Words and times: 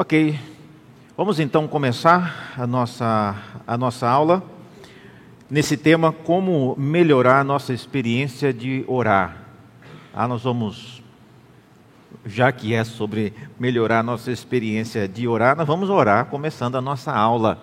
Ok, 0.00 0.38
vamos 1.16 1.40
então 1.40 1.66
começar 1.66 2.54
a 2.56 2.68
nossa, 2.68 3.34
a 3.66 3.76
nossa 3.76 4.08
aula 4.08 4.44
nesse 5.50 5.76
tema 5.76 6.12
como 6.12 6.76
melhorar 6.78 7.40
a 7.40 7.42
nossa 7.42 7.72
experiência 7.72 8.52
de 8.52 8.84
orar. 8.86 9.38
Ah, 10.14 10.28
nós 10.28 10.44
vamos, 10.44 11.02
já 12.24 12.52
que 12.52 12.72
é 12.72 12.84
sobre 12.84 13.34
melhorar 13.58 13.98
a 13.98 14.02
nossa 14.04 14.30
experiência 14.30 15.08
de 15.08 15.26
orar, 15.26 15.56
nós 15.56 15.66
vamos 15.66 15.90
orar 15.90 16.26
começando 16.26 16.76
a 16.76 16.80
nossa 16.80 17.10
aula. 17.12 17.60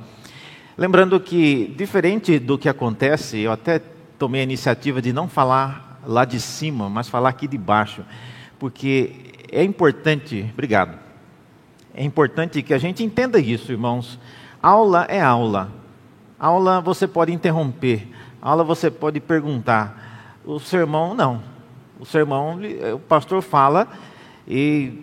Lembrando 0.77 1.17
que, 1.21 1.73
diferente 1.77 2.37
do 2.37 2.57
que 2.57 2.67
acontece, 2.67 3.39
eu 3.39 3.51
até 3.53 3.79
tomei 4.19 4.41
a 4.41 4.43
iniciativa 4.43 5.01
de 5.01 5.13
não 5.13 5.29
falar 5.29 6.01
lá 6.05 6.25
de 6.25 6.41
cima, 6.41 6.89
mas 6.89 7.07
falar 7.07 7.29
aqui 7.29 7.47
de 7.47 7.57
baixo, 7.57 8.03
porque 8.59 9.31
é 9.49 9.63
importante, 9.63 10.49
obrigado, 10.51 11.04
é 11.95 12.03
importante 12.03 12.61
que 12.61 12.73
a 12.73 12.77
gente 12.77 13.03
entenda 13.03 13.39
isso, 13.39 13.71
irmãos. 13.71 14.19
Aula 14.61 15.05
é 15.07 15.21
aula. 15.21 15.71
Aula 16.37 16.81
você 16.81 17.07
pode 17.07 17.31
interromper. 17.31 18.05
Aula 18.41 18.65
você 18.65 18.91
pode 18.91 19.21
perguntar. 19.21 20.37
O 20.45 20.59
sermão, 20.59 21.13
não. 21.15 21.41
O 21.97 22.05
sermão, 22.05 22.59
o 22.93 22.99
pastor 22.99 23.41
fala 23.41 23.87
e 24.45 25.01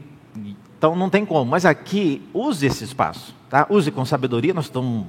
então 0.76 0.94
não 0.94 1.08
tem 1.08 1.24
como. 1.24 1.50
Mas 1.50 1.64
aqui, 1.64 2.28
use 2.34 2.66
esse 2.66 2.84
espaço. 2.84 3.34
Tá? 3.48 3.66
Use 3.70 3.90
com 3.90 4.04
sabedoria. 4.04 4.52
Nós 4.52 4.66
estamos 4.66 5.06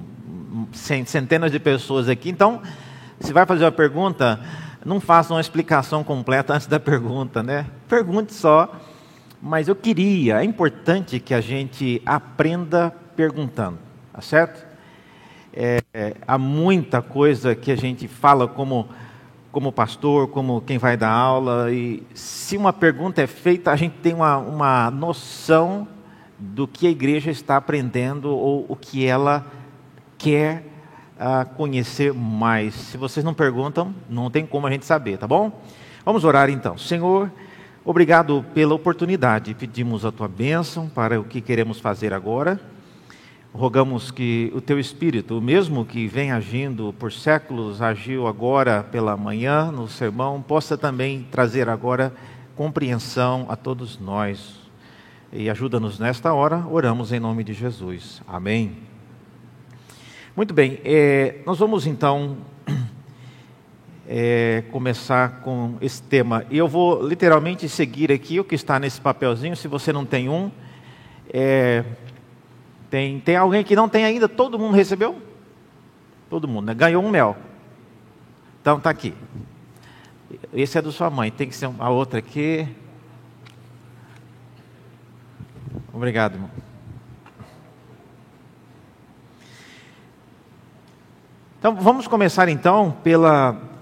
centenas 0.72 1.52
de 1.52 1.60
pessoas 1.60 2.08
aqui. 2.08 2.30
Então, 2.30 2.62
se 3.20 3.34
vai 3.34 3.46
fazer 3.46 3.66
uma 3.66 3.72
pergunta, 3.72 4.40
não 4.86 5.02
faça 5.02 5.34
uma 5.34 5.42
explicação 5.42 6.02
completa 6.02 6.54
antes 6.54 6.68
da 6.68 6.80
pergunta, 6.80 7.44
né? 7.44 7.66
Pergunte 7.90 8.34
só 8.34 8.74
mas 9.46 9.68
eu 9.68 9.76
queria, 9.76 10.40
é 10.40 10.46
importante 10.46 11.20
que 11.20 11.34
a 11.34 11.42
gente 11.42 12.02
aprenda 12.06 12.96
perguntando, 13.14 13.78
tá 14.14 14.22
certo? 14.22 14.66
É, 15.54 15.82
é, 15.94 16.16
há 16.26 16.38
muita 16.38 17.02
coisa 17.02 17.54
que 17.54 17.70
a 17.70 17.76
gente 17.76 18.08
fala 18.08 18.48
como, 18.48 18.88
como 19.52 19.70
pastor, 19.70 20.30
como 20.30 20.62
quem 20.62 20.78
vai 20.78 20.96
dar 20.96 21.12
aula, 21.12 21.70
e 21.74 22.02
se 22.14 22.56
uma 22.56 22.72
pergunta 22.72 23.22
é 23.22 23.28
feita, 23.28 23.70
a 23.70 23.76
gente 23.76 23.96
tem 23.98 24.14
uma, 24.14 24.38
uma 24.38 24.90
noção 24.90 25.90
do 26.40 26.66
que 26.66 26.88
a 26.88 26.90
igreja 26.90 27.30
está 27.30 27.58
aprendendo 27.58 28.30
ou 28.30 28.66
o 28.70 28.78
que 28.78 29.06
ela 29.06 29.46
quer 30.18 30.64
uh, 31.18 31.54
conhecer 31.56 32.14
mais. 32.14 32.74
Se 32.74 32.98
vocês 32.98 33.26
não 33.26 33.34
perguntam, 33.34 33.94
não 34.10 34.32
tem 34.32 34.46
como 34.46 34.68
a 34.68 34.72
gente 34.72 34.86
saber, 34.86 35.18
tá 35.18 35.28
bom? 35.28 35.62
Vamos 36.06 36.24
orar 36.24 36.50
então. 36.50 36.78
Senhor. 36.78 37.30
Obrigado 37.86 38.46
pela 38.54 38.74
oportunidade. 38.74 39.54
Pedimos 39.54 40.06
a 40.06 40.12
tua 40.12 40.30
bênção 40.30 40.88
para 40.88 41.20
o 41.20 41.26
que 41.26 41.42
queremos 41.42 41.82
fazer 41.82 42.14
agora. 42.14 42.58
Rogamos 43.54 44.10
que 44.10 44.50
o 44.56 44.62
teu 44.62 44.80
Espírito, 44.80 45.38
o 45.38 45.42
mesmo 45.42 45.84
que 45.84 46.08
vem 46.08 46.32
agindo 46.32 46.96
por 46.98 47.12
séculos, 47.12 47.82
agiu 47.82 48.26
agora 48.26 48.84
pela 48.84 49.18
manhã 49.18 49.70
no 49.70 49.90
sermão, 49.90 50.42
possa 50.42 50.78
também 50.78 51.28
trazer 51.30 51.68
agora 51.68 52.14
compreensão 52.56 53.48
a 53.50 53.58
todos 53.58 54.00
nós. 54.00 54.62
E 55.34 55.50
ajuda-nos 55.50 56.00
nesta 56.00 56.34
hora, 56.34 56.66
oramos 56.72 57.12
em 57.12 57.20
nome 57.20 57.44
de 57.44 57.54
Jesus. 57.54 58.22
Amém. 58.26 58.78
Muito 60.38 60.54
bem, 60.54 60.80
é, 60.86 61.42
nós 61.46 61.60
vamos 61.60 61.86
então 61.86 62.38
é, 64.08 64.64
começar 64.72 65.42
com 65.42 65.78
esse 65.82 66.02
tema. 66.02 66.46
E 66.50 66.58
eu 66.58 66.68
vou 66.68 67.06
literalmente 67.06 67.68
seguir 67.70 68.12
aqui 68.12 68.40
o 68.40 68.44
que 68.44 68.56
está 68.56 68.80
nesse 68.80 69.00
papelzinho. 69.00 69.56
Se 69.56 69.68
você 69.68 69.94
não 69.94 70.06
tem 70.06 70.30
um, 70.30 70.52
é, 71.32 71.84
tem, 72.90 73.20
tem 73.20 73.36
alguém 73.36 73.64
que 73.64 73.76
não 73.76 73.90
tem 73.90 74.06
ainda? 74.06 74.28
Todo 74.28 74.60
mundo 74.60 74.76
recebeu? 74.76 75.22
Todo 76.30 76.48
mundo, 76.48 76.66
né? 76.68 76.74
Ganhou 76.74 77.04
um 77.04 77.10
mel. 77.10 77.38
Então 78.62 78.78
está 78.78 78.90
aqui. 78.90 79.14
Esse 80.54 80.78
é 80.78 80.82
do 80.82 80.92
sua 80.92 81.10
mãe, 81.10 81.32
tem 81.32 81.48
que 81.48 81.56
ser 81.56 81.70
a 81.80 81.90
outra 81.90 82.20
aqui. 82.20 82.68
Obrigado, 85.92 86.36
irmão. 86.36 86.50
Então 91.60 91.76
vamos 91.76 92.08
começar 92.08 92.50
então 92.50 92.92
pela 93.04 93.73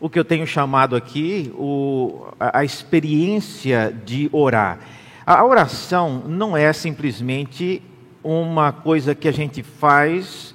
o 0.00 0.08
que 0.08 0.18
eu 0.18 0.24
tenho 0.24 0.46
chamado 0.46 0.96
aqui 0.96 1.52
o, 1.54 2.26
a, 2.40 2.60
a 2.60 2.64
experiência 2.64 3.94
de 4.04 4.28
orar. 4.32 4.80
A 5.26 5.44
oração 5.44 6.24
não 6.26 6.56
é 6.56 6.72
simplesmente 6.72 7.82
uma 8.24 8.72
coisa 8.72 9.14
que 9.14 9.28
a 9.28 9.32
gente 9.32 9.62
faz 9.62 10.54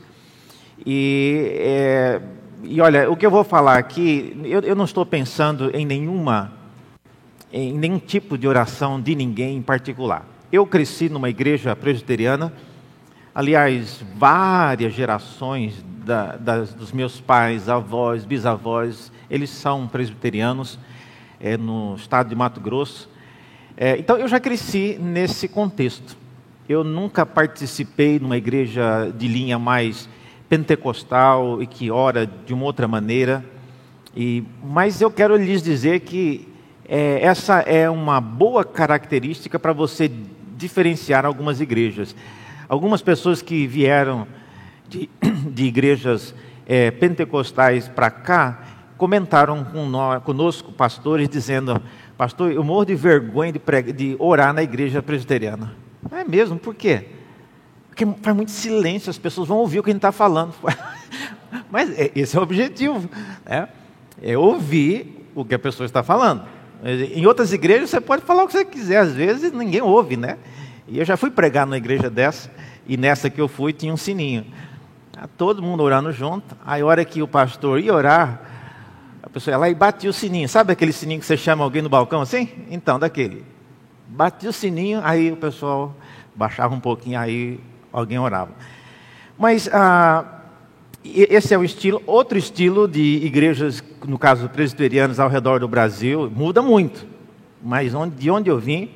e, 0.86 1.52
é, 1.60 2.22
e 2.64 2.82
olha, 2.82 3.10
o 3.10 3.16
que 3.16 3.26
eu 3.26 3.32
vou 3.32 3.44
falar 3.44 3.78
aqui, 3.78 4.40
eu, 4.44 4.62
eu 4.62 4.76
não 4.76 4.86
estou 4.86 5.06
pensando 5.06 5.70
em 5.76 5.86
nenhuma, 5.86 6.54
em 7.54 7.74
nenhum 7.74 8.00
tipo 8.00 8.38
de 8.38 8.48
oração 8.48 9.00
de 9.00 9.16
ninguém 9.16 9.58
em 9.58 9.62
particular. 9.62 10.26
Eu 10.52 10.66
cresci 10.66 11.10
numa 11.10 11.30
igreja 11.30 11.76
presbiteriana, 11.76 12.52
aliás, 13.34 14.04
várias 14.16 14.94
gerações 14.94 15.84
da, 16.06 16.36
das, 16.36 16.74
dos 16.74 16.92
meus 16.92 17.20
pais, 17.20 17.70
avós, 17.70 18.26
bisavós, 18.26 19.12
eles 19.30 19.50
são 19.50 19.88
presbiterianos 19.88 20.80
é, 21.40 21.58
no 21.58 21.96
estado 21.96 22.30
de 22.30 22.36
Mato 22.36 22.60
Grosso. 22.60 23.10
É, 23.78 23.98
então 23.98 24.18
eu 24.18 24.28
já 24.28 24.40
cresci 24.40 24.98
nesse 25.00 25.48
contexto. 25.48 26.18
Eu 26.68 26.84
nunca 26.84 27.26
participei 27.26 28.20
numa 28.20 28.38
igreja 28.38 29.12
de 29.16 29.28
linha 29.28 29.60
mais 29.60 30.10
pentecostal 30.50 31.62
e 31.62 31.68
que 31.68 31.92
ora 31.92 32.26
de 32.26 32.54
uma 32.54 32.66
outra 32.66 32.88
maneira. 32.88 33.44
E, 34.16 34.44
mas 34.64 35.02
eu 35.02 35.12
quero 35.12 35.36
lhes 35.36 35.62
dizer 35.62 36.02
que 36.02 36.48
é, 36.88 37.20
essa 37.22 37.60
é 37.60 37.90
uma 37.90 38.22
boa 38.22 38.64
característica 38.64 39.60
para 39.60 39.74
você 39.74 40.10
diferenciar 40.56 41.26
algumas 41.26 41.60
igrejas. 41.60 42.16
Algumas 42.70 43.02
pessoas 43.02 43.42
que 43.42 43.68
vieram 43.68 44.28
de, 44.88 45.10
de 45.52 45.66
igrejas 45.66 46.34
é, 46.66 46.92
pentecostais 46.92 47.88
para 47.88 48.10
cá 48.10 48.75
comentaram 48.98 49.66
conosco, 50.24 50.72
pastores, 50.72 51.30
dizendo: 51.30 51.82
Pastor, 52.18 52.52
eu 52.52 52.64
morro 52.64 52.86
de 52.86 52.96
vergonha 52.96 53.52
de, 53.52 53.94
de 53.94 54.16
orar 54.20 54.54
na 54.54 54.64
igreja 54.64 55.02
presbiteriana. 55.02 55.74
É 56.12 56.24
mesmo? 56.24 56.58
Por 56.58 56.76
quê? 56.76 57.08
Porque 57.90 58.06
faz 58.22 58.36
muito 58.36 58.52
silêncio, 58.52 59.10
as 59.10 59.18
pessoas 59.18 59.48
vão 59.48 59.58
ouvir 59.58 59.80
o 59.80 59.84
que 59.84 59.90
a 59.90 59.94
gente 59.94 60.00
está 60.00 60.12
falando. 60.12 60.54
Mas 61.72 61.98
é, 61.98 62.12
esse 62.16 62.36
é 62.36 62.40
o 62.40 62.44
objetivo, 62.44 63.10
né? 63.46 63.70
é 64.22 64.38
ouvir 64.38 65.30
o 65.34 65.44
que 65.44 65.56
a 65.56 65.60
pessoa 65.60 65.86
está 65.86 66.04
falando. 66.04 66.44
Em 66.84 67.26
outras 67.26 67.52
igrejas 67.52 67.90
você 67.90 68.02
pode 68.02 68.24
falar 68.24 68.44
o 68.44 68.48
que 68.48 68.54
você 68.54 68.66
quiser, 68.66 68.98
às 68.98 69.14
vezes 69.14 69.52
ninguém 69.52 69.82
ouve, 69.82 70.18
né? 70.18 70.38
E 70.88 71.00
eu 71.00 71.06
já 71.06 71.18
fui 71.18 71.32
pregar 71.32 71.66
numa 71.66 71.78
igreja 71.78 72.10
dessa, 72.10 72.52
e 72.88 72.96
nessa 72.96 73.30
que 73.30 73.42
eu 73.42 73.48
fui 73.48 73.74
tinha 73.74 73.94
um 73.94 73.98
sininho. 73.98 74.46
Todo 75.38 75.64
mundo 75.64 75.82
orando 75.82 76.12
junto. 76.12 76.56
Aí, 76.64 76.82
a 76.82 76.86
hora 76.86 77.04
que 77.06 77.22
o 77.22 77.28
pastor 77.28 77.80
ia 77.80 77.94
orar, 77.94 78.55
pessoa 79.36 79.54
ia 79.54 79.58
lá 79.58 79.70
e 79.70 79.76
batia 79.76 80.10
o 80.10 80.14
sininho. 80.14 80.48
Sabe 80.48 80.72
aquele 80.72 80.94
sininho 80.94 81.20
que 81.20 81.26
você 81.26 81.36
chama 81.36 81.62
alguém 81.62 81.82
no 81.82 81.90
balcão 81.90 82.22
assim? 82.22 82.48
Então, 82.72 82.98
daquele. 82.98 83.44
Batia 84.08 84.50
o 84.50 84.54
sininho, 84.54 85.02
aí 85.04 85.30
o 85.30 85.36
pessoal 85.36 85.94
baixava 86.34 86.74
um 86.74 86.80
pouquinho, 86.80 87.20
aí 87.20 87.60
alguém 87.92 88.18
orava. 88.18 88.52
Mas 89.38 89.70
ah, 89.74 90.24
esse 91.04 91.54
é 91.54 91.58
o 91.58 91.66
estilo. 91.66 92.02
Outro 92.08 92.38
estilo 92.38 92.88
de 92.88 93.26
igrejas, 93.26 93.84
no 94.08 94.18
caso 94.18 94.48
presbiterianas 94.48 95.20
ao 95.20 95.28
redor 95.28 95.60
do 95.60 95.68
Brasil, 95.68 96.32
muda 96.34 96.62
muito. 96.62 97.06
Mas 97.62 97.94
onde, 97.94 98.16
de 98.16 98.32
onde 98.32 98.50
eu 98.50 98.58
vim, 98.58 98.90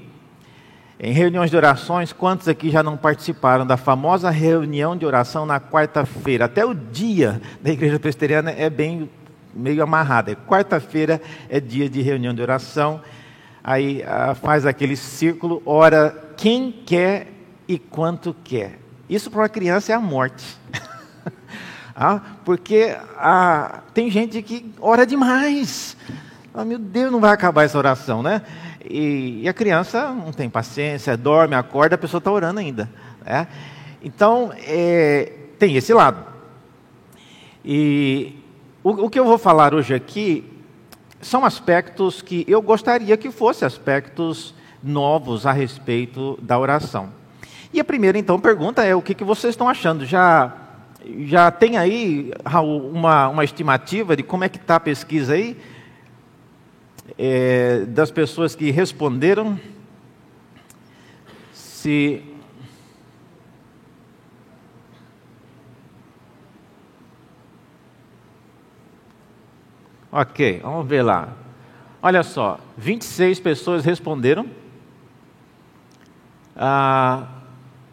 em 0.98 1.12
reuniões 1.12 1.52
de 1.52 1.58
orações, 1.58 2.14
quantos 2.14 2.48
aqui 2.48 2.70
já 2.70 2.82
não 2.82 2.96
participaram 2.96 3.68
da 3.68 3.76
famosa 3.76 4.30
reunião 4.30 4.96
de 4.96 5.06
oração 5.06 5.46
na 5.46 5.60
quarta-feira? 5.60 6.46
Até 6.46 6.66
o 6.66 6.74
dia 6.74 7.42
da 7.62 7.72
igreja 7.72 8.00
presbiteriana 8.00 8.52
é 8.52 8.70
bem 8.70 9.10
meio 9.54 9.84
amarrada. 9.84 10.36
Quarta-feira 10.48 11.22
é 11.50 11.60
dia 11.60 11.90
de 11.90 12.02
reunião 12.02 12.34
de 12.34 12.42
oração. 12.42 13.02
Aí 13.64 14.04
ah, 14.04 14.36
faz 14.36 14.66
aquele 14.66 14.96
círculo, 14.96 15.62
ora 15.66 16.34
quem 16.38 16.72
quer 16.72 17.28
e 17.68 17.78
quanto 17.78 18.36
quer. 18.44 18.80
Isso 19.10 19.30
para 19.30 19.42
uma 19.42 19.50
criança 19.50 19.92
é 19.92 19.96
a 19.96 20.00
morte. 20.00 20.46
ah, 21.96 22.22
porque 22.46 22.96
ah, 23.18 23.82
tem 23.94 24.10
gente 24.10 24.42
que 24.42 24.74
ora 24.80 25.06
demais. 25.06 25.96
Ah, 26.54 26.66
meu 26.66 26.80
Deus, 26.80 27.12
não 27.12 27.20
vai 27.20 27.32
acabar 27.32 27.64
essa 27.64 27.78
oração, 27.78 28.24
né? 28.24 28.42
E, 28.84 29.42
e 29.44 29.50
a 29.50 29.54
criança 29.54 30.12
não 30.12 30.32
tem 30.32 30.50
paciência, 30.50 31.16
dorme, 31.18 31.54
acorda, 31.56 31.96
a 31.96 31.98
pessoa 31.98 32.20
está 32.20 32.32
orando 32.32 32.60
ainda. 32.60 32.90
Né? 33.26 33.48
Então, 34.02 34.52
é, 34.66 35.32
tem 35.60 35.76
esse 35.76 35.94
lado. 35.94 36.26
E 37.64 38.36
o, 38.84 39.06
o 39.06 39.10
que 39.10 39.20
eu 39.20 39.26
vou 39.26 39.38
falar 39.38 39.74
hoje 39.74 39.94
aqui 39.94 40.44
são 41.22 41.44
aspectos 41.44 42.22
que 42.22 42.46
eu 42.48 42.62
gostaria 42.62 43.18
que 43.18 43.30
fossem 43.30 43.66
aspectos 43.66 44.54
novos 44.82 45.46
a 45.46 45.52
respeito 45.52 46.40
da 46.42 46.58
oração. 46.58 47.12
E 47.74 47.80
a 47.80 47.84
primeira, 47.84 48.18
então, 48.18 48.40
pergunta 48.40 48.84
é: 48.84 48.96
o 48.96 49.02
que, 49.02 49.14
que 49.14 49.24
vocês 49.24 49.54
estão 49.54 49.68
achando? 49.68 50.06
Já, 50.06 50.56
já 51.26 51.52
tem 51.52 51.78
aí, 51.78 52.32
Raul, 52.46 52.90
uma, 52.90 53.28
uma 53.30 53.44
estimativa 53.44 54.16
de 54.16 54.24
como 54.24 54.44
é 54.44 54.50
que 54.50 54.58
está 54.58 54.78
a 54.78 54.80
pesquisa 54.80 55.34
aí? 55.34 55.58
É, 57.18 57.86
das 57.88 58.12
pessoas 58.12 58.56
que 58.56 58.72
responderam? 58.72 59.60
Se. 61.52 62.24
Ok, 70.12 70.62
vamos 70.64 70.88
ver 70.88 71.04
lá. 71.04 71.30
Olha 72.02 72.24
só, 72.24 72.60
26 72.78 73.40
pessoas 73.40 73.86
responderam. 73.86 74.48
Ah, 76.56 77.28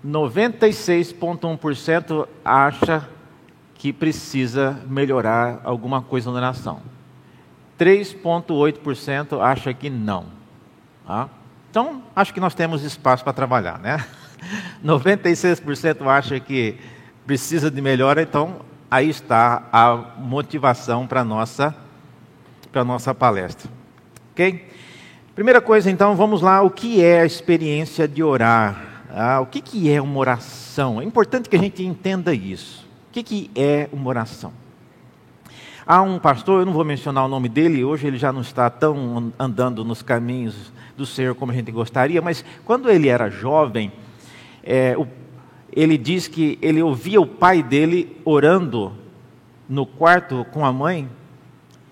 96,1% 0.04 2.26
acha 2.44 3.08
que 3.74 3.92
precisa 3.92 4.80
melhorar 4.86 5.60
alguma 5.62 6.00
coisa 6.00 6.32
na 6.32 6.40
nação. 6.40 6.80
3,8% 7.78 9.38
acha 9.40 9.74
que 9.74 9.90
não. 9.90 10.24
Tá? 11.06 11.28
Então, 11.70 12.02
acho 12.14 12.32
que 12.32 12.40
nós 12.40 12.54
temos 12.54 12.82
espaço 12.82 13.22
para 13.22 13.34
trabalhar, 13.34 13.78
né? 13.78 14.02
96% 14.84 16.06
acha 16.06 16.40
que 16.40 16.78
precisa 17.26 17.70
de 17.70 17.82
melhora, 17.82 18.22
então 18.22 18.60
aí 18.90 19.10
está 19.10 19.64
a 19.72 19.96
motivação 20.18 21.06
para 21.06 21.20
a 21.20 21.24
nossa, 21.24 21.74
para 22.76 22.82
a 22.82 22.84
nossa 22.84 23.14
palestra. 23.14 23.70
Ok? 24.32 24.69
Primeira 25.34 25.62
coisa, 25.62 25.90
então, 25.90 26.14
vamos 26.14 26.43
lá, 26.43 26.61
o 26.61 26.69
que 26.69 27.02
é 27.02 27.23
a 27.23 27.25
experiência 27.25 28.06
de 28.06 28.23
orar? 28.23 29.06
Ah, 29.11 29.40
o 29.40 29.46
que, 29.46 29.62
que 29.62 29.90
é 29.90 30.02
uma 30.02 30.19
oração? 30.19 31.00
É 31.00 31.05
importante 31.05 31.49
que 31.49 31.56
a 31.56 31.58
gente 31.58 31.82
entenda 31.82 32.34
isso. 32.34 32.87
O 33.08 33.12
que, 33.12 33.23
que 33.23 33.50
é 33.56 33.88
uma 33.94 34.11
oração? 34.11 34.52
Há 35.87 36.02
um 36.02 36.19
pastor, 36.19 36.61
eu 36.61 36.67
não 36.67 36.75
vou 36.75 36.84
mencionar 36.84 37.25
o 37.25 37.28
nome 37.28 37.49
dele, 37.49 37.82
hoje 37.82 38.06
ele 38.08 38.19
já 38.19 38.31
não 38.31 38.43
está 38.43 38.69
tão 38.69 39.32
andando 39.38 39.82
nos 39.82 40.02
caminhos 40.02 40.70
do 40.99 41.06
Senhor 41.06 41.34
como 41.34 41.52
a 41.52 41.55
gente 41.55 41.73
gostaria, 41.73 42.20
mas 42.20 42.44
quando 42.67 42.90
ele 42.90 43.08
era 43.08 43.31
jovem, 43.31 43.90
é, 44.62 44.94
o, 44.99 45.06
ele 45.73 45.96
diz 45.96 46.28
que 46.28 46.58
ele 46.61 46.82
ouvia 46.82 47.23
o 47.23 47.26
pai 47.26 47.62
dele 47.62 48.20
orando 48.23 48.93
no 49.67 49.87
quarto 49.87 50.44
com 50.52 50.67
a 50.67 50.70
mãe, 50.70 51.08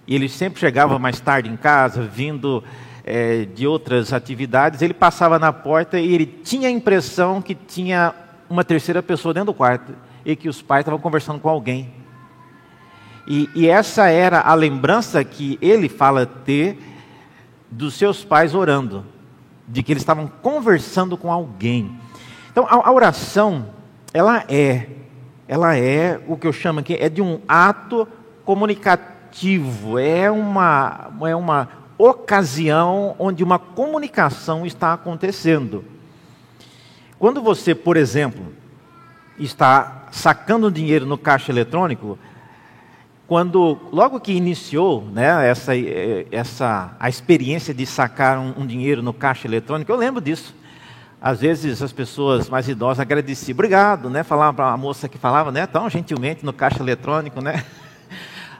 e 0.06 0.14
ele 0.14 0.28
sempre 0.28 0.60
chegava 0.60 0.98
mais 0.98 1.20
tarde 1.20 1.48
em 1.48 1.56
casa, 1.56 2.02
vindo 2.02 2.62
é, 3.04 3.44
de 3.44 3.66
outras 3.66 4.12
atividades, 4.12 4.82
ele 4.82 4.94
passava 4.94 5.38
na 5.38 5.52
porta 5.52 5.98
e 5.98 6.14
ele 6.14 6.26
tinha 6.26 6.68
a 6.68 6.70
impressão 6.70 7.40
que 7.40 7.54
tinha 7.54 8.14
uma 8.48 8.64
terceira 8.64 9.02
pessoa 9.02 9.32
dentro 9.34 9.52
do 9.52 9.54
quarto 9.54 9.94
e 10.24 10.34
que 10.34 10.48
os 10.48 10.62
pais 10.62 10.80
estavam 10.80 10.98
conversando 10.98 11.38
com 11.38 11.48
alguém. 11.48 11.92
E, 13.26 13.48
e 13.54 13.68
essa 13.68 14.08
era 14.08 14.40
a 14.40 14.54
lembrança 14.54 15.22
que 15.24 15.58
ele 15.60 15.88
fala 15.88 16.26
ter 16.26 16.78
dos 17.70 17.94
seus 17.94 18.24
pais 18.24 18.54
orando, 18.54 19.04
de 19.66 19.82
que 19.82 19.92
eles 19.92 20.02
estavam 20.02 20.26
conversando 20.42 21.16
com 21.16 21.32
alguém. 21.32 21.98
Então, 22.50 22.66
a, 22.68 22.88
a 22.88 22.92
oração, 22.92 23.70
ela 24.12 24.44
é, 24.48 24.88
ela 25.48 25.76
é 25.76 26.20
o 26.28 26.36
que 26.36 26.46
eu 26.46 26.52
chamo 26.52 26.80
aqui, 26.80 26.94
é 26.94 27.08
de 27.08 27.22
um 27.22 27.40
ato 27.48 28.06
comunicativo, 28.44 29.13
é 30.00 30.30
uma, 30.30 31.10
é 31.22 31.34
uma 31.34 31.68
ocasião 31.98 33.14
onde 33.18 33.42
uma 33.42 33.58
comunicação 33.58 34.64
está 34.64 34.92
acontecendo. 34.92 35.84
Quando 37.18 37.42
você, 37.42 37.74
por 37.74 37.96
exemplo, 37.96 38.52
está 39.38 40.06
sacando 40.10 40.70
dinheiro 40.70 41.06
no 41.06 41.18
caixa 41.18 41.50
eletrônico, 41.50 42.18
quando 43.26 43.78
logo 43.90 44.20
que 44.20 44.32
iniciou 44.32 45.02
né, 45.12 45.48
essa, 45.48 45.72
essa 46.30 46.94
a 47.00 47.08
experiência 47.08 47.72
de 47.72 47.86
sacar 47.86 48.38
um, 48.38 48.54
um, 48.58 48.66
dinheiro 48.66 49.02
no 49.02 49.12
caixa 49.12 49.48
eletrônico, 49.48 49.90
eu 49.90 49.96
lembro 49.96 50.20
disso. 50.20 50.54
Às 51.20 51.40
vezes 51.40 51.80
as 51.80 51.90
pessoas 51.90 52.50
mais 52.50 52.68
idosas 52.68 53.00
agradeciam, 53.00 53.54
obrigado, 53.54 54.10
né? 54.10 54.22
Falava 54.22 54.52
para 54.52 54.72
a 54.72 54.76
moça 54.76 55.08
que 55.08 55.16
falava, 55.16 55.50
né, 55.50 55.66
tão 55.66 55.88
gentilmente 55.88 56.44
no 56.44 56.52
caixa 56.52 56.82
eletrônico, 56.82 57.40
né? 57.40 57.64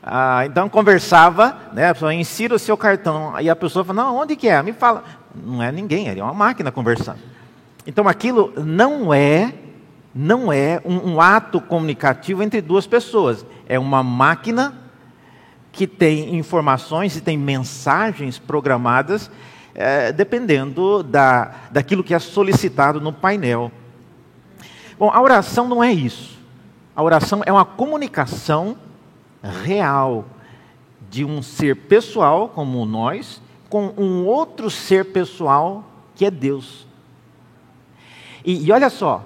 Ah, 0.06 0.44
então 0.44 0.68
conversava, 0.68 1.56
né? 1.72 1.88
A 1.88 1.94
pessoa 1.94 2.12
insira 2.12 2.54
o 2.54 2.58
seu 2.58 2.76
cartão. 2.76 3.34
Aí 3.34 3.48
a 3.48 3.56
pessoa 3.56 3.82
fala, 3.82 4.04
não, 4.04 4.16
onde 4.18 4.36
que 4.36 4.46
é? 4.48 4.62
Me 4.62 4.74
fala. 4.74 5.02
Não 5.34 5.62
é 5.62 5.72
ninguém, 5.72 6.08
é 6.08 6.22
uma 6.22 6.34
máquina 6.34 6.70
conversando. 6.70 7.18
Então 7.86 8.06
aquilo 8.06 8.52
não 8.56 9.14
é, 9.14 9.54
não 10.14 10.52
é 10.52 10.80
um, 10.84 11.14
um 11.14 11.20
ato 11.20 11.58
comunicativo 11.58 12.42
entre 12.42 12.60
duas 12.60 12.86
pessoas. 12.86 13.46
É 13.66 13.78
uma 13.78 14.02
máquina 14.02 14.74
que 15.72 15.86
tem 15.86 16.36
informações 16.36 17.16
e 17.16 17.22
tem 17.22 17.38
mensagens 17.38 18.38
programadas 18.38 19.30
é, 19.74 20.12
dependendo 20.12 21.02
da, 21.02 21.50
daquilo 21.70 22.04
que 22.04 22.14
é 22.14 22.18
solicitado 22.18 23.00
no 23.00 23.12
painel. 23.12 23.72
Bom, 24.98 25.10
a 25.10 25.20
oração 25.20 25.66
não 25.66 25.82
é 25.82 25.90
isso. 25.90 26.38
A 26.94 27.02
oração 27.02 27.42
é 27.44 27.50
uma 27.50 27.64
comunicação 27.64 28.76
real 29.64 30.24
de 31.10 31.24
um 31.24 31.42
ser 31.42 31.76
pessoal 31.76 32.48
como 32.48 32.84
nós 32.86 33.40
com 33.68 33.92
um 33.96 34.24
outro 34.24 34.70
ser 34.70 35.06
pessoal 35.06 35.84
que 36.14 36.24
é 36.24 36.30
Deus. 36.30 36.86
E, 38.44 38.66
e 38.66 38.72
olha 38.72 38.88
só, 38.88 39.24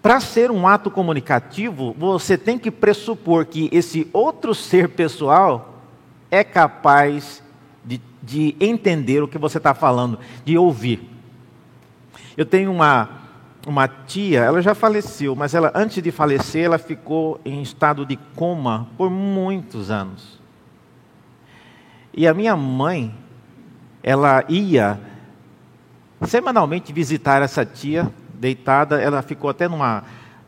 para 0.00 0.20
ser 0.20 0.50
um 0.50 0.66
ato 0.66 0.90
comunicativo, 0.90 1.94
você 1.98 2.38
tem 2.38 2.58
que 2.58 2.70
pressupor 2.70 3.44
que 3.44 3.68
esse 3.72 4.08
outro 4.12 4.54
ser 4.54 4.90
pessoal 4.90 5.80
é 6.30 6.42
capaz 6.42 7.42
de, 7.84 8.00
de 8.22 8.56
entender 8.60 9.22
o 9.22 9.28
que 9.28 9.38
você 9.38 9.58
está 9.58 9.74
falando, 9.74 10.18
de 10.44 10.56
ouvir. 10.56 11.08
Eu 12.36 12.46
tenho 12.46 12.72
uma 12.72 13.23
uma 13.66 13.88
tia, 13.88 14.40
ela 14.40 14.60
já 14.60 14.74
faleceu, 14.74 15.34
mas 15.34 15.54
ela 15.54 15.72
antes 15.74 16.02
de 16.02 16.10
falecer, 16.10 16.64
ela 16.64 16.78
ficou 16.78 17.40
em 17.44 17.62
estado 17.62 18.04
de 18.04 18.16
coma 18.34 18.88
por 18.96 19.10
muitos 19.10 19.90
anos. 19.90 20.40
E 22.12 22.26
a 22.26 22.34
minha 22.34 22.56
mãe, 22.56 23.14
ela 24.02 24.44
ia 24.48 25.00
semanalmente 26.22 26.92
visitar 26.92 27.42
essa 27.42 27.64
tia, 27.64 28.10
deitada, 28.34 29.00
ela 29.00 29.22
ficou 29.22 29.50
até 29.50 29.68
numa 29.68 30.04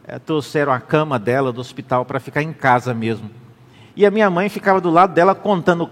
eh, 0.07 0.19
trouxeram 0.19 0.73
a 0.73 0.81
cama 0.81 1.19
dela 1.19 1.53
do 1.53 1.61
hospital 1.61 2.05
para 2.05 2.21
ficar 2.21 2.43
em 2.43 2.53
casa 2.53 2.95
mesmo. 2.95 3.31
E 3.97 4.05
a 4.05 4.11
minha 4.11 4.31
mãe 4.31 4.49
ficava 4.49 4.81
do 4.81 4.91
lado 4.91 5.15
dela 5.15 5.35
contando 5.35 5.91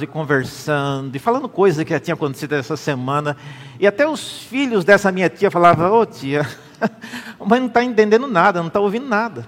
e 0.00 0.06
conversando 0.06 1.14
e 1.14 1.18
falando 1.18 1.48
coisas 1.48 1.84
que 1.84 1.90
já 1.90 2.00
tinha 2.00 2.14
acontecido 2.14 2.54
essa 2.54 2.76
semana. 2.76 3.36
E 3.78 3.86
até 3.86 4.06
os 4.06 4.42
filhos 4.44 4.84
dessa 4.84 5.12
minha 5.12 5.28
tia 5.28 5.50
falavam: 5.50 5.92
Ô 5.92 6.00
oh, 6.00 6.06
tia, 6.06 6.46
a 7.38 7.44
mãe 7.44 7.60
não 7.60 7.66
está 7.66 7.82
entendendo 7.84 8.26
nada, 8.26 8.60
não 8.60 8.68
está 8.68 8.80
ouvindo 8.80 9.06
nada. 9.06 9.46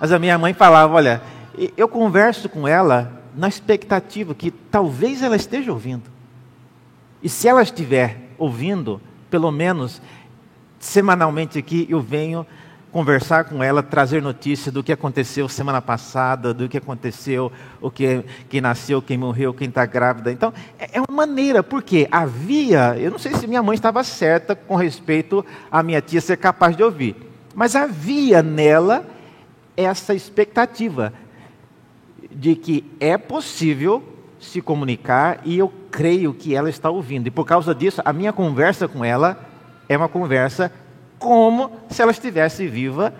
Mas 0.00 0.10
a 0.12 0.18
minha 0.18 0.36
mãe 0.38 0.52
falava: 0.52 0.94
Olha, 0.94 1.22
eu 1.76 1.88
converso 1.88 2.48
com 2.48 2.66
ela 2.66 3.12
na 3.34 3.48
expectativa 3.48 4.34
que 4.34 4.50
talvez 4.50 5.22
ela 5.22 5.36
esteja 5.36 5.72
ouvindo. 5.72 6.10
E 7.22 7.28
se 7.28 7.46
ela 7.48 7.62
estiver 7.62 8.30
ouvindo, 8.36 9.00
pelo 9.30 9.50
menos 9.50 10.02
semanalmente 10.78 11.58
aqui 11.58 11.86
eu 11.88 12.00
venho 12.00 12.46
conversar 12.98 13.44
com 13.44 13.62
ela, 13.62 13.80
trazer 13.80 14.20
notícia 14.20 14.72
do 14.72 14.82
que 14.82 14.90
aconteceu 14.90 15.48
semana 15.48 15.80
passada, 15.80 16.52
do 16.52 16.68
que 16.68 16.78
aconteceu, 16.78 17.52
o 17.80 17.92
que 17.92 18.24
quem 18.48 18.60
nasceu, 18.60 19.00
quem 19.00 19.16
morreu, 19.16 19.54
quem 19.54 19.68
está 19.68 19.86
grávida. 19.86 20.32
Então, 20.32 20.52
é, 20.76 20.98
é 20.98 21.00
uma 21.00 21.14
maneira, 21.16 21.62
porque 21.62 22.08
havia, 22.10 22.96
eu 22.98 23.12
não 23.12 23.18
sei 23.20 23.34
se 23.34 23.46
minha 23.46 23.62
mãe 23.62 23.76
estava 23.76 24.02
certa 24.02 24.56
com 24.56 24.74
respeito 24.74 25.46
à 25.70 25.80
minha 25.80 26.00
tia 26.00 26.20
ser 26.20 26.38
capaz 26.38 26.76
de 26.76 26.82
ouvir, 26.82 27.14
mas 27.54 27.76
havia 27.76 28.42
nela 28.42 29.06
essa 29.76 30.12
expectativa 30.12 31.12
de 32.32 32.56
que 32.56 32.84
é 32.98 33.16
possível 33.16 34.02
se 34.40 34.60
comunicar 34.60 35.38
e 35.44 35.56
eu 35.56 35.72
creio 35.92 36.34
que 36.34 36.52
ela 36.52 36.68
está 36.68 36.90
ouvindo. 36.90 37.28
E 37.28 37.30
por 37.30 37.46
causa 37.46 37.72
disso, 37.72 38.02
a 38.04 38.12
minha 38.12 38.32
conversa 38.32 38.88
com 38.88 39.04
ela 39.04 39.38
é 39.88 39.96
uma 39.96 40.08
conversa 40.08 40.72
como 41.18 41.70
se 41.88 42.00
ela 42.00 42.12
estivesse 42.12 42.66
viva, 42.66 43.12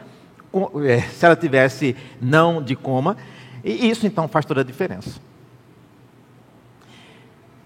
é, 0.85 1.01
se 1.01 1.25
ela 1.25 1.37
tivesse 1.37 1.97
não 2.21 2.63
de 2.63 2.75
coma, 2.75 3.17
e 3.63 3.91
isso 3.91 4.07
então 4.07 4.29
faz 4.29 4.45
toda 4.45 4.61
a 4.61 4.65
diferença. 4.65 5.21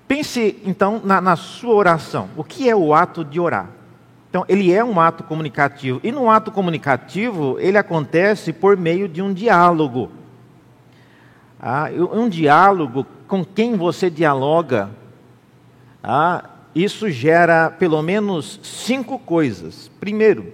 Pense 0.08 0.60
então 0.64 1.00
na, 1.02 1.20
na, 1.20 1.36
sua 1.36 1.74
oração. 1.74 2.28
O 2.36 2.44
que 2.44 2.68
é 2.68 2.76
o 2.76 2.92
ato 2.92 3.24
de 3.24 3.40
orar? 3.40 3.70
Então, 4.28 4.44
ele 4.48 4.72
é 4.72 4.82
um 4.82 4.98
ato 4.98 5.24
comunicativo. 5.24 6.00
E 6.02 6.10
no 6.10 6.30
ato 6.30 6.50
comunicativo, 6.50 7.58
ele 7.58 7.76
acontece 7.76 8.52
por 8.52 8.76
meio 8.76 9.08
de 9.08 9.20
um 9.20 9.32
diálogo. 9.32 10.10
Ah, 11.60 11.88
um 12.12 12.28
diálogo 12.28 13.06
com 13.28 13.44
quem 13.44 13.76
você 13.76 14.10
dialoga. 14.10 14.90
Ah, 16.02 16.44
isso 16.74 17.10
gera 17.10 17.70
pelo 17.70 18.00
menos 18.02 18.60
cinco 18.62 19.18
coisas. 19.18 19.90
Primeiro, 20.00 20.52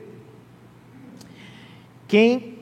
quem 2.07 2.59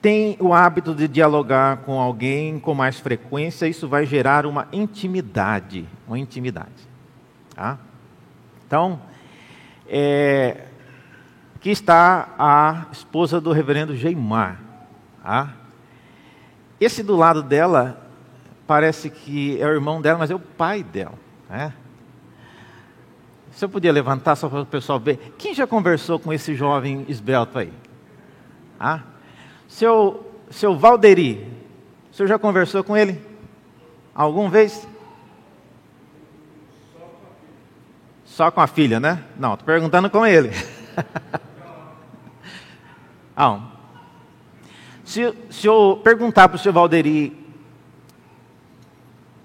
tem 0.00 0.36
o 0.40 0.54
hábito 0.54 0.94
de 0.94 1.08
dialogar 1.08 1.78
com 1.78 2.00
alguém 2.00 2.58
com 2.58 2.74
mais 2.74 2.98
frequência, 2.98 3.66
isso 3.66 3.88
vai 3.88 4.06
gerar 4.06 4.46
uma 4.46 4.68
intimidade, 4.72 5.86
uma 6.06 6.18
intimidade. 6.18 6.88
Tá? 7.54 7.78
Então, 8.66 9.00
é, 9.88 10.66
aqui 11.56 11.70
está 11.70 12.34
a 12.38 12.86
esposa 12.92 13.40
do 13.40 13.52
reverendo 13.52 13.96
Geimar. 13.96 14.60
Tá? 15.22 15.54
Esse 16.80 17.02
do 17.02 17.16
lado 17.16 17.42
dela 17.42 18.06
parece 18.66 19.10
que 19.10 19.60
é 19.60 19.66
o 19.66 19.72
irmão 19.72 20.00
dela, 20.00 20.18
mas 20.18 20.30
é 20.30 20.34
o 20.34 20.38
pai 20.38 20.82
dela. 20.82 21.14
Né? 21.50 21.72
Você 23.58 23.66
podia 23.66 23.90
levantar 23.90 24.36
só 24.36 24.48
para 24.48 24.60
o 24.60 24.66
pessoal 24.66 25.00
ver. 25.00 25.34
Quem 25.36 25.52
já 25.52 25.66
conversou 25.66 26.16
com 26.16 26.32
esse 26.32 26.54
jovem 26.54 27.04
esbelto 27.08 27.58
aí? 27.58 27.72
Ah? 28.78 29.00
Seu, 29.66 30.32
seu 30.48 30.76
Valderi, 30.78 31.44
o 32.08 32.14
senhor 32.14 32.28
já 32.28 32.38
conversou 32.38 32.84
com 32.84 32.96
ele? 32.96 33.20
Alguma 34.14 34.48
vez? 34.48 34.86
Só 38.24 38.48
com 38.52 38.60
a 38.60 38.68
filha, 38.68 39.00
né? 39.00 39.24
Não, 39.36 39.54
estou 39.54 39.66
perguntando 39.66 40.08
com 40.08 40.24
ele. 40.24 40.50
ah, 43.36 43.60
se, 45.04 45.34
se 45.50 45.66
eu 45.66 46.00
perguntar 46.04 46.48
para 46.48 46.54
o 46.54 46.60
seu 46.60 46.72
Valderi 46.72 47.37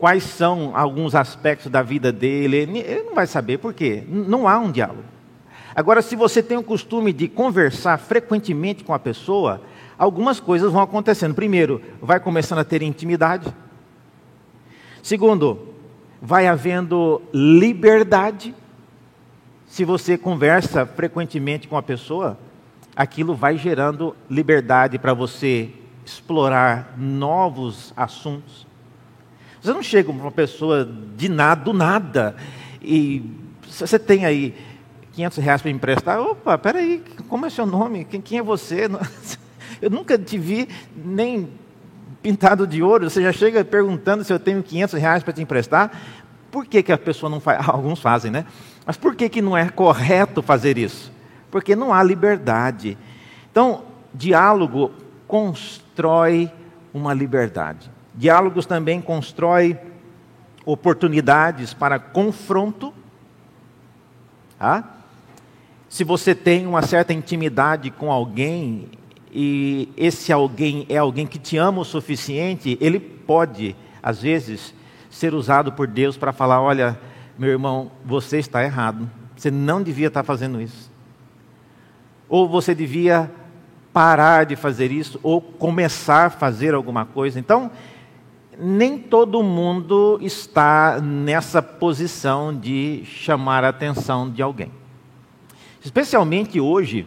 quais 0.04 0.24
são 0.26 0.76
alguns 0.76 1.16
aspectos 1.16 1.72
da 1.72 1.82
vida 1.82 2.12
dele, 2.12 2.58
ele 2.58 3.04
não 3.04 3.16
vai 3.16 3.26
saber 3.26 3.58
por 3.58 3.74
quê. 3.74 4.04
Não 4.06 4.50
há 4.50 4.60
um 4.60 4.70
diálogo. 4.70 5.06
Agora, 5.74 6.02
se 6.02 6.14
você 6.14 6.44
tem 6.44 6.58
o 6.58 6.62
costume 6.62 7.14
de 7.14 7.30
conversar 7.30 7.98
frequentemente 7.98 8.84
com 8.84 8.94
a 8.94 9.00
pessoa, 9.00 9.62
algumas 9.98 10.42
coisas 10.42 10.74
vão 10.74 10.82
acontecendo. 10.82 11.34
Primeiro, 11.34 11.82
vai 12.02 12.20
começando 12.20 12.60
a 12.60 12.66
ter 12.66 12.82
intimidade. 12.82 13.48
Segundo, 15.02 15.70
vai 16.22 16.48
havendo 16.48 17.22
liberdade. 17.34 18.54
Se 19.66 19.86
você 19.86 20.18
conversa 20.18 20.86
frequentemente 20.86 21.66
com 21.66 21.78
a 21.78 21.82
pessoa, 21.82 22.38
aquilo 22.94 23.34
vai 23.34 23.58
gerando 23.58 24.14
liberdade 24.30 25.00
para 25.00 25.14
você 25.14 25.70
explorar 26.06 26.94
novos 26.98 27.94
assuntos. 27.96 28.73
Você 29.64 29.72
não 29.72 29.82
chega 29.82 30.12
para 30.12 30.22
uma 30.22 30.32
pessoa 30.32 30.86
de 31.16 31.30
nada, 31.30 31.64
do 31.64 31.72
nada, 31.72 32.36
e 32.82 33.24
você 33.66 33.98
tem 33.98 34.26
aí 34.26 34.54
500 35.14 35.38
reais 35.38 35.62
para 35.62 35.72
emprestar. 35.72 36.20
Opa, 36.20 36.58
peraí, 36.58 37.02
como 37.30 37.46
é 37.46 37.50
seu 37.50 37.66
nome? 37.66 38.04
Quem, 38.04 38.20
quem 38.20 38.40
é 38.40 38.44
você? 38.44 38.90
Eu 39.82 39.90
nunca 39.90 40.18
te 40.18 40.38
vi 40.38 40.68
nem 40.94 41.50
pintado 42.22 42.68
de 42.68 42.84
ouro. 42.84 43.10
Você 43.10 43.22
já 43.22 43.32
chega 43.32 43.64
perguntando 43.64 44.24
se 44.24 44.32
eu 44.32 44.40
tenho 44.40 44.64
500 44.64 45.00
reais 45.00 45.24
para 45.24 45.34
te 45.34 45.42
emprestar. 45.42 45.92
Por 46.52 46.66
que, 46.66 46.82
que 46.82 46.92
a 46.92 46.98
pessoa 46.98 47.30
não 47.30 47.42
faz? 47.42 47.60
Alguns 47.68 48.00
fazem, 48.00 48.32
né? 48.32 48.46
Mas 48.86 48.96
por 48.96 49.16
que, 49.16 49.28
que 49.28 49.42
não 49.42 49.58
é 49.58 49.68
correto 49.70 50.42
fazer 50.42 50.78
isso? 50.78 51.12
Porque 51.52 51.76
não 51.76 51.94
há 51.94 52.02
liberdade. 52.02 52.98
Então, 53.52 53.84
diálogo 54.14 54.92
constrói 55.28 56.50
uma 56.94 57.14
liberdade. 57.14 57.93
Diálogos 58.16 58.66
também 58.66 59.02
constrói 59.02 59.78
oportunidades 60.66 61.74
para 61.74 62.00
confronto. 62.00 62.94
Ah? 64.60 64.84
Se 65.90 66.04
você 66.04 66.34
tem 66.34 66.66
uma 66.66 66.82
certa 66.82 67.14
intimidade 67.14 67.92
com 67.92 68.12
alguém 68.12 68.90
e 69.32 69.90
esse 69.98 70.32
alguém 70.32 70.86
é 70.90 70.98
alguém 70.98 71.26
que 71.26 71.40
te 71.40 71.58
ama 71.58 71.82
o 71.82 71.86
suficiente, 71.86 72.78
ele 72.80 73.00
pode, 73.00 73.76
às 74.02 74.22
vezes, 74.22 74.74
ser 75.10 75.34
usado 75.34 75.72
por 75.72 75.88
Deus 75.88 76.18
para 76.18 76.32
falar: 76.32 76.62
olha, 76.62 77.00
meu 77.38 77.50
irmão, 77.50 77.92
você 78.06 78.38
está 78.38 78.64
errado. 78.64 79.10
Você 79.36 79.50
não 79.50 79.82
devia 79.82 80.08
estar 80.08 80.24
fazendo 80.24 80.62
isso. 80.62 80.92
Ou 82.30 82.48
você 82.48 82.74
devia 82.74 83.30
parar 83.92 84.46
de 84.46 84.56
fazer 84.56 84.92
isso, 84.92 85.20
ou 85.22 85.40
começar 85.40 86.26
a 86.26 86.30
fazer 86.30 86.74
alguma 86.74 87.06
coisa. 87.06 87.40
Então, 87.40 87.70
nem 88.58 88.98
todo 88.98 89.42
mundo 89.44 90.20
está 90.22 91.00
nessa 91.02 91.62
posição 91.62 92.56
de 92.56 93.04
chamar 93.06 93.64
a 93.64 93.70
atenção 93.70 94.30
de 94.30 94.42
alguém. 94.42 94.72
Especialmente 95.84 96.60
hoje, 96.60 97.06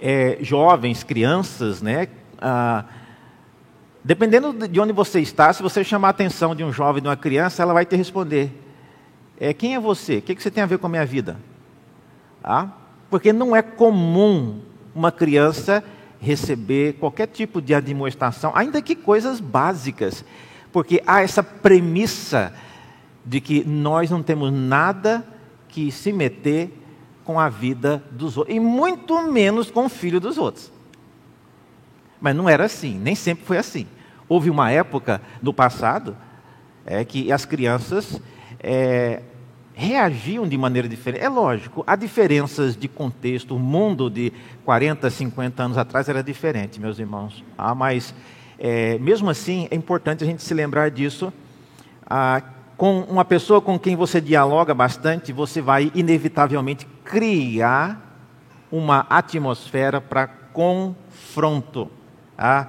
é, 0.00 0.38
jovens, 0.40 1.04
crianças, 1.04 1.82
né? 1.82 2.08
Ah, 2.40 2.84
dependendo 4.02 4.66
de 4.68 4.80
onde 4.80 4.92
você 4.92 5.20
está, 5.20 5.52
se 5.52 5.62
você 5.62 5.84
chamar 5.84 6.08
a 6.08 6.10
atenção 6.10 6.54
de 6.54 6.64
um 6.64 6.72
jovem, 6.72 7.02
de 7.02 7.08
uma 7.08 7.16
criança, 7.16 7.62
ela 7.62 7.72
vai 7.72 7.84
te 7.84 7.96
responder: 7.96 8.52
é, 9.38 9.52
Quem 9.52 9.74
é 9.74 9.80
você? 9.80 10.18
O 10.18 10.22
que, 10.22 10.40
você 10.40 10.50
tem 10.50 10.62
a 10.62 10.66
ver 10.66 10.78
com 10.78 10.86
a 10.86 10.90
minha 10.90 11.06
vida? 11.06 11.36
Ah, 12.42 12.68
porque 13.10 13.32
não 13.32 13.54
é 13.54 13.62
comum 13.62 14.60
uma 14.94 15.12
criança 15.12 15.82
receber 16.20 16.94
qualquer 16.94 17.26
tipo 17.28 17.60
de 17.60 17.74
admoestação, 17.74 18.52
ainda 18.54 18.82
que 18.82 18.94
coisas 18.94 19.40
básicas, 19.40 20.24
porque 20.72 21.02
há 21.06 21.22
essa 21.22 21.42
premissa 21.42 22.52
de 23.24 23.40
que 23.40 23.64
nós 23.64 24.10
não 24.10 24.22
temos 24.22 24.52
nada 24.52 25.26
que 25.68 25.92
se 25.92 26.12
meter 26.12 26.72
com 27.24 27.38
a 27.38 27.48
vida 27.48 28.02
dos 28.10 28.36
outros, 28.36 28.56
e 28.56 28.58
muito 28.58 29.22
menos 29.30 29.70
com 29.70 29.84
o 29.84 29.88
filho 29.88 30.18
dos 30.18 30.38
outros. 30.38 30.72
Mas 32.20 32.34
não 32.34 32.48
era 32.48 32.64
assim, 32.64 32.98
nem 32.98 33.14
sempre 33.14 33.44
foi 33.44 33.58
assim. 33.58 33.86
Houve 34.28 34.50
uma 34.50 34.70
época 34.70 35.20
no 35.40 35.52
passado 35.52 36.16
é, 36.84 37.04
que 37.04 37.30
as 37.30 37.44
crianças 37.44 38.20
é, 38.58 39.22
reagiam 39.78 40.48
de 40.48 40.58
maneira 40.58 40.88
diferente. 40.88 41.22
É 41.22 41.28
lógico, 41.28 41.84
há 41.86 41.94
diferenças 41.94 42.76
de 42.76 42.88
contexto. 42.88 43.54
O 43.54 43.60
mundo 43.60 44.10
de 44.10 44.32
40, 44.64 45.08
50 45.08 45.62
anos 45.62 45.78
atrás 45.78 46.08
era 46.08 46.20
diferente, 46.20 46.80
meus 46.80 46.98
irmãos. 46.98 47.44
Ah, 47.56 47.76
mas, 47.76 48.12
é, 48.58 48.98
mesmo 48.98 49.30
assim, 49.30 49.68
é 49.70 49.76
importante 49.76 50.24
a 50.24 50.26
gente 50.26 50.42
se 50.42 50.52
lembrar 50.52 50.90
disso. 50.90 51.32
Ah, 52.04 52.42
com 52.76 53.02
uma 53.02 53.24
pessoa 53.24 53.60
com 53.60 53.78
quem 53.78 53.94
você 53.94 54.20
dialoga 54.20 54.74
bastante, 54.74 55.32
você 55.32 55.60
vai 55.60 55.92
inevitavelmente 55.94 56.84
criar 57.04 58.18
uma 58.72 59.06
atmosfera 59.08 60.00
para 60.00 60.26
confronto. 60.26 61.88
Ah, 62.36 62.66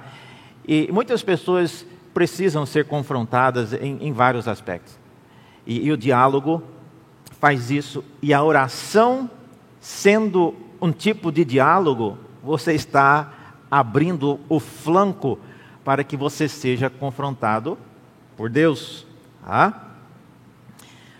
e 0.66 0.88
muitas 0.92 1.24
pessoas 1.24 1.84
precisam 2.14 2.64
ser 2.64 2.84
confrontadas 2.84 3.72
em, 3.72 3.98
em 4.00 4.12
vários 4.12 4.46
aspectos. 4.46 4.96
E, 5.66 5.86
e 5.86 5.90
o 5.90 5.96
diálogo 5.96 6.62
faz 7.40 7.70
isso 7.70 8.04
e 8.22 8.34
a 8.34 8.44
oração, 8.44 9.28
sendo 9.80 10.54
um 10.80 10.92
tipo 10.92 11.32
de 11.32 11.44
diálogo, 11.44 12.18
você 12.42 12.74
está 12.74 13.32
abrindo 13.70 14.38
o 14.48 14.60
flanco 14.60 15.38
para 15.82 16.04
que 16.04 16.16
você 16.16 16.46
seja 16.48 16.90
confrontado 16.90 17.78
por 18.36 18.50
Deus. 18.50 19.06
Ah? 19.42 19.72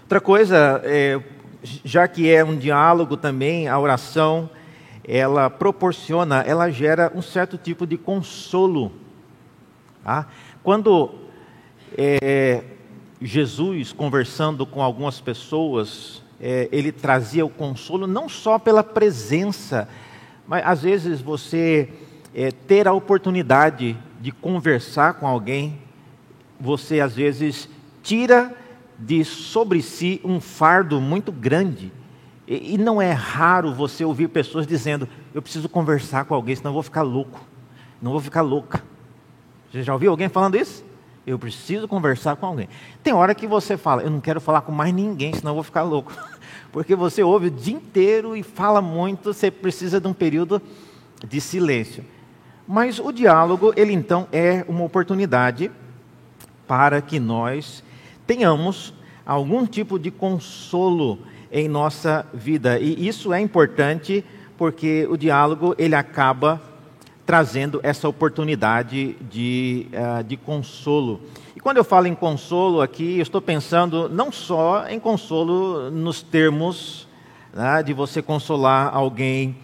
Outra 0.02 0.20
coisa, 0.20 0.82
é, 0.84 1.20
já 1.62 2.06
que 2.06 2.30
é 2.30 2.44
um 2.44 2.56
diálogo 2.56 3.16
também, 3.16 3.66
a 3.66 3.78
oração, 3.78 4.50
ela 5.06 5.48
proporciona, 5.48 6.42
ela 6.42 6.70
gera 6.70 7.10
um 7.14 7.22
certo 7.22 7.56
tipo 7.56 7.86
de 7.86 7.96
consolo. 7.96 8.92
Ah? 10.04 10.26
Quando 10.62 11.14
é, 11.96 12.62
Jesus, 13.20 13.92
conversando 13.92 14.64
com 14.64 14.82
algumas 14.82 15.20
pessoas, 15.20 16.22
é, 16.40 16.68
ele 16.72 16.90
trazia 16.90 17.44
o 17.44 17.50
consolo 17.50 18.06
não 18.06 18.28
só 18.28 18.58
pela 18.58 18.82
presença, 18.82 19.88
mas 20.46 20.64
às 20.66 20.82
vezes 20.82 21.20
você 21.20 21.90
é, 22.34 22.50
ter 22.50 22.88
a 22.88 22.92
oportunidade 22.92 23.96
de 24.20 24.32
conversar 24.32 25.14
com 25.14 25.26
alguém, 25.26 25.78
você 26.58 27.00
às 27.00 27.14
vezes 27.14 27.68
tira 28.02 28.56
de 28.98 29.24
sobre 29.24 29.82
si 29.82 30.20
um 30.24 30.40
fardo 30.40 31.00
muito 31.00 31.30
grande. 31.30 31.92
E, 32.48 32.74
e 32.74 32.78
não 32.78 33.02
é 33.02 33.12
raro 33.12 33.74
você 33.74 34.02
ouvir 34.02 34.28
pessoas 34.28 34.66
dizendo: 34.66 35.06
Eu 35.34 35.42
preciso 35.42 35.68
conversar 35.68 36.24
com 36.24 36.34
alguém, 36.34 36.56
senão 36.56 36.70
eu 36.70 36.74
vou 36.74 36.82
ficar 36.82 37.02
louco, 37.02 37.40
não 38.00 38.12
vou 38.12 38.20
ficar 38.20 38.40
louca. 38.40 38.82
Você 39.70 39.82
já 39.82 39.92
ouviu 39.92 40.10
alguém 40.10 40.28
falando 40.28 40.56
isso? 40.56 40.89
Eu 41.26 41.38
preciso 41.38 41.86
conversar 41.86 42.36
com 42.36 42.46
alguém. 42.46 42.68
Tem 43.02 43.12
hora 43.12 43.34
que 43.34 43.46
você 43.46 43.76
fala, 43.76 44.02
eu 44.02 44.10
não 44.10 44.20
quero 44.20 44.40
falar 44.40 44.62
com 44.62 44.72
mais 44.72 44.92
ninguém, 44.92 45.34
senão 45.34 45.50
eu 45.50 45.56
vou 45.56 45.64
ficar 45.64 45.82
louco. 45.82 46.12
Porque 46.72 46.94
você 46.94 47.22
ouve 47.22 47.48
o 47.48 47.50
dia 47.50 47.74
inteiro 47.74 48.36
e 48.36 48.42
fala 48.42 48.80
muito, 48.80 49.32
você 49.32 49.50
precisa 49.50 50.00
de 50.00 50.06
um 50.06 50.12
período 50.12 50.62
de 51.26 51.40
silêncio. 51.40 52.04
Mas 52.66 52.98
o 52.98 53.12
diálogo, 53.12 53.72
ele 53.76 53.92
então 53.92 54.28
é 54.32 54.64
uma 54.68 54.84
oportunidade 54.84 55.70
para 56.66 57.02
que 57.02 57.18
nós 57.18 57.82
tenhamos 58.26 58.94
algum 59.26 59.66
tipo 59.66 59.98
de 59.98 60.10
consolo 60.10 61.18
em 61.50 61.68
nossa 61.68 62.24
vida. 62.32 62.78
E 62.78 63.06
isso 63.06 63.32
é 63.32 63.40
importante 63.40 64.24
porque 64.56 65.06
o 65.10 65.16
diálogo 65.16 65.74
ele 65.78 65.94
acaba 65.94 66.62
trazendo 67.30 67.78
essa 67.84 68.08
oportunidade 68.08 69.14
de, 69.30 69.86
uh, 69.92 70.24
de 70.24 70.36
consolo. 70.36 71.20
E 71.54 71.60
quando 71.60 71.76
eu 71.76 71.84
falo 71.84 72.08
em 72.08 72.14
consolo 72.16 72.82
aqui, 72.82 73.18
eu 73.18 73.22
estou 73.22 73.40
pensando 73.40 74.08
não 74.08 74.32
só 74.32 74.88
em 74.88 74.98
consolo 74.98 75.92
nos 75.92 76.22
termos 76.22 77.06
né, 77.54 77.84
de 77.84 77.92
você 77.92 78.20
consolar 78.20 78.92
alguém 78.92 79.56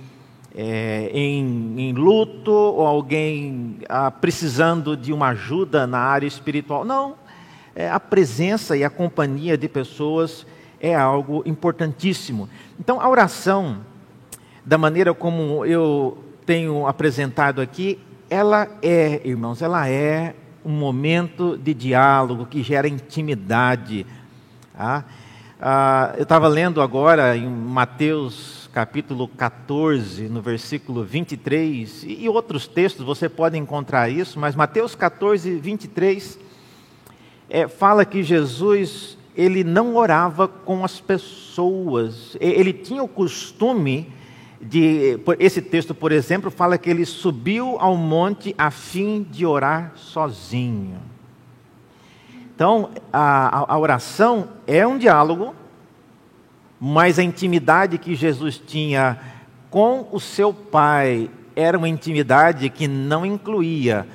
é, 0.54 1.10
em, 1.12 1.74
em, 1.76 1.92
luto 1.92 2.52
ou 2.52 2.86
alguém 2.86 3.78
ah, 3.88 4.12
precisando 4.12 4.96
de 4.96 5.12
uma 5.12 5.30
ajuda 5.30 5.88
na 5.88 5.98
área 5.98 6.28
espiritual. 6.28 6.84
Não, 6.84 7.16
é, 7.74 7.90
a 7.90 7.98
presença 7.98 8.76
e 8.76 8.84
a 8.84 8.90
companhia 8.90 9.58
de 9.58 9.68
pessoas 9.68 10.46
é 10.80 10.94
algo 10.94 11.42
importantíssimo. 11.44 12.48
Então, 12.78 13.00
a 13.00 13.08
oração, 13.08 13.78
da 14.64 14.78
maneira 14.78 15.12
como 15.12 15.66
eu 15.66 16.22
tenho 16.46 16.86
apresentado 16.86 17.60
aqui, 17.60 17.98
ela 18.30 18.68
é, 18.80 19.20
irmãos, 19.24 19.60
ela 19.60 19.88
é 19.88 20.34
um 20.64 20.70
momento 20.70 21.58
de 21.58 21.74
diálogo 21.74 22.46
que 22.46 22.62
gera 22.62 22.86
intimidade. 22.86 24.06
Tá? 24.72 25.04
Ah, 25.60 26.14
eu 26.16 26.22
estava 26.22 26.46
lendo 26.46 26.80
agora 26.80 27.36
em 27.36 27.48
Mateus 27.48 28.70
capítulo 28.72 29.26
14, 29.26 30.28
no 30.28 30.40
versículo 30.40 31.02
23, 31.02 32.04
e 32.06 32.28
outros 32.28 32.68
textos 32.68 33.04
você 33.04 33.28
pode 33.28 33.56
encontrar 33.56 34.10
isso, 34.10 34.38
mas 34.38 34.54
Mateus 34.54 34.94
14, 34.94 35.56
23, 35.56 36.38
é, 37.48 37.66
fala 37.66 38.04
que 38.04 38.22
Jesus 38.22 39.16
ele 39.34 39.64
não 39.64 39.96
orava 39.96 40.46
com 40.46 40.84
as 40.84 41.00
pessoas, 41.00 42.36
ele 42.38 42.72
tinha 42.72 43.02
o 43.02 43.08
costume 43.08 44.12
de. 44.60 45.18
Esse 45.38 45.60
texto, 45.60 45.94
por 45.94 46.12
exemplo, 46.12 46.50
fala 46.50 46.78
que 46.78 46.88
ele 46.90 47.04
subiu 47.04 47.76
ao 47.78 47.96
monte 47.96 48.54
a 48.56 48.70
fim 48.70 49.22
de 49.22 49.44
orar 49.44 49.92
sozinho. 49.96 50.98
Então, 52.54 52.90
a, 53.12 53.72
a 53.72 53.78
oração 53.78 54.48
é 54.66 54.86
um 54.86 54.96
diálogo, 54.96 55.54
mas 56.80 57.18
a 57.18 57.22
intimidade 57.22 57.98
que 57.98 58.14
Jesus 58.14 58.58
tinha 58.58 59.18
com 59.68 60.08
o 60.10 60.18
seu 60.18 60.54
Pai 60.54 61.28
era 61.54 61.76
uma 61.76 61.88
intimidade 61.88 62.70
que 62.70 62.88
não 62.88 63.26
incluía 63.26 64.06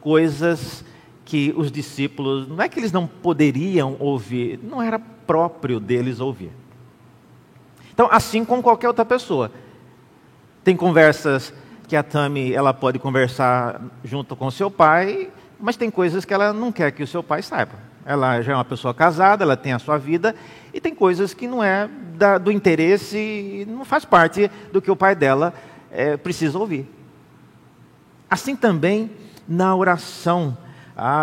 coisas 0.00 0.84
que 1.24 1.52
os 1.56 1.70
discípulos, 1.70 2.48
não 2.48 2.62
é 2.62 2.68
que 2.68 2.78
eles 2.78 2.92
não 2.92 3.06
poderiam 3.06 3.96
ouvir, 3.98 4.58
não 4.62 4.80
era 4.80 4.98
próprio 4.98 5.78
deles 5.78 6.20
ouvir. 6.20 6.50
Então, 7.92 8.08
assim 8.10 8.44
com 8.44 8.62
qualquer 8.62 8.88
outra 8.88 9.04
pessoa. 9.04 9.50
Tem 10.68 10.76
conversas 10.76 11.50
que 11.86 11.96
a 11.96 12.02
Tami 12.02 12.52
ela 12.52 12.74
pode 12.74 12.98
conversar 12.98 13.80
junto 14.04 14.36
com 14.36 14.50
seu 14.50 14.70
pai, 14.70 15.30
mas 15.58 15.78
tem 15.78 15.90
coisas 15.90 16.26
que 16.26 16.34
ela 16.34 16.52
não 16.52 16.70
quer 16.70 16.92
que 16.92 17.02
o 17.02 17.06
seu 17.06 17.22
pai 17.22 17.40
saiba. 17.40 17.72
Ela 18.04 18.42
já 18.42 18.52
é 18.52 18.54
uma 18.54 18.66
pessoa 18.66 18.92
casada, 18.92 19.44
ela 19.44 19.56
tem 19.56 19.72
a 19.72 19.78
sua 19.78 19.96
vida, 19.96 20.34
e 20.74 20.78
tem 20.78 20.94
coisas 20.94 21.32
que 21.32 21.48
não 21.48 21.64
é 21.64 21.88
da, 22.18 22.36
do 22.36 22.52
interesse, 22.52 23.66
não 23.66 23.82
faz 23.82 24.04
parte 24.04 24.50
do 24.70 24.82
que 24.82 24.90
o 24.90 24.94
pai 24.94 25.14
dela 25.14 25.54
é, 25.90 26.18
precisa 26.18 26.58
ouvir. 26.58 26.86
Assim 28.28 28.54
também 28.54 29.10
na 29.48 29.74
oração 29.74 30.54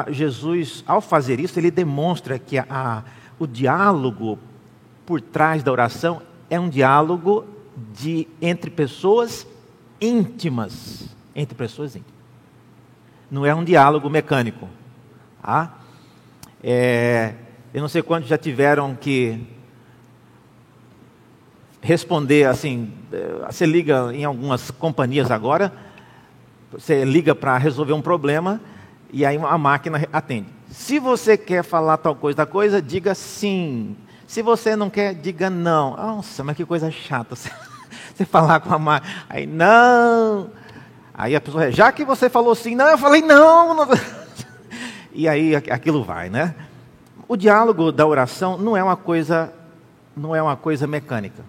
Jesus, 0.09 0.83
ao 0.87 1.01
fazer 1.01 1.39
isso, 1.39 1.59
ele 1.59 1.69
demonstra 1.69 2.39
que 2.39 2.57
a, 2.57 2.65
a, 2.67 3.03
o 3.37 3.45
diálogo 3.45 4.39
por 5.05 5.21
trás 5.21 5.61
da 5.61 5.71
oração 5.71 6.19
é 6.49 6.59
um 6.59 6.67
diálogo 6.67 7.53
de, 7.93 8.27
entre 8.41 8.69
pessoas 8.69 9.47
íntimas. 9.99 11.09
Entre 11.35 11.55
pessoas 11.55 11.95
íntimas. 11.95 12.15
Não 13.29 13.45
é 13.45 13.53
um 13.53 13.63
diálogo 13.63 14.09
mecânico. 14.09 14.69
Ah? 15.43 15.71
É, 16.63 17.33
eu 17.73 17.81
não 17.81 17.89
sei 17.89 18.01
quantos 18.01 18.29
já 18.29 18.37
tiveram 18.37 18.95
que 18.95 19.45
responder 21.81 22.45
assim. 22.45 22.91
Eh, 23.11 23.45
você 23.45 23.65
liga 23.65 24.11
em 24.13 24.23
algumas 24.23 24.71
companhias 24.71 25.29
agora, 25.29 25.71
você 26.71 27.05
liga 27.05 27.35
para 27.35 27.57
resolver 27.57 27.93
um 27.93 28.01
problema 28.01 28.59
e 29.13 29.25
aí 29.25 29.37
a 29.37 29.57
máquina 29.57 30.07
atende. 30.11 30.47
Se 30.69 30.99
você 30.99 31.37
quer 31.37 31.63
falar 31.63 31.97
tal 31.97 32.15
coisa 32.15 32.37
da 32.37 32.45
coisa, 32.45 32.81
diga 32.81 33.13
sim. 33.13 33.95
Se 34.27 34.41
você 34.41 34.75
não 34.75 34.89
quer, 34.89 35.13
diga 35.13 35.49
não. 35.49 35.95
Nossa, 35.95 36.43
mas 36.43 36.57
que 36.57 36.65
coisa 36.65 36.89
chata. 36.89 37.35
Você 38.15 38.23
falar 38.25 38.61
com 38.61 38.73
a 38.73 38.79
máquina. 38.79 39.13
Aí, 39.29 39.45
não. 39.45 40.49
Aí 41.13 41.35
a 41.35 41.41
pessoa, 41.41 41.71
já 41.71 41.91
que 41.91 42.03
você 42.03 42.29
falou 42.29 42.55
sim, 42.55 42.75
não, 42.75 42.87
eu 42.87 42.97
falei 42.97 43.21
não. 43.21 43.87
E 45.17 45.29
aí 45.29 45.55
aquilo 45.55 46.03
vai, 46.03 46.29
né? 46.29 46.53
O 47.25 47.37
diálogo 47.37 47.89
da 47.89 48.05
oração 48.05 48.57
não 48.57 48.75
é 48.75 48.83
uma 48.83 48.97
coisa, 48.97 49.53
não 50.13 50.35
é 50.35 50.41
uma 50.41 50.57
coisa 50.57 50.85
mecânica. 50.85 51.41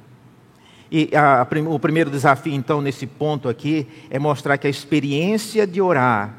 E 0.88 1.10
a, 1.16 1.44
o 1.68 1.78
primeiro 1.80 2.08
desafio, 2.08 2.54
então, 2.54 2.80
nesse 2.80 3.08
ponto 3.08 3.48
aqui, 3.48 3.88
é 4.08 4.20
mostrar 4.20 4.56
que 4.56 4.68
a 4.68 4.70
experiência 4.70 5.66
de 5.66 5.82
orar 5.82 6.32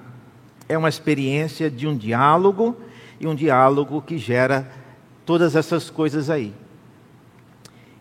é 0.70 0.78
uma 0.78 0.88
experiência 0.88 1.70
de 1.70 1.86
um 1.86 1.98
diálogo 1.98 2.78
e 3.20 3.28
um 3.28 3.36
diálogo 3.36 4.02
que 4.02 4.18
gera 4.18 4.66
todas 5.26 5.54
essas 5.54 5.90
coisas 5.90 6.30
aí. 6.30 6.54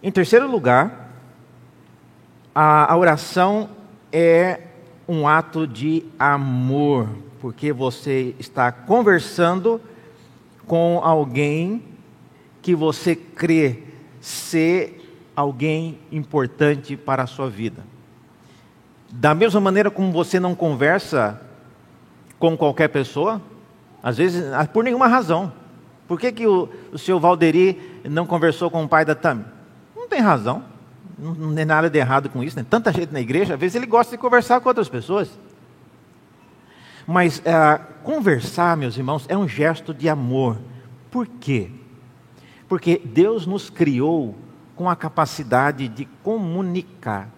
Em 0.01 0.12
terceiro 0.12 0.49
lugar, 0.49 1.06
a, 2.59 2.90
a 2.90 2.97
oração 2.97 3.69
é 4.11 4.61
um 5.07 5.29
ato 5.29 5.66
de 5.66 6.07
amor, 6.19 7.07
porque 7.38 7.71
você 7.71 8.35
está 8.38 8.73
conversando 8.73 9.79
com 10.66 10.99
alguém 11.03 11.85
que 12.62 12.75
você 12.75 13.14
crê 13.14 13.83
ser 14.23 15.21
alguém 15.37 15.99
importante 16.11 16.97
para 16.97 17.25
a 17.25 17.27
sua 17.27 17.51
vida. 17.51 17.85
Da 19.11 19.35
mesma 19.35 19.61
maneira 19.61 19.90
como 19.90 20.11
você 20.11 20.40
não 20.40 20.55
conversa 20.55 21.38
com 22.38 22.57
qualquer 22.57 22.88
pessoa, 22.88 23.38
às 24.03 24.16
vezes 24.16 24.51
ah, 24.55 24.66
por 24.66 24.83
nenhuma 24.83 25.09
razão. 25.09 25.53
Por 26.09 26.19
que, 26.19 26.33
que 26.33 26.47
o, 26.47 26.71
o 26.90 26.97
senhor 26.97 27.21
Valderi 27.21 28.01
não 28.09 28.27
conversou 28.27 28.71
com 28.71 28.83
o 28.83 28.88
pai 28.88 29.05
da 29.05 29.14
Tami? 29.14 29.45
Não 29.95 30.09
tem 30.09 30.21
razão. 30.21 30.64
Não, 31.19 31.35
não 31.35 31.55
tem 31.55 31.65
nada 31.65 31.89
de 31.89 31.99
errado 31.99 32.29
com 32.29 32.43
isso. 32.43 32.57
Né? 32.57 32.67
Tanta 32.69 32.93
gente 32.93 33.13
na 33.13 33.21
igreja, 33.21 33.55
às 33.55 33.61
vezes 33.61 33.75
ele 33.75 33.87
gosta 33.87 34.17
de 34.17 34.21
conversar 34.21 34.61
com 34.61 34.69
outras 34.69 34.89
pessoas. 34.89 35.31
Mas 37.07 37.41
é, 37.45 37.79
conversar, 38.03 38.77
meus 38.77 38.97
irmãos, 38.97 39.25
é 39.29 39.37
um 39.37 39.49
gesto 39.49 39.95
de 39.95 40.09
amor. 40.09 40.59
Por 41.11 41.27
quê? 41.27 41.71
Porque 42.69 43.01
Deus 43.05 43.47
nos 43.47 43.71
criou 43.71 44.35
com 44.75 44.91
a 44.91 44.97
capacidade 44.97 45.89
de 45.89 46.05
comunicar. 46.23 47.31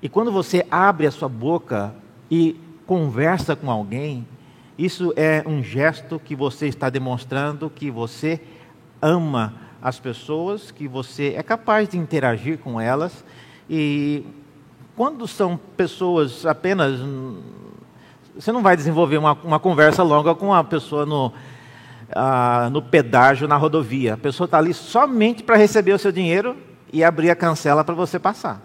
E 0.00 0.08
quando 0.08 0.32
você 0.32 0.66
abre 0.70 1.06
a 1.06 1.10
sua 1.10 1.28
boca 1.28 1.94
e 2.30 2.58
conversa 2.86 3.54
com 3.54 3.70
alguém, 3.70 4.26
isso 4.78 5.12
é 5.16 5.44
um 5.46 5.62
gesto 5.62 6.18
que 6.18 6.34
você 6.34 6.66
está 6.66 6.88
demonstrando 6.88 7.70
que 7.70 7.90
você 7.90 8.40
ama 9.00 9.54
as 9.82 9.98
pessoas, 9.98 10.70
que 10.70 10.86
você 10.86 11.34
é 11.36 11.42
capaz 11.42 11.88
de 11.88 11.98
interagir 11.98 12.58
com 12.58 12.80
elas. 12.80 13.24
E 13.68 14.24
quando 14.96 15.26
são 15.26 15.56
pessoas 15.76 16.46
apenas. 16.46 17.00
Você 18.34 18.50
não 18.52 18.62
vai 18.62 18.76
desenvolver 18.76 19.18
uma, 19.18 19.32
uma 19.44 19.58
conversa 19.58 20.02
longa 20.02 20.34
com 20.34 20.46
uma 20.46 20.64
pessoa 20.64 21.04
no, 21.04 21.32
ah, 22.14 22.70
no 22.70 22.80
pedágio 22.80 23.48
na 23.48 23.56
rodovia. 23.56 24.14
A 24.14 24.16
pessoa 24.16 24.46
está 24.46 24.58
ali 24.58 24.72
somente 24.72 25.42
para 25.42 25.56
receber 25.56 25.92
o 25.92 25.98
seu 25.98 26.12
dinheiro 26.12 26.56
e 26.92 27.02
abrir 27.04 27.30
a 27.30 27.36
cancela 27.36 27.84
para 27.84 27.94
você 27.94 28.18
passar. 28.18 28.62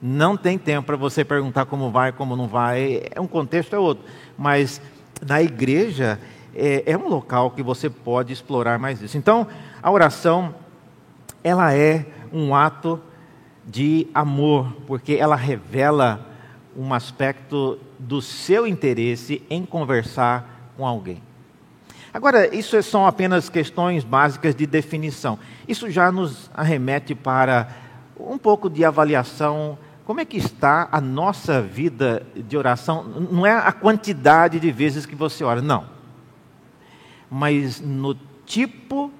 Não 0.00 0.36
tem 0.36 0.56
tempo 0.56 0.86
para 0.86 0.96
você 0.96 1.24
perguntar 1.24 1.64
como 1.64 1.90
vai, 1.90 2.12
como 2.12 2.36
não 2.36 2.46
vai. 2.46 3.02
É 3.10 3.20
um 3.20 3.26
contexto 3.26 3.74
é 3.74 3.78
outro. 3.78 4.04
Mas 4.36 4.80
na 5.26 5.42
igreja 5.42 6.20
é, 6.58 6.92
é 6.92 6.96
um 6.96 7.08
local 7.08 7.50
que 7.52 7.62
você 7.62 7.88
pode 7.88 8.32
explorar 8.32 8.78
mais 8.78 9.00
isso. 9.00 9.16
Então, 9.16 9.46
a 9.82 9.90
oração 9.90 10.54
ela 11.42 11.74
é 11.74 12.06
um 12.32 12.54
ato 12.54 13.00
de 13.64 14.08
amor, 14.14 14.72
porque 14.86 15.14
ela 15.14 15.36
revela 15.36 16.26
um 16.76 16.92
aspecto 16.92 17.78
do 17.98 18.20
seu 18.20 18.66
interesse 18.66 19.42
em 19.48 19.64
conversar 19.64 20.72
com 20.76 20.86
alguém. 20.86 21.22
Agora, 22.12 22.54
isso 22.54 22.82
são 22.82 23.06
apenas 23.06 23.48
questões 23.48 24.02
básicas 24.02 24.54
de 24.54 24.66
definição. 24.66 25.38
Isso 25.66 25.90
já 25.90 26.10
nos 26.10 26.50
arremete 26.54 27.14
para 27.14 27.68
um 28.18 28.38
pouco 28.38 28.68
de 28.68 28.84
avaliação 28.84 29.78
como 30.08 30.22
é 30.22 30.24
que 30.24 30.38
está 30.38 30.88
a 30.90 31.02
nossa 31.02 31.60
vida 31.60 32.26
de 32.34 32.56
oração? 32.56 33.04
Não 33.30 33.44
é 33.44 33.52
a 33.52 33.70
quantidade 33.70 34.58
de 34.58 34.70
vezes 34.72 35.04
que 35.04 35.14
você 35.14 35.44
ora, 35.44 35.60
não. 35.60 35.84
Mas 37.30 37.80
no 37.80 38.16
tipo 38.46 39.12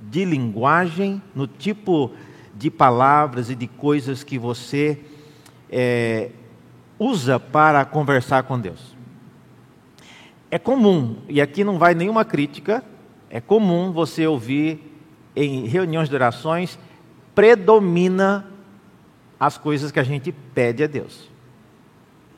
de 0.00 0.24
linguagem, 0.24 1.20
no 1.34 1.46
tipo 1.46 2.12
de 2.54 2.70
palavras 2.70 3.50
e 3.50 3.54
de 3.54 3.66
coisas 3.66 4.22
que 4.22 4.38
você 4.38 5.00
é, 5.70 6.30
usa 6.98 7.38
para 7.38 7.84
conversar 7.84 8.42
com 8.44 8.58
Deus. 8.58 8.96
É 10.50 10.58
comum, 10.58 11.16
e 11.28 11.40
aqui 11.40 11.62
não 11.62 11.78
vai 11.78 11.94
nenhuma 11.94 12.24
crítica, 12.24 12.84
é 13.28 13.40
comum 13.40 13.92
você 13.92 14.26
ouvir 14.26 14.90
em 15.36 15.66
reuniões 15.66 16.08
de 16.08 16.14
orações, 16.14 16.78
predomina 17.34 18.46
as 19.38 19.56
coisas 19.56 19.92
que 19.92 20.00
a 20.00 20.04
gente 20.04 20.32
pede 20.32 20.82
a 20.82 20.86
Deus. 20.86 21.30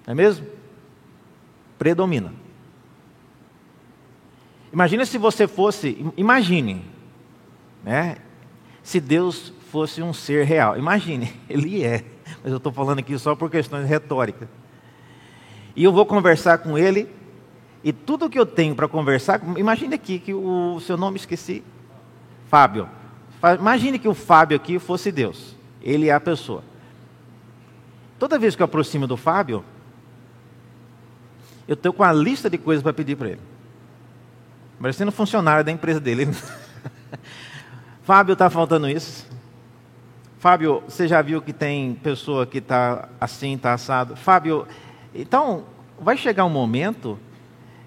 Não 0.06 0.12
é 0.12 0.14
mesmo? 0.14 0.46
Predomina. 1.78 2.41
Imagina 4.72 5.04
se 5.04 5.18
você 5.18 5.46
fosse, 5.46 6.04
imagine, 6.16 6.82
né? 7.84 8.16
Se 8.82 9.00
Deus 9.00 9.52
fosse 9.70 10.02
um 10.02 10.12
ser 10.12 10.44
real. 10.44 10.78
Imagine, 10.78 11.32
ele 11.48 11.84
é. 11.84 12.04
Mas 12.42 12.52
eu 12.52 12.56
estou 12.56 12.72
falando 12.72 13.00
aqui 13.00 13.18
só 13.18 13.34
por 13.34 13.50
questões 13.50 13.88
retóricas. 13.88 14.48
E 15.76 15.84
eu 15.84 15.92
vou 15.92 16.06
conversar 16.06 16.58
com 16.58 16.76
ele, 16.76 17.08
e 17.84 17.92
tudo 17.92 18.30
que 18.30 18.38
eu 18.38 18.46
tenho 18.46 18.74
para 18.74 18.86
conversar, 18.88 19.40
imagine 19.56 19.94
aqui 19.94 20.18
que 20.18 20.32
o 20.32 20.80
seu 20.80 20.96
nome 20.96 21.16
esqueci, 21.16 21.62
Fábio. 22.48 22.88
Imagine 23.58 23.98
que 23.98 24.08
o 24.08 24.14
Fábio 24.14 24.56
aqui 24.56 24.78
fosse 24.78 25.10
Deus. 25.10 25.56
Ele 25.82 26.08
é 26.08 26.12
a 26.12 26.20
pessoa. 26.20 26.62
Toda 28.18 28.38
vez 28.38 28.54
que 28.54 28.62
eu 28.62 28.66
aproximo 28.66 29.06
do 29.06 29.16
Fábio, 29.16 29.64
eu 31.66 31.74
estou 31.74 31.92
com 31.92 32.04
a 32.04 32.12
lista 32.12 32.48
de 32.48 32.56
coisas 32.56 32.82
para 32.82 32.92
pedir 32.92 33.16
para 33.16 33.30
ele. 33.30 33.51
Parecendo 34.82 35.12
funcionário 35.12 35.62
da 35.62 35.70
empresa 35.70 36.00
dele. 36.00 36.28
Fábio, 38.02 38.32
está 38.32 38.50
faltando 38.50 38.88
isso. 38.88 39.28
Fábio, 40.40 40.82
você 40.88 41.06
já 41.06 41.22
viu 41.22 41.40
que 41.40 41.52
tem 41.52 41.94
pessoa 41.94 42.44
que 42.44 42.58
está 42.58 43.08
assim, 43.20 43.54
está 43.54 43.74
assado? 43.74 44.16
Fábio, 44.16 44.66
então, 45.14 45.62
vai 46.00 46.16
chegar 46.16 46.44
um 46.44 46.50
momento 46.50 47.16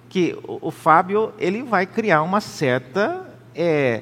que 0.08 0.40
o, 0.48 0.70
o 0.70 0.72
Fábio 0.72 1.34
ele 1.38 1.64
vai 1.64 1.86
criar 1.86 2.22
uma 2.22 2.40
certa 2.40 3.30
é, 3.54 4.02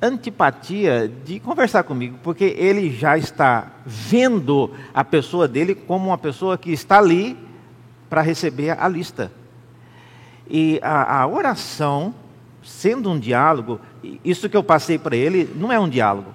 antipatia 0.00 1.06
de 1.26 1.38
conversar 1.38 1.82
comigo, 1.82 2.18
porque 2.22 2.56
ele 2.56 2.90
já 2.90 3.18
está 3.18 3.70
vendo 3.84 4.72
a 4.94 5.04
pessoa 5.04 5.46
dele 5.46 5.74
como 5.74 6.06
uma 6.06 6.16
pessoa 6.16 6.56
que 6.56 6.72
está 6.72 6.96
ali 6.96 7.36
para 8.08 8.22
receber 8.22 8.70
a 8.70 8.88
lista. 8.88 9.30
E 10.48 10.78
a, 10.82 11.22
a 11.22 11.26
oração, 11.26 12.14
sendo 12.62 13.10
um 13.10 13.18
diálogo, 13.18 13.80
isso 14.24 14.48
que 14.48 14.56
eu 14.56 14.62
passei 14.62 14.98
para 14.98 15.16
ele 15.16 15.50
não 15.54 15.72
é 15.72 15.78
um 15.78 15.88
diálogo. 15.88 16.32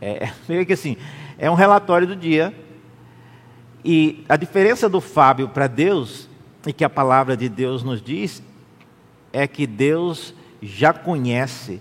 É 0.00 0.30
meio 0.48 0.64
que 0.64 0.72
assim, 0.72 0.96
é 1.38 1.50
um 1.50 1.54
relatório 1.54 2.06
do 2.06 2.16
dia. 2.16 2.54
E 3.84 4.24
a 4.28 4.36
diferença 4.36 4.88
do 4.88 5.00
Fábio 5.00 5.48
para 5.48 5.66
Deus, 5.66 6.28
e 6.66 6.72
que 6.72 6.84
a 6.84 6.90
palavra 6.90 7.36
de 7.36 7.48
Deus 7.48 7.82
nos 7.82 8.02
diz, 8.02 8.42
é 9.32 9.46
que 9.46 9.66
Deus 9.66 10.34
já 10.60 10.92
conhece 10.92 11.80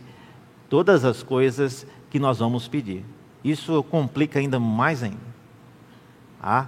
todas 0.70 1.04
as 1.04 1.24
coisas 1.24 1.88
que 2.10 2.20
nós 2.20 2.40
vamos 2.40 2.68
pedir. 2.68 3.04
Isso 3.44 3.82
complica 3.84 4.40
ainda 4.40 4.60
mais 4.60 5.02
ainda. 5.04 5.18
Ah, 6.42 6.68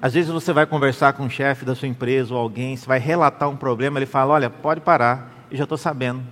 às 0.00 0.14
vezes 0.14 0.30
você 0.30 0.52
vai 0.52 0.66
conversar 0.66 1.12
com 1.12 1.26
o 1.26 1.30
chefe 1.30 1.64
da 1.64 1.74
sua 1.74 1.88
empresa 1.88 2.32
ou 2.32 2.40
alguém, 2.40 2.76
você 2.76 2.86
vai 2.86 2.98
relatar 2.98 3.48
um 3.48 3.56
problema, 3.56 3.98
ele 3.98 4.06
fala: 4.06 4.34
Olha, 4.34 4.48
pode 4.48 4.80
parar, 4.80 5.46
eu 5.50 5.56
já 5.56 5.64
estou 5.64 5.78
sabendo. 5.78 6.22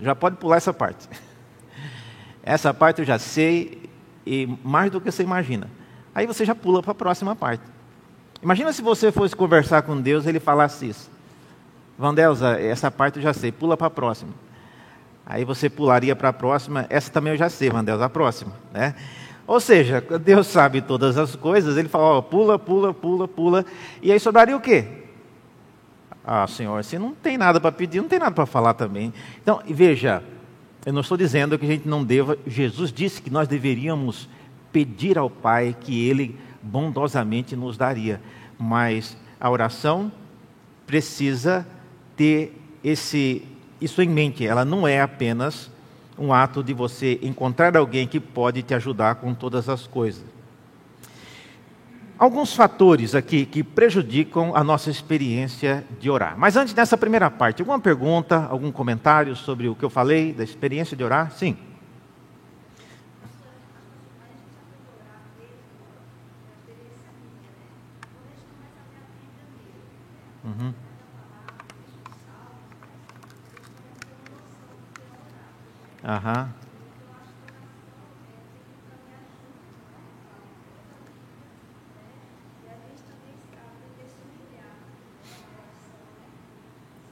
Já 0.00 0.14
pode 0.14 0.36
pular 0.36 0.56
essa 0.56 0.72
parte. 0.72 1.08
Essa 2.46 2.74
parte 2.74 2.98
eu 2.98 3.06
já 3.06 3.18
sei, 3.18 3.88
e 4.26 4.46
mais 4.62 4.90
do 4.90 5.00
que 5.00 5.10
você 5.10 5.22
imagina. 5.22 5.66
Aí 6.14 6.26
você 6.26 6.44
já 6.44 6.54
pula 6.54 6.82
para 6.82 6.92
a 6.92 6.94
próxima 6.94 7.34
parte. 7.34 7.64
Imagina 8.42 8.70
se 8.70 8.82
você 8.82 9.10
fosse 9.10 9.34
conversar 9.34 9.80
com 9.80 9.98
Deus 9.98 10.26
e 10.26 10.28
ele 10.28 10.40
falasse 10.40 10.86
isso. 10.86 11.10
Vandelza, 11.98 12.60
essa 12.60 12.90
parte 12.90 13.16
eu 13.16 13.22
já 13.22 13.32
sei, 13.32 13.50
pula 13.50 13.78
para 13.78 13.86
a 13.86 13.90
próxima. 13.90 14.32
Aí 15.24 15.42
você 15.42 15.70
pularia 15.70 16.14
para 16.14 16.28
a 16.28 16.32
próxima, 16.34 16.86
essa 16.90 17.10
também 17.10 17.32
eu 17.32 17.38
já 17.38 17.48
sei, 17.48 17.70
Deus, 17.70 18.02
a 18.02 18.08
próxima. 18.10 18.52
Né? 18.72 18.94
Ou 19.46 19.60
seja, 19.60 20.00
Deus 20.22 20.46
sabe 20.46 20.80
todas 20.80 21.18
as 21.18 21.36
coisas, 21.36 21.76
ele 21.76 21.88
fala, 21.88 22.04
ó, 22.04 22.22
pula, 22.22 22.58
pula, 22.58 22.94
pula, 22.94 23.28
pula, 23.28 23.66
e 24.02 24.10
aí 24.10 24.18
sobraria 24.18 24.56
o 24.56 24.60
quê? 24.60 24.86
Ah, 26.24 26.46
Senhor, 26.46 26.82
se 26.82 26.98
não 26.98 27.14
tem 27.14 27.36
nada 27.36 27.60
para 27.60 27.70
pedir, 27.70 28.00
não 28.00 28.08
tem 28.08 28.18
nada 28.18 28.30
para 28.30 28.46
falar 28.46 28.72
também. 28.72 29.12
Então, 29.42 29.60
veja, 29.66 30.22
eu 30.86 30.92
não 30.92 31.02
estou 31.02 31.18
dizendo 31.18 31.58
que 31.58 31.66
a 31.66 31.68
gente 31.68 31.86
não 31.86 32.02
deva, 32.02 32.38
Jesus 32.46 32.90
disse 32.90 33.20
que 33.20 33.28
nós 33.28 33.46
deveríamos 33.46 34.28
pedir 34.72 35.18
ao 35.18 35.28
Pai 35.28 35.76
que 35.78 36.08
Ele 36.08 36.38
bondosamente 36.62 37.54
nos 37.54 37.76
daria, 37.76 38.20
mas 38.58 39.16
a 39.38 39.50
oração 39.50 40.10
precisa 40.86 41.66
ter 42.16 42.58
esse 42.82 43.46
isso 43.80 44.00
em 44.00 44.08
mente, 44.08 44.46
ela 44.46 44.64
não 44.64 44.88
é 44.88 45.00
apenas 45.00 45.70
um 46.18 46.32
ato 46.32 46.62
de 46.62 46.72
você 46.72 47.18
encontrar 47.22 47.76
alguém 47.76 48.06
que 48.06 48.20
pode 48.20 48.62
te 48.62 48.74
ajudar 48.74 49.16
com 49.16 49.34
todas 49.34 49.68
as 49.68 49.86
coisas. 49.86 50.24
Alguns 52.16 52.54
fatores 52.54 53.14
aqui 53.14 53.44
que 53.44 53.64
prejudicam 53.64 54.54
a 54.54 54.62
nossa 54.62 54.88
experiência 54.88 55.84
de 55.98 56.08
orar. 56.08 56.34
Mas 56.38 56.56
antes 56.56 56.72
dessa 56.72 56.96
primeira 56.96 57.28
parte, 57.28 57.60
alguma 57.60 57.80
pergunta, 57.80 58.46
algum 58.48 58.70
comentário 58.70 59.34
sobre 59.34 59.68
o 59.68 59.74
que 59.74 59.84
eu 59.84 59.90
falei 59.90 60.32
da 60.32 60.44
experiência 60.44 60.96
de 60.96 61.02
orar? 61.02 61.32
Sim. 61.32 61.56
Aham. 76.04 76.54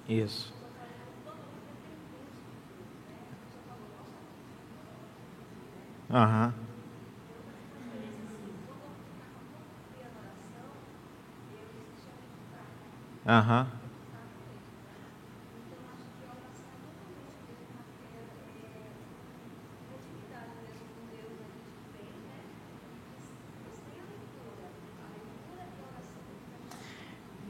Isso. 0.09 0.53
Aham. 6.11 6.55
Aham. 13.27 13.82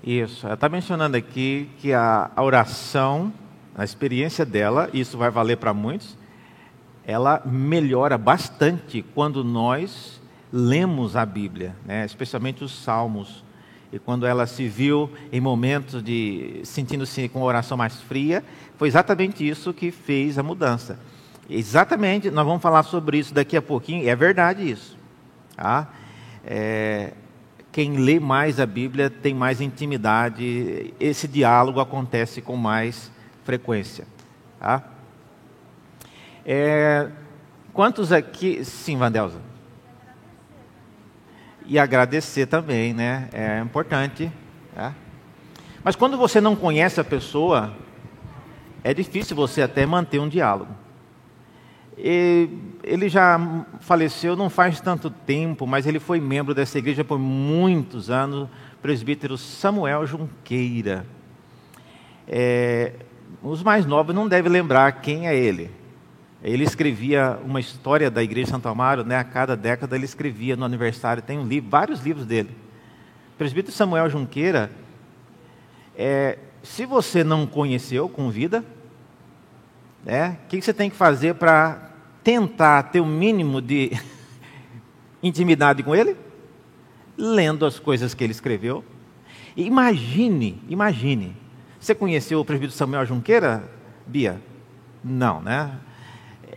Isso, 0.05 0.47
ela 0.47 0.55
está 0.55 0.69
mencionando 0.69 1.17
aqui 1.17 1.71
que 1.79 1.93
a, 1.93 2.31
a 2.35 2.43
oração, 2.43 3.33
a 3.75 3.85
experiência 3.85 4.45
dela, 4.45 4.91
isso 4.93 5.17
vai 5.17 5.31
valer 5.31 5.59
para 5.59 5.73
muitos, 5.73 6.19
ela 7.05 7.41
melhora 7.45 8.19
bastante 8.19 9.05
quando 9.15 9.45
nós 9.45 10.21
lemos 10.53 11.17
a 11.17 11.25
Bíblia, 11.25 11.77
né? 11.85 12.05
especialmente 12.05 12.65
os 12.65 12.73
Salmos. 12.83 13.45
E 13.93 13.99
quando 13.99 14.27
ela 14.27 14.47
se 14.47 14.67
viu 14.69 15.11
em 15.31 15.41
momentos 15.41 16.03
de 16.03 16.63
sentindo-se 16.65 17.29
com 17.29 17.41
a 17.41 17.45
oração 17.45 17.77
mais 17.77 18.01
fria, 18.01 18.43
foi 18.77 18.89
exatamente 18.89 19.47
isso 19.47 19.73
que 19.73 19.91
fez 19.91 20.39
a 20.39 20.43
mudança. 20.43 20.99
Exatamente, 21.49 22.31
nós 22.31 22.47
vamos 22.47 22.63
falar 22.63 22.83
sobre 22.85 23.19
isso 23.19 23.35
daqui 23.35 23.57
a 23.57 23.63
pouquinho, 23.63 24.09
é 24.09 24.17
verdade 24.17 24.69
isso. 24.69 24.97
Tá? 25.55 25.93
É, 26.45 27.13
quem 27.73 27.97
lê 27.97 28.21
mais 28.21 28.61
a 28.61 28.67
Bíblia 28.67 29.09
tem 29.09 29.33
mais 29.33 29.63
intimidade, 29.63 30.93
esse 31.01 31.27
diálogo 31.27 31.81
acontece 31.81 32.43
com 32.43 32.55
mais 32.55 33.11
frequência. 33.45 34.07
Tá? 34.61 34.85
É, 36.45 37.09
quantos 37.73 38.13
aqui. 38.13 38.63
Sim, 38.63 38.99
Vandelza. 38.99 39.41
E 41.65 41.79
agradecer 41.79 42.47
também, 42.47 42.93
né? 42.93 43.31
É 43.33 43.59
importante. 43.61 44.31
Tá? 44.75 44.95
Mas 45.83 45.97
quando 45.97 46.19
você 46.19 46.43
não 46.43 46.55
conhece 46.55 47.01
a 47.01 47.05
pessoa, 47.05 47.75
é 48.85 48.93
difícil 48.93 49.35
você 49.35 49.63
até 49.63 49.87
manter 49.87 50.21
um 50.21 50.29
diálogo. 50.29 50.75
E 51.97 52.49
ele 52.83 53.09
já 53.09 53.39
faleceu 53.81 54.35
não 54.35 54.51
faz 54.51 54.81
tanto 54.81 55.09
tempo, 55.09 55.67
mas 55.67 55.87
ele 55.87 56.01
foi 56.01 56.21
membro 56.21 56.55
dessa 56.55 56.79
igreja 56.79 57.05
por 57.05 57.19
muitos 57.19 58.11
anos, 58.11 58.49
presbítero 58.81 59.39
Samuel 59.39 60.07
Junqueira. 60.07 61.07
É, 62.27 62.93
os 63.43 63.63
mais 63.63 63.87
novos 63.87 64.15
não 64.15 64.27
devem 64.27 64.51
lembrar 64.51 64.91
quem 65.01 65.29
é 65.29 65.37
ele. 65.37 65.71
Ele 66.43 66.65
escrevia 66.65 67.39
uma 67.45 67.61
história 67.61 68.11
da 68.11 68.21
Igreja 68.21 68.51
Santo 68.51 68.69
Amaro, 68.69 69.05
né? 69.05 69.17
a 69.17 69.23
cada 69.23 69.57
década 69.57 69.95
ele 69.95 70.05
escrevia 70.05 70.57
no 70.57 70.65
aniversário, 70.65 71.23
tem 71.23 71.39
um 71.39 71.47
livro, 71.47 71.71
vários 71.71 72.01
livros 72.01 72.27
dele. 72.27 72.51
Presbítero 73.39 73.75
Samuel 73.75 74.11
Junqueira, 74.11 74.71
é, 75.97 76.39
se 76.65 76.85
você 76.85 77.23
não 77.23 77.47
conheceu, 77.47 78.09
convida. 78.09 78.65
Né? 80.05 80.37
O 80.45 80.49
que 80.49 80.61
você 80.61 80.75
tem 80.75 80.91
que 80.91 80.97
fazer 80.97 81.37
para 81.37 81.92
tentar 82.23 82.85
ter 82.85 83.01
o 83.01 83.05
um 83.05 83.07
mínimo 83.07 83.61
de 83.61 83.93
intimidade 85.23 85.83
com 85.83 85.95
ele? 85.95 86.17
Lendo 87.17 87.67
as 87.67 87.79
coisas 87.79 88.15
que 88.15 88.25
ele 88.25 88.33
escreveu. 88.33 88.85
Imagine, 89.57 90.63
imagine. 90.69 91.37
Você 91.79 91.95
conheceu 91.95 92.41
o 92.41 92.45
presbítero 92.45 92.77
Samuel 92.77 93.05
Junqueira, 93.05 93.69
Bia? 94.07 94.41
Não, 95.03 95.41
né? 95.41 95.79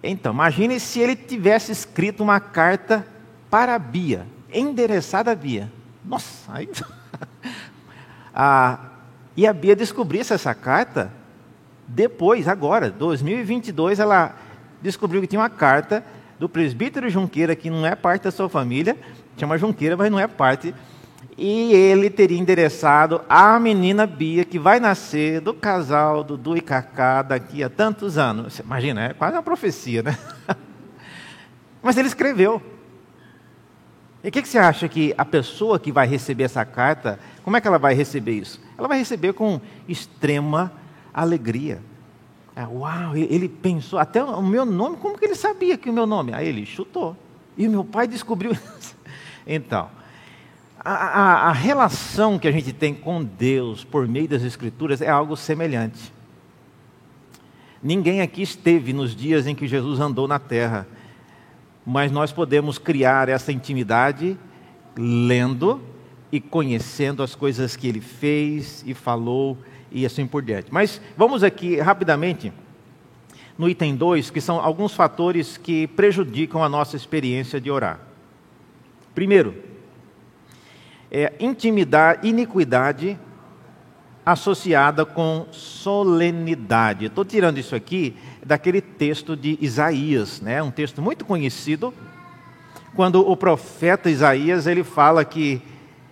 Então, 0.04 0.34
imagine 0.34 0.80
se 0.80 1.00
ele 1.00 1.16
tivesse 1.16 1.72
escrito 1.72 2.24
uma 2.24 2.40
carta 2.40 3.06
para 3.50 3.76
a 3.76 3.80
Bia, 3.80 4.28
endereçada 4.54 5.32
a 5.32 5.36
Bia. 5.36 5.72
Nossa, 6.04 6.54
aí. 6.54 6.70
ah, 8.34 8.80
e 9.36 9.48
a 9.48 9.52
Bia 9.52 9.76
descobrisse 9.76 10.34
essa 10.34 10.54
carta 10.54 11.12
depois, 11.88 12.48
agora, 12.48 12.90
2022, 12.90 14.00
ela 14.00 14.36
descobriu 14.86 15.22
que 15.22 15.28
tinha 15.28 15.42
uma 15.42 15.50
carta 15.50 16.04
do 16.40 16.48
presbítero 16.48 17.10
Junqueira, 17.10 17.56
que 17.56 17.70
não 17.70 17.86
é 17.86 17.96
parte 17.96 18.24
da 18.24 18.32
sua 18.32 18.48
família, 18.48 18.96
chama 19.36 19.58
Junqueira, 19.58 19.98
mas 19.98 20.12
não 20.12 20.20
é 20.20 20.28
parte. 20.28 20.74
E 21.38 21.74
ele 21.74 22.10
teria 22.10 22.38
endereçado 22.38 23.22
a 23.28 23.60
menina 23.60 24.06
Bia, 24.06 24.46
que 24.46 24.58
vai 24.58 24.80
nascer 24.80 25.42
do 25.42 25.54
casal 25.54 26.24
Dudu 26.24 26.56
e 26.56 26.62
Cacá 26.62 27.22
daqui 27.22 27.62
a 27.64 27.70
tantos 27.70 28.18
anos. 28.18 28.60
Imagina, 28.60 29.08
é 29.08 29.14
quase 29.14 29.36
uma 29.36 29.44
profecia, 29.44 30.02
né? 30.02 30.18
Mas 31.84 31.98
ele 31.98 32.08
escreveu. 32.08 32.62
E 34.24 34.30
o 34.30 34.32
que, 34.32 34.42
que, 34.42 34.48
você 34.48 34.58
acha 34.58 34.88
que 34.88 35.14
a 35.18 35.26
pessoa 35.26 35.78
que 35.78 35.92
vai 35.92 36.08
receber 36.08 36.46
essa 36.46 36.64
carta, 36.64 37.20
como 37.44 37.58
é 37.58 37.62
que 37.62 37.68
ela 37.68 37.78
vai 37.78 37.94
receber 37.94 38.32
isso? 38.32 38.62
Ela 38.78 38.88
vai 38.88 38.98
receber 38.98 39.34
com 39.34 39.60
extrema 39.88 40.72
alegria. 41.14 41.82
É, 42.56 42.66
uau, 42.66 43.18
ele 43.18 43.50
pensou, 43.50 44.00
até 44.00 44.24
o 44.24 44.42
meu 44.42 44.66
nome, 44.66 44.98
como 44.98 45.18
que 45.18 45.26
ele 45.26 45.36
sabia 45.36 45.78
que 45.78 45.90
o 45.90 45.94
meu 45.94 46.06
nome? 46.06 46.34
Aí 46.34 46.48
ele 46.48 46.66
chutou. 46.66 47.16
E 47.58 47.68
o 47.68 47.72
meu 47.72 47.84
pai 47.84 48.08
descobriu. 48.08 48.56
Então, 49.48 49.92
a, 50.80 50.92
a, 50.92 51.50
a 51.50 51.52
relação 51.52 52.40
que 52.40 52.48
a 52.48 52.52
gente 52.52 52.74
tem 52.74 52.96
com 52.96 53.24
Deus 53.24 53.84
por 53.84 54.08
meio 54.08 54.28
das 54.28 54.42
Escrituras 54.42 55.04
é 55.04 55.08
algo 55.08 55.38
semelhante. 55.38 56.12
Ninguém 57.84 58.22
aqui 58.22 58.42
esteve 58.42 58.92
nos 58.92 59.16
dias 59.16 59.46
em 59.46 59.54
que 59.54 59.68
Jesus 59.68 60.00
andou 60.00 60.28
na 60.28 60.40
terra 60.40 60.88
mas 61.86 62.12
nós 62.12 62.32
podemos 62.32 62.80
criar 62.80 63.30
essa 63.30 63.52
intimidade 63.52 64.38
lendo 64.98 65.82
e 66.32 66.42
conhecendo 66.42 67.22
as 67.22 67.36
coisas 67.36 67.76
que 67.76 67.88
ele 67.88 68.02
fez 68.02 68.84
e 68.88 68.94
falou 68.94 69.58
e 69.96 70.06
assim 70.06 70.28
por 70.28 70.44
diante. 70.44 70.68
Mas 70.70 71.02
vamos 71.16 71.42
aqui 71.42 71.80
rapidamente 71.80 72.52
no 73.58 73.70
item 73.70 73.96
2, 73.96 74.30
que 74.30 74.42
são 74.42 74.60
alguns 74.60 74.94
fatores 74.94 75.56
que 75.56 75.88
prejudicam 75.88 76.62
a 76.62 76.68
nossa 76.68 76.98
experiência 76.98 77.62
de 77.62 77.72
orar. 77.72 78.02
Primeiro, 79.16 79.56
é 81.10 81.32
intimidade, 81.40 82.28
iniquidade 82.28 83.18
associada 84.26 85.06
com 85.06 85.48
solenidade. 85.52 87.06
Estou 87.06 87.24
tirando 87.24 87.58
isso 87.58 87.74
aqui 87.74 88.18
daquele 88.46 88.82
texto 88.82 89.38
de 89.38 89.58
Isaías, 89.62 90.42
né? 90.42 90.62
um 90.62 90.72
texto 90.72 91.02
muito 91.02 91.24
conhecido, 91.24 91.94
quando 92.94 93.22
o 93.22 93.38
profeta 93.38 94.10
Isaías 94.10 94.68
ele 94.68 94.84
fala 94.84 95.24
que 95.24 95.62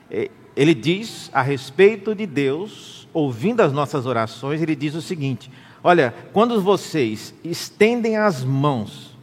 eh, 0.09 0.29
ele 0.55 0.73
diz 0.73 1.29
a 1.33 1.41
respeito 1.41 2.13
de 2.15 2.25
Deus, 2.25 3.02
ouvindo 3.13 3.61
as 3.61 3.71
nossas 3.71 4.05
orações, 4.05 4.61
ele 4.61 4.75
diz 4.75 4.95
o 4.95 5.01
seguinte: 5.01 5.51
Olha, 5.83 6.13
quando 6.33 6.61
vocês 6.61 7.33
estendem 7.43 8.17
as 8.17 8.43
mãos, 8.43 9.17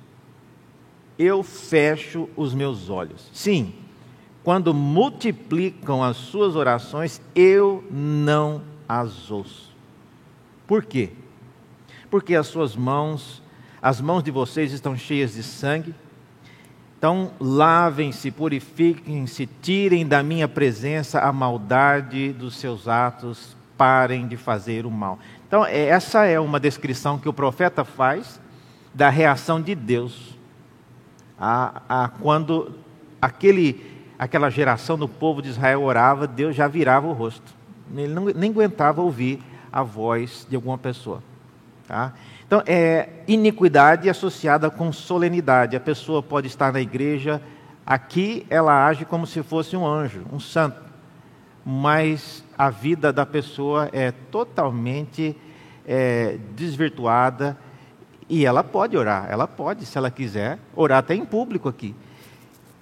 eu 1.19 1.43
fecho 1.43 2.29
os 2.37 2.55
meus 2.55 2.89
olhos. 2.89 3.29
Sim, 3.33 3.75
quando 4.43 4.73
multiplicam 4.73 6.03
as 6.03 6.17
suas 6.17 6.57
orações, 6.57 7.21
eu 7.35 7.85
não 7.91 8.63
as 8.89 9.31
ouço. 9.31 9.71
Por 10.67 10.85
quê? 10.85 11.11
Porque 12.11 12.35
as 12.35 12.47
suas 12.47 12.75
mãos, 12.75 13.43
as 13.83 14.01
mãos 14.01 14.23
de 14.23 14.31
vocês 14.31 14.73
estão 14.73 14.97
cheias 14.97 15.35
de 15.35 15.43
sangue. 15.43 15.95
Então, 16.99 17.33
lavem-se, 17.41 18.31
purifiquem-se, 18.31 19.49
tirem 19.63 20.07
da 20.07 20.23
minha 20.23 20.47
presença 20.47 21.21
a 21.21 21.33
maldade 21.33 22.33
dos 22.33 22.57
seus 22.57 22.89
atos, 22.89 23.57
parem 23.81 24.29
de 24.29 24.37
fazer 24.37 24.85
o 24.85 24.91
mal. 24.91 25.19
Então, 25.49 25.65
é, 25.65 25.87
essa 25.87 26.27
é 26.27 26.39
uma 26.39 26.61
descrição 26.61 27.19
que 27.19 27.27
o 27.27 27.33
profeta 27.33 27.83
faz 27.83 28.39
da 28.93 29.09
reação 29.09 29.59
de 29.59 29.75
Deus 29.75 30.39
a, 31.41 31.81
a 31.89 32.09
quando 32.09 32.75
aquele, 33.23 34.05
aquela 34.19 34.51
geração 34.51 34.99
do 34.99 35.09
povo 35.09 35.41
de 35.41 35.49
Israel 35.49 35.83
orava, 35.83 36.27
Deus 36.27 36.55
já 36.55 36.69
virava 36.69 37.07
o 37.07 37.15
rosto. 37.15 37.55
Ele 37.97 38.13
não, 38.13 38.27
nem 38.27 38.51
aguentava 38.51 39.01
ouvir 39.01 39.43
a 39.73 39.83
voz 39.83 40.47
de 40.47 40.57
alguma 40.57 40.77
pessoa. 40.77 41.23
Tá? 41.89 42.13
Então, 42.47 42.63
é 42.67 43.09
iniquidade 43.27 44.11
associada 44.11 44.69
com 44.69 44.93
solenidade. 44.93 45.75
A 45.75 45.81
pessoa 45.81 46.23
pode 46.23 46.49
estar 46.49 46.71
na 46.71 46.83
igreja, 46.83 47.41
aqui 47.87 48.47
ela 48.51 48.87
age 48.87 49.07
como 49.07 49.27
se 49.27 49.43
fosse 49.43 49.75
um 49.75 49.87
anjo, 49.87 50.27
um 50.31 50.39
santo, 50.39 50.79
mas 51.65 52.45
a 52.61 52.69
vida 52.69 53.11
da 53.11 53.25
pessoa 53.25 53.89
é 53.91 54.11
totalmente 54.11 55.35
é, 55.87 56.37
desvirtuada 56.55 57.57
e 58.29 58.45
ela 58.45 58.63
pode 58.63 58.99
orar, 58.99 59.29
ela 59.31 59.49
pode, 59.49 59.87
se 59.87 59.97
ela 59.97 60.11
quiser, 60.11 60.59
orar 60.77 60.99
até 60.99 61.15
em 61.15 61.25
público 61.25 61.71
aqui. 61.71 61.97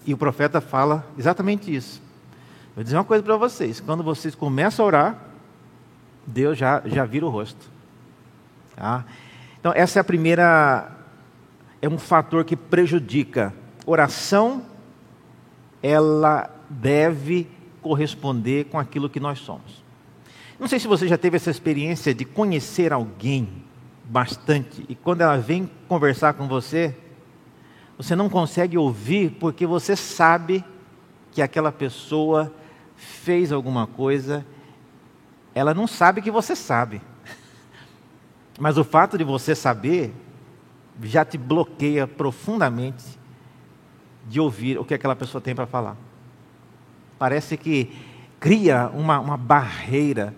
E 0.04 0.12
o 0.12 0.18
profeta 0.18 0.60
fala 0.60 1.06
exatamente 1.16 1.72
isso. 1.72 2.02
Vou 2.74 2.82
dizer 2.82 2.96
uma 2.96 3.04
coisa 3.04 3.22
para 3.22 3.36
vocês: 3.36 3.78
quando 3.78 4.02
vocês 4.02 4.34
começam 4.34 4.84
a 4.84 4.88
orar, 4.88 5.18
Deus 6.26 6.58
já, 6.58 6.82
já 6.84 7.04
vira 7.04 7.24
o 7.24 7.28
rosto. 7.28 7.70
Tá? 8.74 9.04
Então, 9.60 9.72
essa 9.76 10.00
é 10.00 10.02
a 10.02 10.04
primeira. 10.04 10.90
É 11.80 11.88
um 11.88 11.98
fator 11.98 12.44
que 12.44 12.56
prejudica. 12.56 13.54
Oração, 13.86 14.60
ela 15.80 16.50
deve 16.68 17.46
corresponder 17.88 18.66
com 18.66 18.78
aquilo 18.78 19.08
que 19.08 19.18
nós 19.18 19.38
somos. 19.38 19.82
Não 20.60 20.68
sei 20.68 20.78
se 20.78 20.86
você 20.86 21.08
já 21.08 21.16
teve 21.16 21.36
essa 21.36 21.50
experiência 21.50 22.12
de 22.12 22.22
conhecer 22.22 22.92
alguém 22.92 23.64
bastante 24.04 24.84
e 24.90 24.94
quando 24.94 25.22
ela 25.22 25.38
vem 25.38 25.70
conversar 25.88 26.34
com 26.34 26.46
você, 26.46 26.94
você 27.96 28.14
não 28.14 28.28
consegue 28.28 28.76
ouvir 28.76 29.30
porque 29.40 29.66
você 29.66 29.96
sabe 29.96 30.62
que 31.32 31.40
aquela 31.40 31.72
pessoa 31.72 32.52
fez 32.94 33.52
alguma 33.52 33.86
coisa, 33.86 34.44
ela 35.54 35.72
não 35.72 35.86
sabe 35.86 36.20
que 36.20 36.30
você 36.30 36.54
sabe. 36.54 37.00
Mas 38.60 38.76
o 38.76 38.84
fato 38.84 39.16
de 39.16 39.24
você 39.24 39.54
saber 39.54 40.12
já 41.02 41.24
te 41.24 41.38
bloqueia 41.38 42.06
profundamente 42.06 43.18
de 44.28 44.38
ouvir 44.38 44.78
o 44.78 44.84
que 44.84 44.92
aquela 44.92 45.16
pessoa 45.16 45.40
tem 45.40 45.54
para 45.54 45.66
falar. 45.66 45.96
Parece 47.18 47.56
que 47.56 47.92
cria 48.38 48.90
uma, 48.94 49.18
uma 49.18 49.36
barreira. 49.36 50.34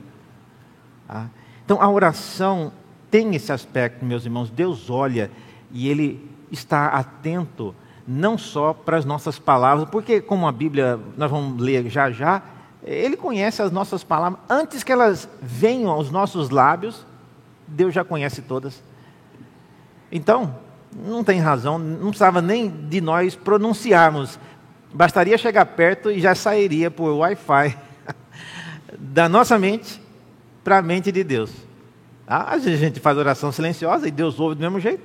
Tá? 1.06 1.28
Então 1.64 1.80
a 1.80 1.88
oração 1.88 2.72
tem 3.10 3.34
esse 3.34 3.52
aspecto, 3.52 4.04
meus 4.04 4.24
irmãos. 4.24 4.50
Deus 4.50 4.88
olha 4.88 5.30
e 5.70 5.88
Ele 5.88 6.28
está 6.50 6.88
atento 6.88 7.74
não 8.06 8.36
só 8.36 8.72
para 8.72 8.96
as 8.96 9.04
nossas 9.04 9.38
palavras, 9.38 9.88
porque, 9.88 10.20
como 10.20 10.48
a 10.48 10.52
Bíblia, 10.52 10.98
nós 11.16 11.30
vamos 11.30 11.62
ler 11.62 11.88
já 11.88 12.10
já, 12.10 12.42
ele 12.82 13.16
conhece 13.16 13.62
as 13.62 13.70
nossas 13.70 14.02
palavras, 14.02 14.40
antes 14.48 14.82
que 14.82 14.90
elas 14.90 15.28
venham 15.40 15.90
aos 15.90 16.10
nossos 16.10 16.50
lábios, 16.50 17.06
Deus 17.68 17.94
já 17.94 18.02
conhece 18.02 18.42
todas. 18.42 18.82
Então, 20.10 20.56
não 20.92 21.22
tem 21.22 21.38
razão, 21.38 21.78
não 21.78 22.08
precisava 22.08 22.42
nem 22.42 22.68
de 22.68 23.00
nós 23.00 23.36
pronunciarmos, 23.36 24.40
bastaria 24.92 25.38
chegar 25.38 25.64
perto 25.66 26.10
e 26.10 26.20
já 26.20 26.34
sairia 26.34 26.90
por 26.90 27.10
Wi-Fi 27.18 27.78
da 28.98 29.28
nossa 29.28 29.58
mente 29.58 30.00
para 30.64 30.78
a 30.78 30.82
mente 30.82 31.10
de 31.12 31.24
Deus. 31.24 31.52
Ah, 32.26 32.54
às 32.54 32.64
vezes 32.64 32.80
a 32.80 32.86
gente 32.86 33.00
faz 33.00 33.16
oração 33.18 33.50
silenciosa 33.50 34.06
e 34.06 34.10
Deus 34.10 34.38
ouve 34.38 34.54
do 34.54 34.60
mesmo 34.60 34.78
jeito. 34.78 35.02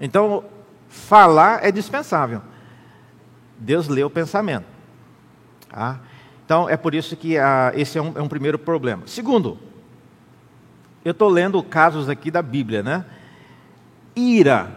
Então, 0.00 0.44
falar 0.88 1.64
é 1.64 1.70
dispensável. 1.70 2.40
Deus 3.58 3.88
lê 3.88 4.02
o 4.02 4.10
pensamento. 4.10 4.66
Ah, 5.70 5.98
então 6.44 6.68
é 6.68 6.76
por 6.76 6.94
isso 6.94 7.16
que 7.16 7.36
ah, 7.36 7.72
esse 7.74 7.98
é 7.98 8.02
um, 8.02 8.12
é 8.16 8.22
um 8.22 8.28
primeiro 8.28 8.58
problema. 8.58 9.02
Segundo, 9.06 9.58
eu 11.04 11.12
estou 11.12 11.28
lendo 11.28 11.62
casos 11.62 12.08
aqui 12.08 12.30
da 12.30 12.42
Bíblia, 12.42 12.82
né? 12.82 13.04
Ira. 14.16 14.74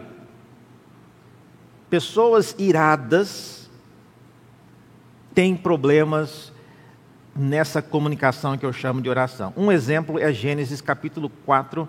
Pessoas 1.88 2.54
iradas 2.58 3.63
têm 5.34 5.56
problemas 5.56 6.52
nessa 7.34 7.82
comunicação 7.82 8.56
que 8.56 8.64
eu 8.64 8.72
chamo 8.72 9.02
de 9.02 9.08
oração. 9.08 9.52
Um 9.56 9.72
exemplo 9.72 10.18
é 10.18 10.32
Gênesis 10.32 10.80
capítulo 10.80 11.28
4, 11.44 11.88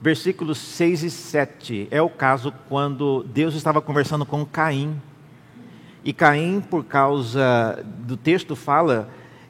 versículos 0.00 0.58
6 0.58 1.04
e 1.04 1.10
7. 1.10 1.88
É 1.90 2.02
o 2.02 2.10
caso 2.10 2.52
quando 2.68 3.24
Deus 3.24 3.54
estava 3.54 3.80
conversando 3.80 4.26
com 4.26 4.44
Caim. 4.44 5.00
E 6.04 6.12
Caim, 6.12 6.60
por 6.60 6.84
causa 6.84 7.84
do 8.00 8.16
texto, 8.16 8.56
fala 8.56 9.08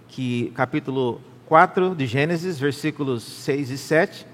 que, 0.08 0.52
capítulo 0.54 1.20
4 1.46 1.94
de 1.94 2.06
Gênesis, 2.06 2.58
versículos 2.58 3.22
6 3.22 3.70
e 3.70 3.78
7. 3.78 4.26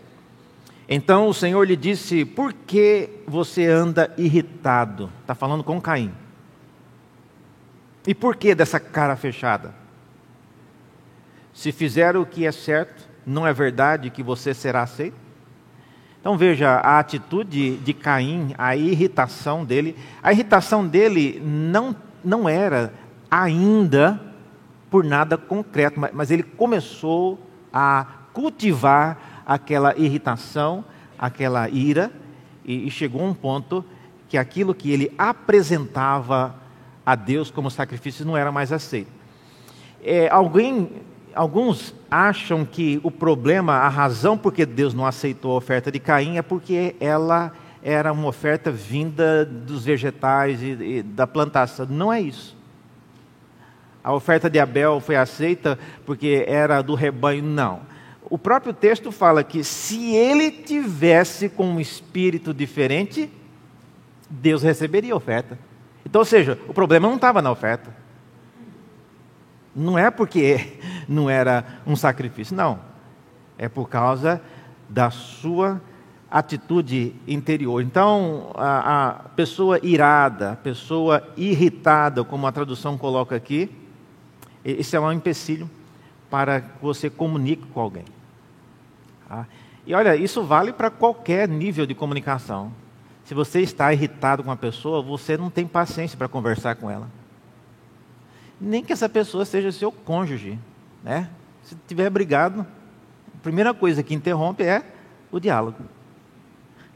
Então 0.88 1.28
o 1.28 1.34
Senhor 1.34 1.64
lhe 1.64 1.76
disse: 1.76 2.24
Por 2.24 2.52
que 2.52 3.08
você 3.26 3.66
anda 3.66 4.12
irritado? 4.18 5.10
Está 5.22 5.34
falando 5.34 5.62
com 5.62 5.80
Caim. 5.80 6.12
E 8.06 8.14
por 8.14 8.36
que 8.36 8.54
dessa 8.54 8.80
cara 8.80 9.16
fechada? 9.16 9.74
Se 11.52 11.70
fizer 11.70 12.16
o 12.16 12.26
que 12.26 12.46
é 12.46 12.52
certo, 12.52 13.08
não 13.26 13.46
é 13.46 13.52
verdade 13.52 14.10
que 14.10 14.22
você 14.22 14.52
será 14.52 14.82
aceito? 14.82 15.16
Então 16.20 16.36
veja 16.36 16.70
a 16.74 16.98
atitude 16.98 17.76
de 17.78 17.92
Caim, 17.92 18.54
a 18.56 18.76
irritação 18.76 19.64
dele. 19.64 19.96
A 20.22 20.32
irritação 20.32 20.86
dele 20.86 21.42
não, 21.44 21.94
não 22.24 22.48
era 22.48 22.92
ainda 23.30 24.20
por 24.88 25.04
nada 25.04 25.36
concreto, 25.36 25.98
mas 26.12 26.30
ele 26.30 26.42
começou 26.42 27.40
a 27.72 28.06
cultivar 28.32 29.42
aquela 29.46 29.96
irritação, 29.96 30.84
aquela 31.18 31.68
ira, 31.68 32.12
e, 32.64 32.90
chegou 32.90 33.22
a 33.22 33.24
um 33.24 33.34
ponto 33.34 33.84
que 34.28 34.38
aquilo 34.38 34.74
que 34.74 34.90
ele 34.90 35.12
apresentava 35.18 36.54
a 37.04 37.14
Deus 37.14 37.50
como 37.50 37.70
sacrifício 37.70 38.24
não 38.24 38.36
era 38.36 38.52
mais 38.52 38.72
aceito. 38.72 39.10
É, 40.02 40.28
alguém, 40.28 40.90
alguns 41.34 41.94
acham 42.10 42.64
que 42.64 43.00
o 43.02 43.10
problema, 43.10 43.74
a 43.74 43.88
razão 43.88 44.36
por 44.36 44.52
que 44.52 44.66
Deus 44.66 44.94
não 44.94 45.06
aceitou 45.06 45.52
a 45.52 45.56
oferta 45.56 45.90
de 45.90 45.98
Caim 45.98 46.38
é 46.38 46.42
porque 46.42 46.96
ela 47.00 47.52
era 47.82 48.12
uma 48.12 48.28
oferta 48.28 48.70
vinda 48.70 49.44
dos 49.44 49.84
vegetais 49.84 50.62
e, 50.62 50.98
e 50.98 51.02
da 51.02 51.26
plantação. 51.26 51.86
Não 51.86 52.12
é 52.12 52.20
isso. 52.20 52.56
A 54.04 54.12
oferta 54.12 54.50
de 54.50 54.58
Abel 54.58 55.00
foi 55.00 55.16
aceita 55.16 55.78
porque 56.04 56.44
era 56.46 56.82
do 56.82 56.94
rebanho? 56.94 57.42
Não. 57.42 57.80
O 58.24 58.38
próprio 58.38 58.72
texto 58.72 59.12
fala 59.12 59.44
que 59.44 59.62
se 59.62 60.14
ele 60.14 60.50
tivesse 60.50 61.48
com 61.48 61.66
um 61.66 61.80
espírito 61.80 62.54
diferente, 62.54 63.30
Deus 64.28 64.62
receberia 64.62 65.12
a 65.12 65.16
oferta. 65.16 65.58
Então, 66.12 66.20
ou 66.20 66.26
seja, 66.26 66.58
o 66.68 66.74
problema 66.74 67.08
não 67.08 67.14
estava 67.14 67.40
na 67.40 67.50
oferta. 67.50 67.90
Não 69.74 69.98
é 69.98 70.10
porque 70.10 70.78
não 71.08 71.30
era 71.30 71.64
um 71.86 71.96
sacrifício, 71.96 72.54
não. 72.54 72.80
É 73.56 73.66
por 73.66 73.88
causa 73.88 74.38
da 74.90 75.10
sua 75.10 75.80
atitude 76.30 77.16
interior. 77.26 77.80
Então, 77.80 78.52
a, 78.56 79.06
a 79.06 79.12
pessoa 79.30 79.80
irada, 79.82 80.52
a 80.52 80.56
pessoa 80.56 81.26
irritada, 81.34 82.22
como 82.22 82.46
a 82.46 82.52
tradução 82.52 82.98
coloca 82.98 83.34
aqui, 83.34 83.74
esse 84.62 84.94
é 84.94 85.00
um 85.00 85.10
empecilho 85.10 85.70
para 86.28 86.60
que 86.60 86.82
você 86.82 87.08
comunique 87.08 87.66
com 87.68 87.80
alguém. 87.80 88.04
Tá? 89.26 89.46
E 89.86 89.94
olha, 89.94 90.14
isso 90.14 90.42
vale 90.42 90.74
para 90.74 90.90
qualquer 90.90 91.48
nível 91.48 91.86
de 91.86 91.94
comunicação. 91.94 92.70
Se 93.24 93.34
você 93.34 93.60
está 93.60 93.92
irritado 93.92 94.42
com 94.42 94.50
uma 94.50 94.56
pessoa, 94.56 95.02
você 95.02 95.36
não 95.36 95.50
tem 95.50 95.66
paciência 95.66 96.18
para 96.18 96.28
conversar 96.28 96.76
com 96.76 96.90
ela. 96.90 97.08
Nem 98.60 98.84
que 98.84 98.92
essa 98.92 99.08
pessoa 99.08 99.44
seja 99.44 99.72
seu 99.72 99.90
cônjuge. 99.90 100.58
Né? 101.02 101.28
Se 101.62 101.76
tiver 101.86 102.10
brigado, 102.10 102.66
a 103.34 103.42
primeira 103.42 103.72
coisa 103.72 104.02
que 104.02 104.14
interrompe 104.14 104.62
é 104.64 104.84
o 105.30 105.40
diálogo. 105.40 105.78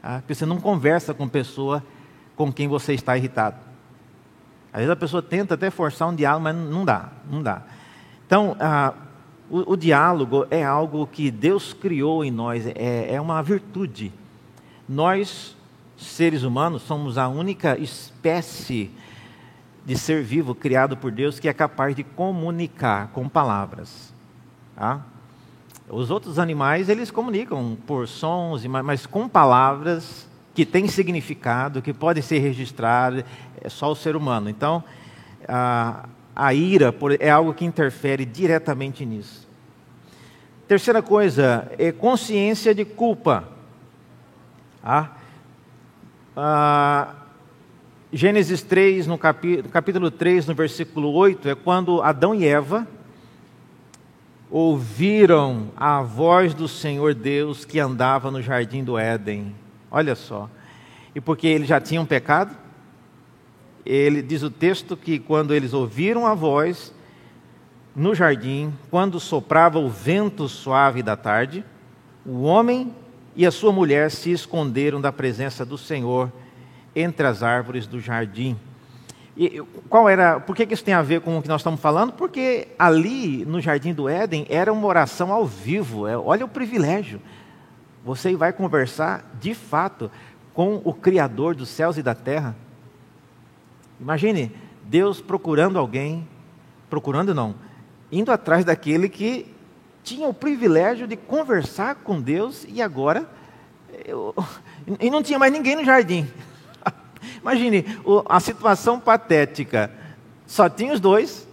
Tá? 0.01 0.19
Porque 0.19 0.35
você 0.35 0.45
não 0.45 0.59
conversa 0.59 1.13
com 1.13 1.27
pessoa 1.27 1.83
com 2.35 2.53
quem 2.53 2.67
você 2.67 2.93
está 2.93 3.17
irritado. 3.17 3.57
Às 4.71 4.79
vezes 4.79 4.91
a 4.91 4.95
pessoa 4.95 5.23
tenta 5.23 5.55
até 5.55 5.69
forçar 5.71 6.07
um 6.07 6.15
diálogo, 6.15 6.43
mas 6.43 6.55
não 6.55 6.85
dá, 6.85 7.09
não 7.29 7.41
dá. 7.41 7.63
Então, 8.25 8.55
ah, 8.59 8.93
o, 9.49 9.73
o, 9.73 9.75
diálogo 9.75 10.45
é 10.51 10.63
algo 10.63 11.07
que 11.07 11.31
Deus 11.31 11.73
criou 11.73 12.23
em 12.23 12.29
nós, 12.29 12.67
é, 12.67 13.15
é 13.15 13.19
uma 13.19 13.41
virtude. 13.41 14.13
Nós, 14.87 15.56
seres 15.97 16.43
humanos, 16.43 16.83
somos 16.83 17.17
a 17.17 17.27
única 17.27 17.77
espécie 17.77 18.91
de 19.85 19.97
ser 19.97 20.23
vivo 20.23 20.53
criado 20.53 20.95
por 20.95 21.11
Deus 21.11 21.39
que 21.39 21.47
é 21.47 21.53
capaz 21.53 21.95
de 21.95 22.03
comunicar 22.03 23.07
com 23.13 23.27
palavras. 23.27 24.13
Tá? 24.75 25.01
Os 25.89 26.11
outros 26.11 26.37
animais, 26.37 26.89
eles 26.89 27.09
comunicam 27.09 27.77
por 27.87 28.07
sons, 28.07 28.65
mas 28.65 29.05
com 29.05 29.27
palavras 29.27 30.27
que 30.53 30.65
têm 30.65 30.87
significado, 30.87 31.81
que 31.81 31.93
podem 31.93 32.21
ser 32.21 32.39
registradas, 32.39 33.23
é 33.61 33.69
só 33.69 33.91
o 33.91 33.95
ser 33.95 34.15
humano. 34.15 34.49
Então, 34.49 34.83
a, 35.47 36.07
a 36.35 36.53
ira 36.53 36.93
é 37.19 37.29
algo 37.29 37.53
que 37.53 37.63
interfere 37.63 38.25
diretamente 38.25 39.05
nisso. 39.05 39.47
Terceira 40.67 41.01
coisa 41.01 41.71
é 41.79 41.93
consciência 41.93 42.75
de 42.75 42.83
culpa. 42.83 43.45
Ah, 44.83 45.11
ah, 46.39 47.15
Gênesis 48.13 48.61
3, 48.61 49.07
no 49.07 49.17
capítulo, 49.17 49.69
capítulo 49.69 50.11
3, 50.11 50.45
no 50.45 50.53
versículo 50.53 51.11
8, 51.11 51.49
é 51.49 51.55
quando 51.55 52.01
Adão 52.03 52.35
e 52.35 52.45
Eva 52.45 52.87
ouviram 54.51 55.71
a 55.75 56.01
voz 56.03 56.53
do 56.53 56.67
Senhor 56.67 57.15
Deus 57.15 57.65
que 57.65 57.79
andava 57.79 58.29
no 58.29 58.39
jardim 58.39 58.83
do 58.83 58.99
Éden. 58.99 59.55
Olha 59.89 60.15
só. 60.15 60.47
E 61.15 61.19
porque 61.19 61.47
eles 61.47 61.67
já 61.67 61.81
tinham 61.81 62.05
pecado, 62.05 62.55
ele 63.83 64.21
diz 64.21 64.43
o 64.43 64.51
texto 64.51 64.95
que 64.95 65.17
quando 65.17 65.55
eles 65.55 65.73
ouviram 65.73 66.27
a 66.27 66.35
voz 66.35 66.93
no 67.95 68.13
jardim, 68.13 68.71
quando 68.91 69.19
soprava 69.19 69.79
o 69.79 69.89
vento 69.89 70.47
suave 70.47 71.01
da 71.01 71.15
tarde, 71.15 71.65
o 72.23 72.43
homem 72.43 72.93
e 73.37 73.45
a 73.45 73.51
sua 73.51 73.71
mulher 73.71 74.09
se 74.09 74.31
esconderam 74.31 74.99
da 74.99 75.11
presença 75.11 75.63
do 75.63 75.77
Senhor 75.77 76.31
entre 76.95 77.27
as 77.27 77.43
árvores 77.43 77.85
do 77.85 77.99
jardim. 77.99 78.57
E 79.37 79.61
qual 79.87 80.09
era? 80.09 80.39
Por 80.39 80.55
que 80.55 80.67
isso 80.73 80.83
tem 80.83 80.95
a 80.95 81.03
ver 81.03 81.21
com 81.21 81.37
o 81.37 81.41
que 81.43 81.47
nós 81.47 81.61
estamos 81.61 81.79
falando? 81.79 82.13
Porque 82.13 82.69
ali 82.79 83.45
no 83.45 83.61
jardim 83.61 83.93
do 83.93 84.09
Éden 84.09 84.47
era 84.49 84.73
uma 84.73 84.87
oração 84.87 85.31
ao 85.31 85.45
vivo. 85.45 86.07
É, 86.07 86.17
olha 86.17 86.43
o 86.43 86.49
privilégio. 86.49 87.21
Você 88.03 88.35
vai 88.35 88.51
conversar 88.51 89.23
de 89.39 89.53
fato 89.53 90.09
com 90.51 90.81
o 90.83 90.91
Criador 90.91 91.53
dos 91.53 91.69
céus 91.69 91.95
e 91.95 92.01
da 92.01 92.15
terra. 92.15 92.55
Imagine 94.01 94.51
Deus 94.83 95.21
procurando 95.21 95.77
alguém, 95.77 96.27
procurando 96.89 97.35
não, 97.35 97.53
indo 98.11 98.31
atrás 98.31 98.65
daquele 98.65 99.07
que 99.07 99.53
tinha 100.07 100.25
o 100.25 100.33
privilégio 100.33 101.05
de 101.05 101.17
conversar 101.17 101.95
com 101.95 102.21
Deus 102.21 102.65
e 102.69 102.81
agora 102.81 103.29
eu, 104.05 104.33
e 105.01 105.09
não 105.09 105.21
tinha 105.21 105.37
mais 105.37 105.51
ninguém 105.51 105.75
no 105.75 105.83
jardim. 105.83 106.25
Imagine 107.41 107.83
a 108.29 108.39
situação 108.39 109.01
patética. 109.01 109.91
Só 110.45 110.69
tinha 110.69 110.93
os 110.93 111.01
dois. 111.01 111.45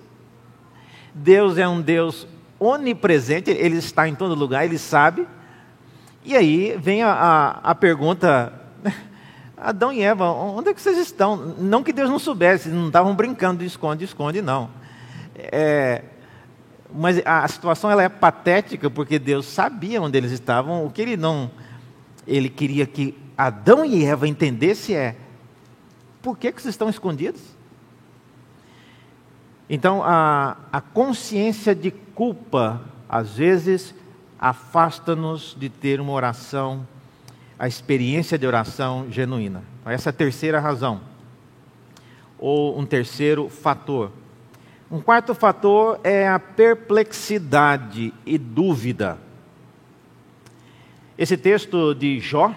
Deus 1.12 1.58
é 1.58 1.66
um 1.66 1.80
Deus 1.80 2.28
onipresente, 2.60 3.50
ele 3.50 3.78
está 3.78 4.08
em 4.08 4.14
todo 4.14 4.36
lugar, 4.36 4.64
ele 4.64 4.78
sabe. 4.78 5.26
E 6.24 6.36
aí 6.36 6.76
vem 6.78 7.02
a, 7.02 7.12
a, 7.12 7.70
a 7.70 7.74
pergunta 7.74 8.52
Adão 9.56 9.92
e 9.92 10.00
Eva, 10.00 10.30
onde 10.30 10.70
é 10.70 10.74
que 10.74 10.80
vocês 10.80 10.98
estão? 10.98 11.36
Não 11.36 11.82
que 11.82 11.92
Deus 11.92 12.08
não 12.08 12.20
soubesse, 12.20 12.68
não 12.68 12.86
estavam 12.86 13.16
brincando 13.16 13.60
de 13.60 13.66
esconde, 13.66 14.04
esconde, 14.04 14.40
não. 14.40 14.70
É, 15.36 16.02
mas 16.94 17.20
a 17.26 17.46
situação 17.48 17.90
ela 17.90 18.02
é 18.02 18.08
patética 18.08 18.88
porque 18.88 19.18
Deus 19.18 19.46
sabia 19.46 20.00
onde 20.00 20.16
eles 20.16 20.30
estavam. 20.30 20.86
O 20.86 20.90
que 20.90 21.02
ele 21.02 21.16
não, 21.16 21.50
ele 22.26 22.48
queria 22.48 22.86
que 22.86 23.18
Adão 23.36 23.84
e 23.84 24.04
Eva 24.04 24.28
entendessem 24.28 24.94
é 24.94 25.16
por 26.22 26.38
que, 26.38 26.52
que 26.52 26.62
vocês 26.62 26.72
estão 26.72 26.88
escondidos? 26.88 27.42
Então 29.68 30.02
a, 30.04 30.56
a 30.72 30.80
consciência 30.80 31.74
de 31.74 31.90
culpa 31.90 32.80
às 33.08 33.36
vezes 33.36 33.94
afasta-nos 34.38 35.56
de 35.58 35.68
ter 35.68 36.00
uma 36.00 36.12
oração 36.12 36.86
a 37.58 37.68
experiência 37.68 38.38
de 38.38 38.46
oração 38.46 39.06
genuína. 39.10 39.62
Essa 39.86 40.08
é 40.08 40.10
a 40.10 40.12
terceira 40.12 40.60
razão. 40.60 41.00
Ou 42.38 42.78
um 42.78 42.84
terceiro 42.84 43.48
fator. 43.48 44.10
Um 44.94 45.00
quarto 45.00 45.34
fator 45.34 45.98
é 46.04 46.28
a 46.28 46.38
perplexidade 46.38 48.14
e 48.24 48.38
dúvida. 48.38 49.18
Esse 51.18 51.36
texto 51.36 51.92
de 51.96 52.20
Jó 52.20 52.54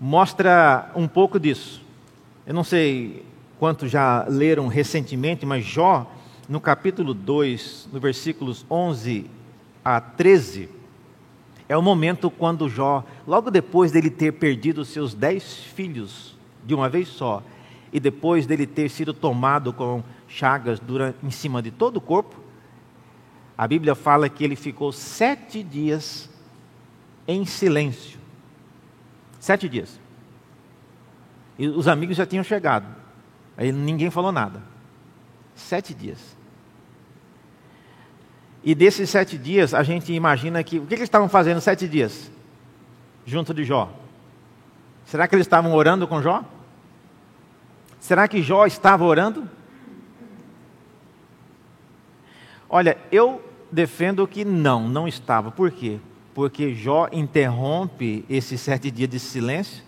mostra 0.00 0.90
um 0.96 1.06
pouco 1.06 1.38
disso. 1.38 1.84
Eu 2.44 2.52
não 2.52 2.64
sei 2.64 3.24
quantos 3.60 3.92
já 3.92 4.26
leram 4.28 4.66
recentemente, 4.66 5.46
mas 5.46 5.64
Jó, 5.64 6.04
no 6.48 6.60
capítulo 6.60 7.14
2, 7.14 7.90
no 7.92 8.00
versículos 8.00 8.66
11 8.68 9.30
a 9.84 10.00
13, 10.00 10.68
é 11.68 11.76
o 11.76 11.82
momento 11.82 12.28
quando 12.28 12.68
Jó, 12.68 13.04
logo 13.24 13.52
depois 13.52 13.92
dele 13.92 14.10
ter 14.10 14.32
perdido 14.32 14.84
seus 14.84 15.14
dez 15.14 15.58
filhos 15.58 16.36
de 16.64 16.74
uma 16.74 16.88
vez 16.88 17.06
só, 17.06 17.40
e 17.96 18.00
depois 18.00 18.46
dele 18.46 18.66
ter 18.66 18.90
sido 18.90 19.14
tomado 19.14 19.72
com 19.72 20.04
chagas 20.28 20.78
durante, 20.78 21.16
em 21.24 21.30
cima 21.30 21.62
de 21.62 21.70
todo 21.70 21.96
o 21.96 22.00
corpo, 22.00 22.36
a 23.56 23.66
Bíblia 23.66 23.94
fala 23.94 24.28
que 24.28 24.44
ele 24.44 24.54
ficou 24.54 24.92
sete 24.92 25.62
dias 25.62 26.28
em 27.26 27.46
silêncio. 27.46 28.20
Sete 29.40 29.66
dias. 29.66 29.98
E 31.58 31.68
os 31.68 31.88
amigos 31.88 32.18
já 32.18 32.26
tinham 32.26 32.44
chegado. 32.44 32.86
Aí 33.56 33.72
ninguém 33.72 34.10
falou 34.10 34.30
nada. 34.30 34.62
Sete 35.54 35.94
dias. 35.94 36.36
E 38.62 38.74
desses 38.74 39.08
sete 39.08 39.38
dias, 39.38 39.72
a 39.72 39.82
gente 39.82 40.12
imagina 40.12 40.62
que. 40.62 40.78
O 40.78 40.82
que, 40.82 40.88
que 40.88 40.94
eles 40.96 41.04
estavam 41.04 41.30
fazendo 41.30 41.62
sete 41.62 41.88
dias? 41.88 42.30
Junto 43.24 43.54
de 43.54 43.64
Jó. 43.64 43.90
Será 45.06 45.26
que 45.26 45.34
eles 45.34 45.46
estavam 45.46 45.72
orando 45.72 46.06
com 46.06 46.20
Jó? 46.20 46.44
Será 48.06 48.28
que 48.28 48.40
Jó 48.40 48.64
estava 48.66 49.04
orando? 49.04 49.50
Olha, 52.68 52.96
eu 53.10 53.42
defendo 53.68 54.28
que 54.28 54.44
não, 54.44 54.88
não 54.88 55.08
estava. 55.08 55.50
Por 55.50 55.72
quê? 55.72 55.98
Porque 56.32 56.72
Jó 56.72 57.08
interrompe 57.10 58.24
esses 58.30 58.60
sete 58.60 58.92
dias 58.92 59.10
de 59.10 59.18
silêncio, 59.18 59.82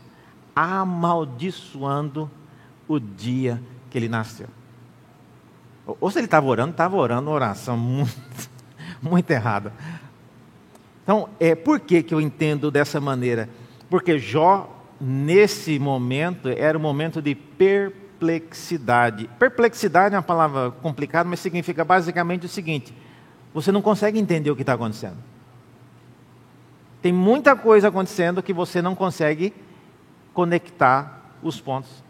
amaldiçoando 0.52 2.28
o 2.88 2.98
dia 2.98 3.62
que 3.88 3.96
ele 3.96 4.08
nasceu. 4.08 4.48
Ou 5.86 6.10
se 6.10 6.18
ele 6.18 6.24
estava 6.24 6.48
orando, 6.48 6.72
estava 6.72 6.96
orando 6.96 7.30
uma 7.30 7.36
oração 7.36 7.76
muito, 7.76 8.50
muito 9.00 9.30
errada. 9.30 9.72
Então, 11.04 11.28
é, 11.38 11.54
por 11.54 11.78
que, 11.78 12.02
que 12.02 12.12
eu 12.12 12.20
entendo 12.20 12.68
dessa 12.68 13.00
maneira? 13.00 13.48
Porque 13.88 14.18
Jó, 14.18 14.76
nesse 15.00 15.78
momento, 15.78 16.48
era 16.48 16.76
um 16.76 16.80
momento 16.80 17.22
de 17.22 17.36
perplexidade. 18.18 19.30
Perplexidade 19.38 20.14
é 20.14 20.18
uma 20.18 20.22
palavra 20.22 20.70
complicada, 20.70 21.28
mas 21.28 21.40
significa 21.40 21.84
basicamente 21.84 22.46
o 22.46 22.48
seguinte: 22.48 22.92
você 23.54 23.70
não 23.70 23.80
consegue 23.80 24.18
entender 24.18 24.50
o 24.50 24.56
que 24.56 24.62
está 24.62 24.74
acontecendo. 24.74 25.16
Tem 27.00 27.12
muita 27.12 27.54
coisa 27.54 27.88
acontecendo 27.88 28.42
que 28.42 28.52
você 28.52 28.82
não 28.82 28.94
consegue 28.94 29.54
conectar 30.34 31.22
os 31.42 31.60
pontos. 31.60 32.02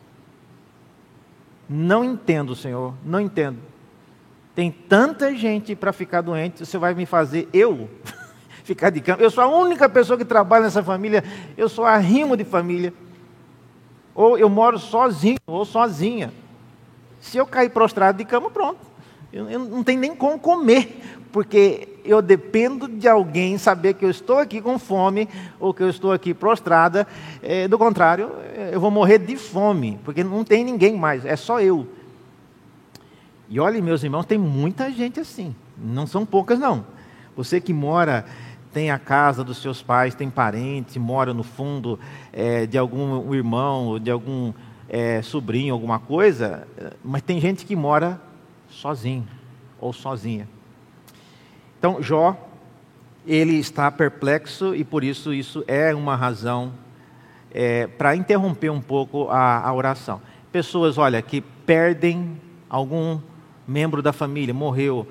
Não 1.68 2.02
entendo, 2.02 2.56
Senhor, 2.56 2.94
não 3.04 3.20
entendo. 3.20 3.58
Tem 4.54 4.70
tanta 4.70 5.34
gente 5.36 5.76
para 5.76 5.92
ficar 5.92 6.22
doente, 6.22 6.64
você 6.64 6.78
vai 6.78 6.94
me 6.94 7.04
fazer 7.04 7.48
eu 7.52 7.88
ficar 8.64 8.90
de 8.90 9.00
cama. 9.00 9.22
Eu 9.22 9.30
sou 9.30 9.44
a 9.44 9.48
única 9.48 9.88
pessoa 9.88 10.16
que 10.16 10.24
trabalha 10.24 10.64
nessa 10.64 10.82
família, 10.82 11.22
eu 11.56 11.68
sou 11.68 11.84
arrimo 11.84 12.36
de 12.36 12.44
família. 12.44 12.92
Ou 14.18 14.36
eu 14.36 14.48
moro 14.48 14.80
sozinho, 14.80 15.38
ou 15.46 15.64
sozinha. 15.64 16.32
Se 17.20 17.38
eu 17.38 17.46
cair 17.46 17.70
prostrado 17.70 18.18
de 18.18 18.24
cama, 18.24 18.50
pronto. 18.50 18.80
Eu, 19.32 19.48
eu 19.48 19.60
não 19.60 19.84
tenho 19.84 20.00
nem 20.00 20.12
como 20.12 20.40
comer, 20.40 21.00
porque 21.30 22.00
eu 22.04 22.20
dependo 22.20 22.88
de 22.88 23.06
alguém 23.06 23.56
saber 23.58 23.94
que 23.94 24.04
eu 24.04 24.10
estou 24.10 24.38
aqui 24.38 24.60
com 24.60 24.76
fome 24.76 25.28
ou 25.60 25.72
que 25.72 25.84
eu 25.84 25.88
estou 25.88 26.10
aqui 26.10 26.34
prostrada. 26.34 27.06
É, 27.40 27.68
do 27.68 27.78
contrário, 27.78 28.32
é, 28.56 28.70
eu 28.72 28.80
vou 28.80 28.90
morrer 28.90 29.18
de 29.18 29.36
fome, 29.36 30.00
porque 30.04 30.24
não 30.24 30.42
tem 30.42 30.64
ninguém 30.64 30.96
mais, 30.96 31.24
é 31.24 31.36
só 31.36 31.60
eu. 31.60 31.86
E 33.48 33.60
olha, 33.60 33.80
meus 33.80 34.02
irmãos, 34.02 34.26
tem 34.26 34.36
muita 34.36 34.90
gente 34.90 35.20
assim, 35.20 35.54
não 35.76 36.08
são 36.08 36.26
poucas 36.26 36.58
não. 36.58 36.84
Você 37.36 37.60
que 37.60 37.72
mora, 37.72 38.24
tem 38.78 38.92
a 38.92 38.98
casa 38.98 39.42
dos 39.42 39.60
seus 39.60 39.82
pais, 39.82 40.14
tem 40.14 40.30
parente, 40.30 41.00
mora 41.00 41.34
no 41.34 41.42
fundo 41.42 41.98
é, 42.32 42.64
de 42.64 42.78
algum 42.78 43.34
irmão, 43.34 43.98
de 43.98 44.08
algum 44.08 44.52
é, 44.88 45.20
sobrinho, 45.20 45.74
alguma 45.74 45.98
coisa, 45.98 46.68
mas 47.02 47.22
tem 47.22 47.40
gente 47.40 47.66
que 47.66 47.74
mora 47.74 48.20
sozinho 48.68 49.26
ou 49.80 49.92
sozinha. 49.92 50.48
Então, 51.76 52.00
Jó, 52.00 52.36
ele 53.26 53.54
está 53.54 53.90
perplexo 53.90 54.76
e 54.76 54.84
por 54.84 55.02
isso 55.02 55.34
isso 55.34 55.64
é 55.66 55.92
uma 55.92 56.14
razão 56.14 56.72
é, 57.50 57.88
para 57.88 58.14
interromper 58.14 58.70
um 58.70 58.80
pouco 58.80 59.28
a, 59.28 59.58
a 59.58 59.74
oração. 59.74 60.22
Pessoas, 60.52 60.98
olha, 60.98 61.20
que 61.20 61.40
perdem 61.40 62.40
algum 62.70 63.18
membro 63.66 64.00
da 64.00 64.12
família, 64.12 64.54
morreu, 64.54 65.04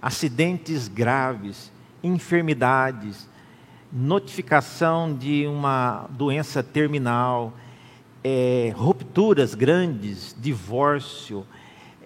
acidentes 0.00 0.86
graves, 0.86 1.76
enfermidades, 2.08 3.28
notificação 3.92 5.14
de 5.14 5.46
uma 5.46 6.06
doença 6.10 6.62
terminal, 6.62 7.52
é, 8.22 8.72
rupturas 8.76 9.54
grandes, 9.54 10.34
divórcio, 10.38 11.46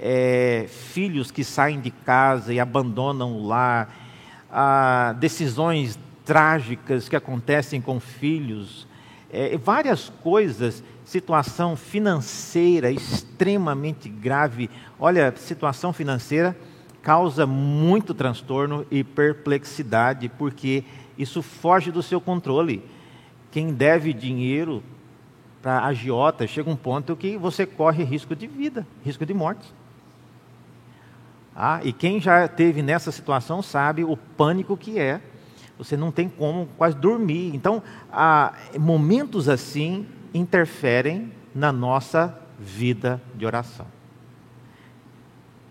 é, 0.01 0.67
filhos 0.69 1.31
que 1.31 1.45
saem 1.45 1.81
de 1.81 1.91
casa 1.91 2.53
e 2.53 2.61
abandonam 2.61 3.33
o 3.33 3.47
lar, 3.47 3.97
decisões 5.19 5.99
trágicas 6.25 7.09
que 7.09 7.17
acontecem 7.17 7.81
com 7.81 7.99
filhos, 7.99 8.87
é, 9.33 9.57
várias 9.57 10.11
coisas, 10.23 10.85
situação 11.05 11.75
financeira 11.75 12.91
extremamente 12.91 14.09
grave. 14.09 14.69
Olha, 15.01 15.33
situação 15.37 15.93
financeira 15.93 16.57
causa 17.03 17.47
muito 17.47 18.15
transtorno 18.15 18.87
e 18.91 19.03
perplexidade, 19.03 20.29
porque 20.29 20.85
isso 21.19 21.43
foge 21.43 21.91
do 21.91 22.03
seu 22.03 22.21
controle. 22.21 22.83
Quem 23.51 23.73
deve 23.75 24.13
dinheiro 24.13 24.83
para 25.61 25.85
agiota, 25.85 26.47
chega 26.47 26.71
um 26.71 26.77
ponto 26.77 27.15
que 27.15 27.37
você 27.37 27.67
corre 27.67 28.03
risco 28.03 28.35
de 28.35 28.47
vida, 28.47 28.87
risco 29.05 29.25
de 29.27 29.35
morte. 29.35 29.73
Ah, 31.55 31.81
e 31.85 31.93
quem 31.93 32.21
já 32.21 32.49
teve 32.49 32.83
nessa 32.83 33.13
situação 33.13 33.63
sabe 33.63 34.05
o 34.05 34.17
pânico 34.17 34.77
que 34.77 34.99
é. 34.99 35.21
Você 35.77 35.97
não 35.97 36.11
tem 36.11 36.29
como 36.29 36.69
quase 36.79 36.97
dormir. 36.97 37.55
Então, 37.55 37.83
há 38.11 38.55
momentos 38.79 39.49
assim 39.49 40.07
interferem 40.33 41.33
na 41.55 41.73
nossa 41.73 42.37
vida 42.59 43.21
de 43.35 43.45
oração. 43.45 43.87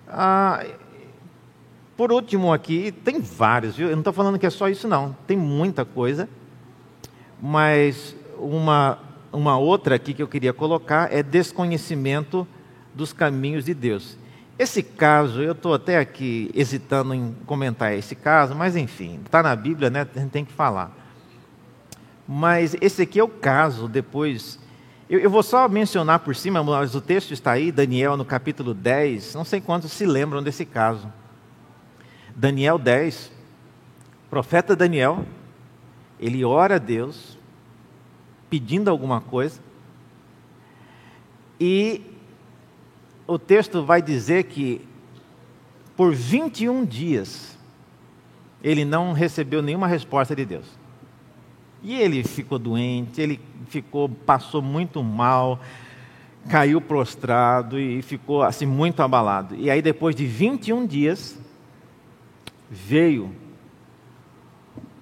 Ah, 0.07 0.63
por 1.96 2.12
último 2.12 2.52
aqui, 2.54 2.92
tem 2.92 3.20
vários, 3.20 3.76
viu? 3.76 3.88
Eu 3.88 3.96
não 3.96 4.02
estou 4.02 4.14
falando 4.14 4.39
que 4.39 4.46
é 4.46 4.50
só 4.50 4.70
isso, 4.70 4.88
não. 4.88 5.16
Tem 5.28 5.38
muita 5.38 5.86
coisa. 5.86 6.28
Mas 7.42 8.16
uma, 8.38 9.00
uma 9.32 9.58
outra 9.58 9.96
aqui 9.96 10.14
que 10.14 10.22
eu 10.22 10.28
queria 10.28 10.54
colocar 10.54 11.12
é 11.14 11.22
desconhecimento 11.22 12.48
dos 12.94 13.14
caminhos 13.14 13.66
de 13.66 13.74
Deus. 13.74 14.18
Esse 14.58 14.84
caso, 14.84 15.42
eu 15.42 15.54
estou 15.54 15.74
até 15.74 15.98
aqui 15.98 16.52
hesitando 16.54 17.14
em 17.14 17.36
comentar 17.46 17.94
esse 17.94 18.16
caso, 18.16 18.54
mas 18.54 18.76
enfim, 18.76 19.20
está 19.26 19.42
na 19.42 19.56
Bíblia, 19.56 19.89
né? 19.89 20.08
A 20.16 20.20
gente 20.20 20.32
tem 20.32 20.46
que 20.46 20.54
falar. 20.54 20.96
Mas 22.28 22.76
esse 22.80 23.02
aqui 23.02 23.20
é 23.20 23.24
o 23.24 23.28
caso, 23.28 23.88
depois. 23.88 24.60
Eu, 25.10 25.20
eu, 25.20 25.30
vou 25.30 25.44
só 25.44 25.68
mencionar 25.68 26.20
por 26.20 26.36
cima, 26.36 26.64
mas 26.64 26.96
o 26.96 27.02
texto 27.02 27.32
está 27.34 27.52
aí, 27.52 27.72
Daniel 27.72 28.16
no 28.16 28.24
capítulo 28.24 28.74
10. 28.74 29.36
Não 29.36 29.44
sei 29.44 29.60
quantos 29.60 29.92
se 29.92 30.06
lembram 30.06 30.44
desse 30.44 30.64
caso. 30.64 31.12
Daniel 32.36 32.77
10, 32.77 33.32
profeta 34.29 34.75
Daniel, 34.75 35.25
ele 36.19 36.43
ora 36.45 36.75
a 36.75 36.79
Deus, 36.79 37.38
pedindo 38.49 38.89
alguma 38.89 39.21
coisa, 39.21 39.59
e 41.59 42.01
o 43.27 43.38
texto 43.38 43.84
vai 43.84 44.01
dizer 44.01 44.45
que 44.45 44.82
por 45.95 46.13
21 46.13 46.86
dias 46.86 47.57
ele 48.63 48.86
não 48.86 49.13
recebeu 49.13 49.61
nenhuma 49.61 49.88
resposta 49.88 50.36
de 50.36 50.45
Deus. 50.45 50.65
E 51.84 51.95
ele 51.95 52.23
ficou 52.23 52.59
doente, 52.59 53.19
ele 53.19 53.39
ficou, 53.67 54.07
passou 54.07 54.61
muito 54.61 55.03
mal, 55.03 55.59
caiu 56.49 56.79
prostrado 56.79 57.79
e 57.79 58.01
ficou 58.01 58.43
assim 58.43 58.65
muito 58.65 59.01
abalado. 59.01 59.55
E 59.55 59.69
aí 59.69 59.82
depois 59.82 60.15
de 60.15 60.25
21 60.25 60.86
dias 60.86 61.39
veio 62.72 63.36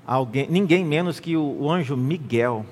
alguém, 0.07 0.47
ninguém 0.49 0.83
menos 0.83 1.19
que 1.19 1.37
o, 1.37 1.43
o 1.43 1.71
anjo 1.71 1.95
Miguel 1.95 2.65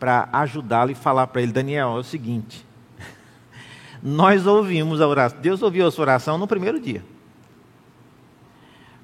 para 0.00 0.26
ajudá-lo 0.32 0.90
e 0.90 0.94
falar 0.94 1.26
para 1.26 1.42
ele, 1.42 1.52
Daniel, 1.52 1.96
é 1.96 2.00
o 2.00 2.02
seguinte, 2.02 2.66
nós 4.02 4.46
ouvimos 4.46 5.02
a 5.02 5.06
oração. 5.06 5.38
Deus 5.40 5.62
ouviu 5.62 5.86
a 5.86 5.90
sua 5.90 6.02
oração 6.02 6.38
no 6.38 6.46
primeiro 6.46 6.80
dia. 6.80 7.04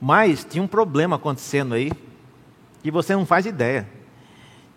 Mas 0.00 0.44
tinha 0.44 0.62
um 0.62 0.66
problema 0.66 1.16
acontecendo 1.16 1.74
aí. 1.74 1.92
que 2.82 2.90
você 2.90 3.14
não 3.14 3.26
faz 3.26 3.44
ideia. 3.44 3.86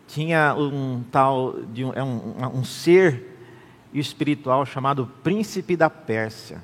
Tinha 0.05 0.53
um 0.53 1.01
tal 1.09 1.61
de 1.71 1.85
um, 1.85 1.93
é 1.93 2.03
um, 2.03 2.59
um 2.59 2.63
ser 2.65 3.39
espiritual 3.93 4.65
chamado 4.65 5.09
Príncipe 5.23 5.77
da 5.77 5.89
Pérsia. 5.89 6.61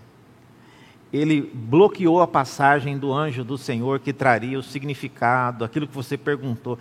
Ele 1.11 1.41
bloqueou 1.41 2.21
a 2.21 2.27
passagem 2.27 2.97
do 2.97 3.11
anjo 3.11 3.43
do 3.43 3.57
Senhor 3.57 3.99
que 3.99 4.13
traria 4.13 4.59
o 4.59 4.63
significado, 4.63 5.65
aquilo 5.65 5.87
que 5.87 5.95
você 5.95 6.17
perguntou. 6.17 6.77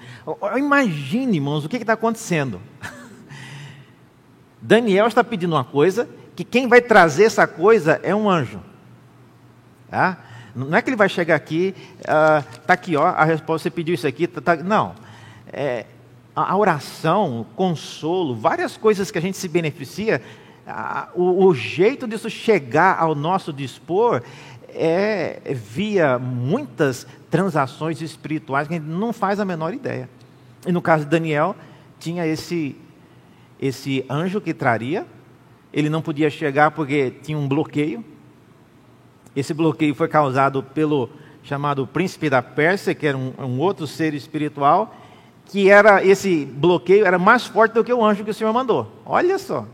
Imagine, 0.57 1.37
irmãos, 1.37 1.65
o 1.65 1.69
que 1.69 1.77
está 1.77 1.95
acontecendo. 1.95 2.61
Daniel 4.61 5.07
está 5.07 5.25
pedindo 5.25 5.55
uma 5.55 5.65
coisa, 5.65 6.09
que 6.37 6.45
quem 6.45 6.69
vai 6.69 6.83
trazer 6.83 7.25
essa 7.25 7.47
coisa 7.47 8.01
é 8.03 8.15
um 8.15 8.29
anjo. 8.29 8.61
Tá? 9.91 10.19
Não 10.55 10.77
é 10.77 10.83
que 10.83 10.91
ele 10.91 10.97
vai 10.97 11.09
chegar 11.09 11.35
aqui, 11.35 11.75
está 11.99 12.45
uh, 12.69 12.73
aqui, 12.73 12.97
ó, 12.97 13.07
a 13.07 13.25
resposta, 13.25 13.65
você 13.65 13.71
pediu 13.71 13.95
isso 13.95 14.07
aqui, 14.07 14.27
tá, 14.27 14.41
tá, 14.41 14.57
não. 14.57 14.95
É, 15.51 15.87
a 16.35 16.57
oração, 16.57 17.41
o 17.41 17.45
consolo, 17.45 18.35
várias 18.35 18.77
coisas 18.77 19.11
que 19.11 19.19
a 19.19 19.21
gente 19.21 19.37
se 19.37 19.49
beneficia, 19.49 20.23
o, 21.15 21.47
o, 21.47 21.55
jeito 21.55 22.07
disso 22.07 22.29
chegar 22.29 22.99
ao 22.99 23.15
nosso 23.15 23.53
dispor 23.53 24.23
é 24.69 25.41
via 25.55 26.19
muitas 26.19 27.07
transações 27.31 28.03
espirituais 28.03 28.69
que 28.69 28.75
a 28.75 28.79
gente 28.79 28.89
não 28.89 29.13
faz 29.13 29.41
a 29.41 29.45
menor 29.45 29.73
ideia. 29.73 30.09
E 30.67 30.73
no 30.73 30.83
caso 30.83 31.05
de 31.05 31.11
Daniel, 31.11 31.57
tinha 31.99 32.27
esse, 32.27 32.77
esse 33.61 34.05
anjo 34.11 34.41
que 34.41 34.53
traria, 34.53 35.07
ele 35.73 35.89
não 35.89 36.03
podia 36.03 36.31
chegar 36.31 36.71
porque 36.71 37.11
tinha 37.23 37.39
um 37.39 37.49
bloqueio. 37.49 38.05
Esse 39.35 39.55
bloqueio 39.55 39.95
foi 39.95 40.09
causado 40.09 40.63
pelo 40.63 41.09
chamado 41.43 41.87
príncipe 41.87 42.29
da 42.29 42.43
Pérsia, 42.43 42.95
que 42.95 43.07
era 43.07 43.17
um, 43.17 43.33
um 43.39 43.59
outro 43.59 43.87
ser 43.87 44.13
espiritual, 44.13 44.95
que 45.47 45.71
era 45.71 46.05
esse 46.05 46.45
bloqueio 46.45 47.07
era 47.07 47.19
mais 47.19 47.47
forte 47.47 47.73
do 47.73 47.83
que 47.83 47.93
o 47.93 48.05
anjo 48.05 48.25
que 48.25 48.31
o 48.31 48.35
Senhor 48.35 48.53
mandou. 48.53 48.91
Olha 49.07 49.39
só. 49.39 49.67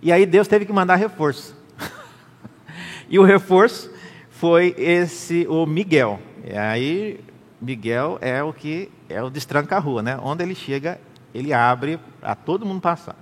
E 0.00 0.12
aí 0.12 0.24
Deus 0.24 0.46
teve 0.46 0.64
que 0.64 0.72
mandar 0.72 0.96
reforço. 0.96 1.56
e 3.08 3.18
o 3.18 3.24
reforço 3.24 3.90
foi 4.30 4.74
esse 4.78 5.46
o 5.48 5.66
Miguel. 5.66 6.20
E 6.44 6.56
aí 6.56 7.20
Miguel 7.60 8.18
é 8.20 8.42
o 8.42 8.52
que 8.52 8.90
é 9.08 9.22
o 9.22 9.30
destranca 9.30 9.76
a 9.76 9.78
rua, 9.80 10.02
né? 10.02 10.18
Onde 10.22 10.44
ele 10.44 10.54
chega, 10.54 11.00
ele 11.34 11.52
abre 11.52 11.98
a 12.22 12.34
todo 12.34 12.64
mundo 12.64 12.80
passar. 12.80 13.16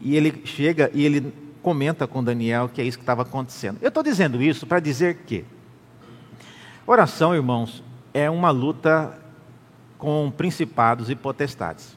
E 0.00 0.14
ele 0.14 0.42
chega 0.44 0.90
e 0.92 1.04
ele 1.04 1.32
comenta 1.62 2.06
com 2.06 2.22
Daniel 2.22 2.68
que 2.68 2.80
é 2.80 2.84
isso 2.84 2.98
que 2.98 3.02
estava 3.02 3.22
acontecendo. 3.22 3.78
Eu 3.80 3.88
estou 3.88 4.02
dizendo 4.02 4.42
isso 4.42 4.66
para 4.66 4.80
dizer 4.80 5.22
que 5.26 5.44
oração, 6.86 7.34
irmãos, 7.34 7.82
é 8.12 8.28
uma 8.28 8.50
luta 8.50 9.18
com 9.98 10.30
principados 10.30 11.08
e 11.08 11.14
potestades. 11.14 11.95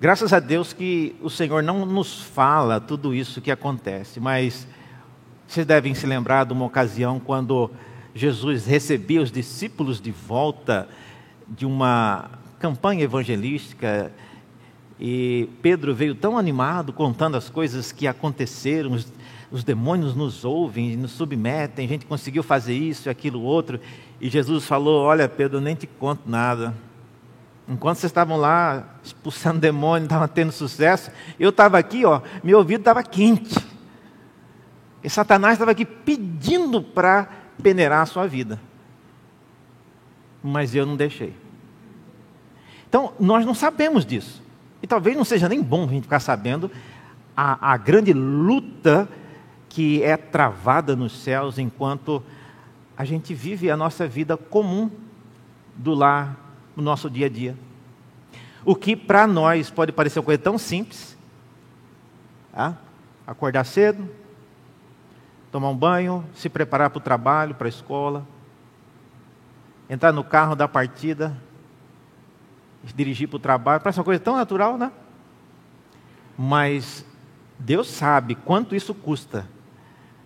Graças 0.00 0.32
a 0.32 0.38
Deus 0.38 0.72
que 0.72 1.16
o 1.20 1.28
Senhor 1.28 1.60
não 1.60 1.84
nos 1.84 2.22
fala 2.22 2.80
tudo 2.80 3.12
isso 3.12 3.40
que 3.40 3.50
acontece, 3.50 4.20
mas 4.20 4.64
vocês 5.44 5.66
devem 5.66 5.92
se 5.92 6.06
lembrar 6.06 6.46
de 6.46 6.52
uma 6.52 6.66
ocasião 6.66 7.18
quando 7.18 7.68
Jesus 8.14 8.64
recebia 8.64 9.20
os 9.20 9.32
discípulos 9.32 10.00
de 10.00 10.12
volta 10.12 10.88
de 11.48 11.66
uma 11.66 12.30
campanha 12.60 13.02
evangelística 13.02 14.12
e 15.00 15.48
Pedro 15.60 15.92
veio 15.92 16.14
tão 16.14 16.38
animado 16.38 16.92
contando 16.92 17.36
as 17.36 17.50
coisas 17.50 17.90
que 17.90 18.06
aconteceram, 18.06 18.92
os, 18.92 19.12
os 19.50 19.64
demônios 19.64 20.14
nos 20.14 20.44
ouvem, 20.44 20.96
nos 20.96 21.10
submetem, 21.10 21.84
a 21.84 21.88
gente 21.88 22.06
conseguiu 22.06 22.44
fazer 22.44 22.74
isso 22.74 23.08
e 23.08 23.10
aquilo 23.10 23.42
outro. 23.42 23.80
E 24.20 24.30
Jesus 24.30 24.64
falou: 24.64 25.02
Olha, 25.02 25.28
Pedro, 25.28 25.60
nem 25.60 25.74
te 25.74 25.88
conto 25.88 26.22
nada. 26.24 26.72
Enquanto 27.68 27.98
vocês 27.98 28.10
estavam 28.10 28.38
lá 28.38 28.96
expulsando 29.04 29.60
demônio, 29.60 30.06
estavam 30.06 30.26
tendo 30.26 30.50
sucesso, 30.50 31.10
eu 31.38 31.50
estava 31.50 31.78
aqui, 31.78 32.04
ó, 32.04 32.22
meu 32.42 32.58
ouvido 32.58 32.80
estava 32.80 33.02
quente. 33.02 33.54
E 35.04 35.10
Satanás 35.10 35.54
estava 35.54 35.72
aqui 35.72 35.84
pedindo 35.84 36.82
para 36.82 37.28
peneirar 37.62 38.00
a 38.00 38.06
sua 38.06 38.26
vida. 38.26 38.58
Mas 40.42 40.74
eu 40.74 40.86
não 40.86 40.96
deixei. 40.96 41.34
Então, 42.88 43.12
nós 43.20 43.44
não 43.44 43.54
sabemos 43.54 44.06
disso. 44.06 44.42
E 44.82 44.86
talvez 44.86 45.14
não 45.14 45.24
seja 45.24 45.48
nem 45.48 45.62
bom 45.62 45.84
a 45.84 45.88
gente 45.88 46.04
ficar 46.04 46.20
sabendo 46.20 46.70
a, 47.36 47.72
a 47.72 47.76
grande 47.76 48.14
luta 48.14 49.08
que 49.68 50.02
é 50.02 50.16
travada 50.16 50.96
nos 50.96 51.12
céus 51.20 51.58
enquanto 51.58 52.22
a 52.96 53.04
gente 53.04 53.34
vive 53.34 53.70
a 53.70 53.76
nossa 53.76 54.08
vida 54.08 54.36
comum 54.36 54.90
do 55.76 55.94
lar, 55.94 56.47
no 56.78 56.84
nosso 56.84 57.10
dia 57.10 57.26
a 57.26 57.28
dia. 57.28 57.56
O 58.64 58.76
que 58.76 58.94
para 58.94 59.26
nós 59.26 59.68
pode 59.68 59.90
parecer 59.90 60.20
uma 60.20 60.24
coisa 60.24 60.40
tão 60.40 60.56
simples, 60.56 61.18
tá? 62.52 62.78
acordar 63.26 63.64
cedo, 63.64 64.08
tomar 65.50 65.70
um 65.70 65.76
banho, 65.76 66.24
se 66.34 66.48
preparar 66.48 66.90
para 66.90 66.98
o 66.98 67.02
trabalho, 67.02 67.54
para 67.54 67.66
a 67.66 67.68
escola, 67.68 68.24
entrar 69.90 70.12
no 70.12 70.22
carro 70.22 70.54
da 70.54 70.68
partida, 70.68 71.36
dirigir 72.94 73.28
para 73.28 73.36
o 73.36 73.40
trabalho, 73.40 73.80
parece 73.82 73.98
uma 73.98 74.04
coisa 74.04 74.20
tão 74.22 74.36
natural, 74.36 74.78
né? 74.78 74.92
Mas 76.38 77.04
Deus 77.58 77.88
sabe 77.88 78.36
quanto 78.36 78.76
isso 78.76 78.94
custa. 78.94 79.48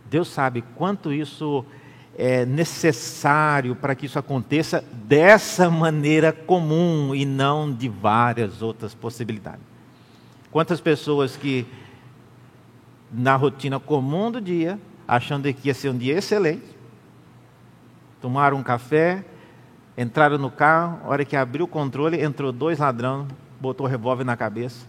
Deus 0.05 0.29
sabe 0.29 0.63
quanto 0.77 1.13
isso 1.13 1.65
é 2.17 2.45
necessário 2.45 3.75
para 3.75 3.95
que 3.95 4.07
isso 4.07 4.19
aconteça 4.19 4.85
dessa 4.93 5.71
maneira 5.71 6.33
comum 6.33 7.15
e 7.15 7.25
não 7.25 7.73
de 7.73 7.89
várias 7.89 8.63
outras 8.63 8.95
possibilidades. 8.95 9.65
Quantas 10.51 10.81
pessoas 10.81 11.37
que 11.37 11.67
na 13.11 13.37
rotina 13.37 13.81
comum 13.81 14.31
do 14.31 14.41
dia, 14.41 14.79
achando 15.07 15.53
que 15.53 15.69
ia 15.69 15.75
ser 15.75 15.89
um 15.91 15.97
dia 15.97 16.19
excelente, 16.19 16.77
tomaram 18.21 18.59
um 18.59 18.63
café, 18.63 19.25
Entraram 19.97 20.39
no 20.39 20.51
carro, 20.51 21.01
hora 21.07 21.25
que 21.25 21.37
abriu 21.37 21.67
o 21.67 21.69
controle, 21.69 22.23
entrou 22.23 22.51
dois 22.51 22.79
ladrões, 22.79 23.29
botou 23.61 23.87
o 23.87 23.89
revólver 23.89 24.25
na 24.25 24.37
cabeça. 24.37 24.87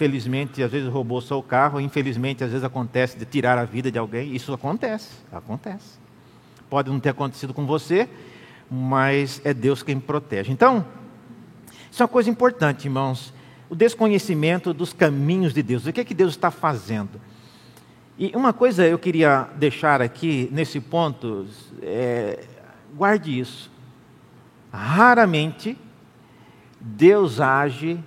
Felizmente, 0.00 0.62
às 0.62 0.72
vezes 0.72 0.88
roubou 0.88 1.20
só 1.20 1.38
o 1.38 1.42
carro, 1.42 1.78
infelizmente, 1.78 2.42
às 2.42 2.48
vezes 2.48 2.64
acontece 2.64 3.18
de 3.18 3.26
tirar 3.26 3.58
a 3.58 3.66
vida 3.66 3.92
de 3.92 3.98
alguém. 3.98 4.34
Isso 4.34 4.50
acontece, 4.50 5.10
acontece. 5.30 5.98
Pode 6.70 6.88
não 6.88 6.98
ter 6.98 7.10
acontecido 7.10 7.52
com 7.52 7.66
você, 7.66 8.08
mas 8.70 9.42
é 9.44 9.52
Deus 9.52 9.82
quem 9.82 10.00
protege. 10.00 10.50
Então, 10.50 10.86
isso 11.92 12.02
é 12.02 12.04
uma 12.04 12.08
coisa 12.08 12.30
importante, 12.30 12.86
irmãos. 12.86 13.30
O 13.68 13.74
desconhecimento 13.74 14.72
dos 14.72 14.94
caminhos 14.94 15.52
de 15.52 15.62
Deus. 15.62 15.84
O 15.84 15.92
que 15.92 16.00
é 16.00 16.04
que 16.06 16.14
Deus 16.14 16.30
está 16.30 16.50
fazendo? 16.50 17.20
E 18.18 18.32
uma 18.34 18.54
coisa 18.54 18.86
eu 18.86 18.98
queria 18.98 19.50
deixar 19.56 20.00
aqui 20.00 20.48
nesse 20.50 20.80
ponto, 20.80 21.46
é, 21.82 22.42
Guarde 22.94 23.38
isso. 23.38 23.70
Raramente 24.72 25.76
Deus 26.80 27.38
age 27.38 28.02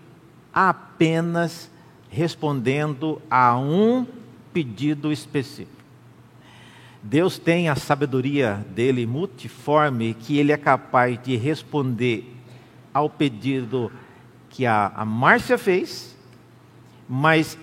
apenas 0.51 1.71
respondendo 2.13 3.19
a 3.29 3.57
um 3.57 4.05
pedido 4.53 5.11
específico. 5.11 5.71
Deus 7.01 7.39
tem 7.39 7.67
a 7.67 7.75
sabedoria 7.75 8.63
dele 8.69 9.07
multiforme 9.07 10.13
que 10.13 10.37
ele 10.37 10.51
é 10.51 10.57
capaz 10.57 11.19
de 11.23 11.35
responder 11.35 12.37
ao 12.93 13.09
pedido 13.09 13.91
que 14.47 14.65
a, 14.65 14.91
a 14.95 15.03
Márcia 15.03 15.57
fez, 15.57 16.15
mas 17.09 17.57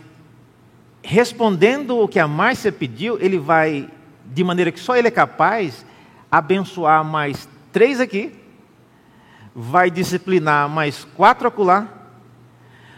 respondendo 1.01 1.97
o 2.01 2.09
que 2.09 2.19
a 2.19 2.27
Márcia 2.27 2.73
pediu, 2.73 3.19
ele 3.21 3.39
vai, 3.39 3.89
de 4.27 4.43
maneira 4.43 4.73
que 4.73 4.81
só 4.81 4.97
ele 4.97 5.09
é 5.09 5.13
capaz, 5.13 5.87
abençoar 6.31 7.05
mais 7.05 7.49
três 7.73 8.01
aqui, 8.01 8.33
vai 9.55 9.93
disciplinar 9.93 10.69
mais 10.69 11.05
quatro 11.17 11.47
acolá, 11.47 12.00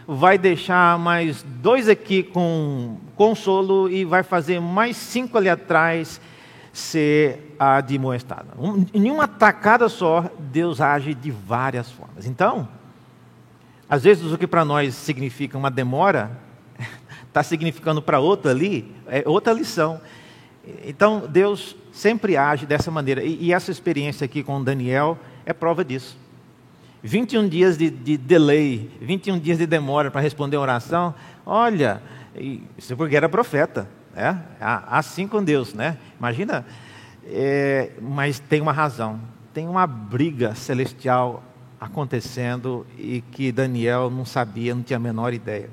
vai 0.07 0.37
deixar 0.37 0.97
mais 0.99 1.43
dois 1.43 1.87
aqui 1.87 2.23
com 2.23 2.97
consolo 3.15 3.89
e 3.89 4.03
vai 4.03 4.23
fazer 4.23 4.59
mais 4.59 4.97
cinco 4.97 5.37
ali 5.37 5.49
atrás 5.49 6.19
ser 6.71 7.55
admoestada. 7.59 8.47
Um, 8.57 8.85
em 8.93 9.11
uma 9.11 9.27
tacada 9.27 9.87
só, 9.87 10.29
Deus 10.39 10.81
age 10.81 11.13
de 11.13 11.29
várias 11.29 11.91
formas. 11.91 12.25
Então, 12.25 12.67
às 13.87 14.03
vezes 14.03 14.31
o 14.31 14.37
que 14.37 14.47
para 14.47 14.65
nós 14.65 14.95
significa 14.95 15.57
uma 15.57 15.69
demora, 15.69 16.31
está 17.27 17.43
significando 17.43 18.01
para 18.01 18.19
outro 18.19 18.49
ali, 18.49 18.91
é 19.07 19.23
outra 19.25 19.53
lição. 19.53 20.01
Então, 20.85 21.27
Deus 21.29 21.75
sempre 21.91 22.35
age 22.35 22.65
dessa 22.65 22.89
maneira. 22.89 23.23
E, 23.23 23.37
e, 23.45 23.53
essa 23.53 23.69
experiência 23.69 24.25
aqui 24.25 24.41
com 24.41 24.63
Daniel 24.63 25.17
é 25.45 25.53
prova 25.53 25.83
disso. 25.85 26.17
21 27.03 27.49
dias 27.49 27.77
de, 27.77 27.89
de 27.89 28.15
delay, 28.15 28.89
21 29.01 29.37
dias 29.37 29.57
de 29.57 29.67
demora 29.67 30.09
para 30.09 30.21
responder 30.21 30.55
a 30.55 30.61
oração. 30.61 31.13
Olha, 31.45 32.01
isso 32.77 32.95
porque 32.95 33.15
era 33.15 33.27
profeta. 33.27 33.89
Né? 34.15 34.41
Assim 34.59 35.27
com 35.27 35.43
Deus, 35.43 35.73
né? 35.73 35.97
Imagina. 36.17 36.65
É, 37.25 37.91
mas 38.01 38.39
tem 38.39 38.61
uma 38.61 38.71
razão. 38.71 39.19
tem 39.53 39.67
uma 39.67 39.85
briga 39.85 40.55
celestial 40.55 41.43
acontecendo 41.79 42.87
e 42.97 43.21
que 43.31 43.51
Daniel 43.51 44.09
não 44.09 44.23
sabia, 44.25 44.73
não 44.73 44.81
tinha 44.81 44.97
a 44.97 44.99
menor 44.99 45.33
ideia. 45.33 45.69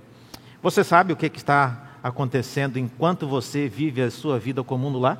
Você 0.60 0.82
sabe 0.82 1.12
o 1.12 1.16
que, 1.16 1.28
que 1.28 1.38
está 1.38 1.90
acontecendo 2.02 2.76
enquanto 2.76 3.28
você 3.28 3.68
vive 3.68 4.02
a 4.02 4.10
sua 4.10 4.38
vida 4.38 4.64
comum 4.64 4.98
lá? 4.98 5.16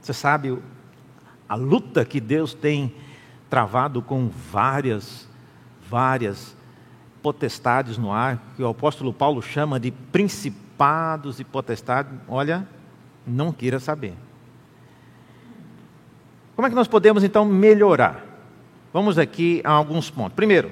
Você 0.00 0.14
sabe 0.14 0.58
a 1.46 1.54
luta 1.54 2.04
que 2.04 2.18
Deus 2.20 2.54
tem 2.54 2.94
travado 3.52 4.00
com 4.00 4.30
várias, 4.30 5.28
várias 5.86 6.56
potestades 7.22 7.98
no 7.98 8.10
ar, 8.10 8.42
que 8.56 8.62
o 8.62 8.68
apóstolo 8.68 9.12
Paulo 9.12 9.42
chama 9.42 9.78
de 9.78 9.90
principados 9.90 11.38
e 11.38 11.44
potestades. 11.44 12.10
Olha, 12.26 12.66
não 13.26 13.52
queira 13.52 13.78
saber. 13.78 14.14
Como 16.56 16.66
é 16.66 16.70
que 16.70 16.74
nós 16.74 16.88
podemos 16.88 17.22
então 17.22 17.44
melhorar? 17.44 18.24
Vamos 18.90 19.18
aqui 19.18 19.60
a 19.64 19.70
alguns 19.72 20.08
pontos. 20.08 20.34
Primeiro, 20.34 20.68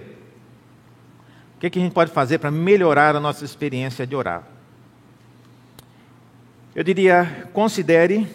o 1.57 1.61
que, 1.61 1.67
é 1.67 1.71
que 1.71 1.79
a 1.79 1.83
gente 1.83 1.93
pode 1.93 2.11
fazer 2.11 2.39
para 2.39 2.51
melhorar 2.51 3.15
a 3.15 3.21
nossa 3.21 3.45
experiência 3.45 4.07
de 4.07 4.17
orar? 4.17 4.43
Eu 6.75 6.83
diria, 6.83 7.47
considere 7.53 8.27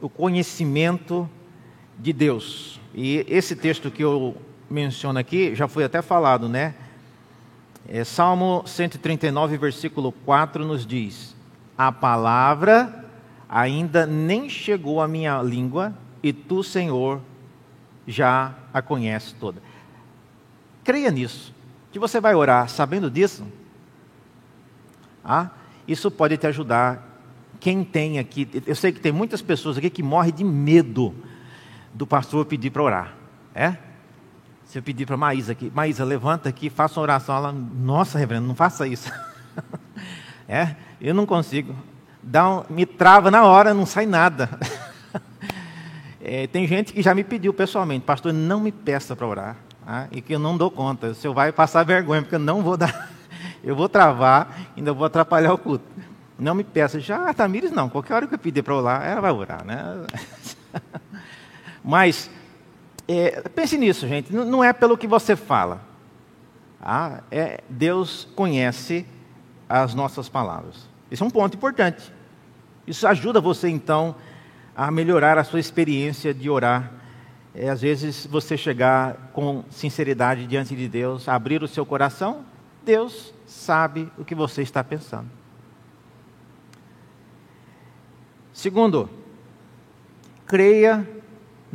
o 0.00 0.08
conhecimento 0.08 1.28
de 1.98 2.14
Deus. 2.14 2.80
E 2.98 3.26
esse 3.28 3.54
texto 3.54 3.90
que 3.90 4.02
eu 4.02 4.34
menciono 4.70 5.18
aqui 5.18 5.54
já 5.54 5.68
foi 5.68 5.84
até 5.84 6.00
falado, 6.00 6.48
né? 6.48 6.74
É, 7.86 8.02
Salmo 8.04 8.62
139, 8.66 9.58
versículo 9.58 10.10
4 10.10 10.64
nos 10.64 10.86
diz: 10.86 11.36
A 11.76 11.92
palavra 11.92 13.04
ainda 13.50 14.06
nem 14.06 14.48
chegou 14.48 15.02
à 15.02 15.06
minha 15.06 15.42
língua, 15.42 15.92
e 16.22 16.32
tu, 16.32 16.64
Senhor, 16.64 17.20
já 18.06 18.54
a 18.72 18.80
conheces 18.80 19.32
toda. 19.38 19.60
Creia 20.82 21.10
nisso, 21.10 21.54
que 21.92 21.98
você 21.98 22.18
vai 22.18 22.34
orar 22.34 22.66
sabendo 22.70 23.10
disso. 23.10 23.46
Ah, 25.22 25.50
isso 25.86 26.10
pode 26.10 26.38
te 26.38 26.46
ajudar. 26.46 27.20
Quem 27.60 27.84
tem 27.84 28.18
aqui, 28.18 28.48
eu 28.66 28.74
sei 28.74 28.90
que 28.90 29.00
tem 29.00 29.12
muitas 29.12 29.42
pessoas 29.42 29.76
aqui 29.76 29.90
que 29.90 30.02
morrem 30.02 30.32
de 30.32 30.44
medo 30.44 31.14
do 31.96 32.06
pastor 32.06 32.44
pedir 32.44 32.70
para 32.70 32.82
orar. 32.82 33.14
É? 33.54 33.74
Se 34.66 34.78
eu 34.78 34.82
pedir 34.82 35.06
para 35.06 35.16
Maísa 35.16 35.52
aqui, 35.52 35.72
Maísa, 35.74 36.04
levanta 36.04 36.48
aqui, 36.48 36.68
faça 36.68 37.00
uma 37.00 37.04
oração. 37.04 37.34
Ela, 37.34 37.52
nossa, 37.52 38.18
reverendo, 38.18 38.46
não 38.46 38.54
faça 38.54 38.86
isso. 38.86 39.10
é? 40.46 40.76
Eu 41.00 41.14
não 41.14 41.24
consigo. 41.24 41.74
Dá 42.22 42.48
um, 42.48 42.64
me 42.68 42.84
trava 42.84 43.30
na 43.30 43.44
hora, 43.44 43.72
não 43.72 43.86
sai 43.86 44.04
nada. 44.04 44.50
é, 46.20 46.46
tem 46.48 46.66
gente 46.66 46.92
que 46.92 47.00
já 47.00 47.14
me 47.14 47.24
pediu 47.24 47.54
pessoalmente, 47.54 48.04
pastor, 48.04 48.32
não 48.32 48.60
me 48.60 48.72
peça 48.72 49.16
para 49.16 49.26
orar. 49.26 49.56
Tá? 49.82 50.08
E 50.12 50.20
que 50.20 50.34
eu 50.34 50.38
não 50.38 50.54
dou 50.54 50.70
conta. 50.70 51.08
O 51.08 51.14
senhor 51.14 51.32
vai 51.32 51.50
passar 51.50 51.82
vergonha, 51.82 52.20
porque 52.20 52.34
eu 52.34 52.40
não 52.40 52.62
vou 52.62 52.76
dar. 52.76 53.10
Eu 53.64 53.74
vou 53.74 53.88
travar, 53.88 54.56
ainda 54.76 54.92
vou 54.92 55.04
atrapalhar 55.04 55.52
o 55.52 55.58
culto. 55.58 55.84
Não 56.38 56.54
me 56.54 56.62
peça. 56.62 57.00
Já 57.00 57.34
Tamires 57.34 57.72
não. 57.72 57.88
Qualquer 57.88 58.14
hora 58.14 58.26
que 58.28 58.34
eu 58.34 58.38
pedir 58.38 58.62
para 58.62 58.76
orar, 58.76 59.04
ela 59.04 59.20
vai 59.20 59.32
orar, 59.32 59.64
né? 59.64 60.06
Mas 61.86 62.28
é, 63.06 63.42
pense 63.48 63.78
nisso, 63.78 64.08
gente. 64.08 64.34
Não 64.34 64.64
é 64.64 64.72
pelo 64.72 64.98
que 64.98 65.06
você 65.06 65.36
fala. 65.36 65.80
Ah, 66.82 67.22
é, 67.30 67.60
Deus 67.70 68.26
conhece 68.34 69.06
as 69.68 69.94
nossas 69.94 70.28
palavras. 70.28 70.88
Esse 71.08 71.22
é 71.22 71.26
um 71.26 71.30
ponto 71.30 71.56
importante. 71.56 72.12
Isso 72.88 73.06
ajuda 73.06 73.40
você, 73.40 73.68
então, 73.68 74.16
a 74.74 74.90
melhorar 74.90 75.38
a 75.38 75.44
sua 75.44 75.60
experiência 75.60 76.34
de 76.34 76.50
orar. 76.50 76.90
É, 77.54 77.68
às 77.68 77.82
vezes, 77.82 78.26
você 78.26 78.56
chegar 78.56 79.30
com 79.32 79.64
sinceridade 79.70 80.44
diante 80.46 80.74
de 80.74 80.88
Deus, 80.88 81.28
abrir 81.28 81.62
o 81.62 81.68
seu 81.68 81.86
coração, 81.86 82.44
Deus 82.84 83.32
sabe 83.46 84.10
o 84.18 84.24
que 84.24 84.34
você 84.34 84.60
está 84.60 84.82
pensando. 84.82 85.30
Segundo, 88.52 89.08
creia 90.46 91.15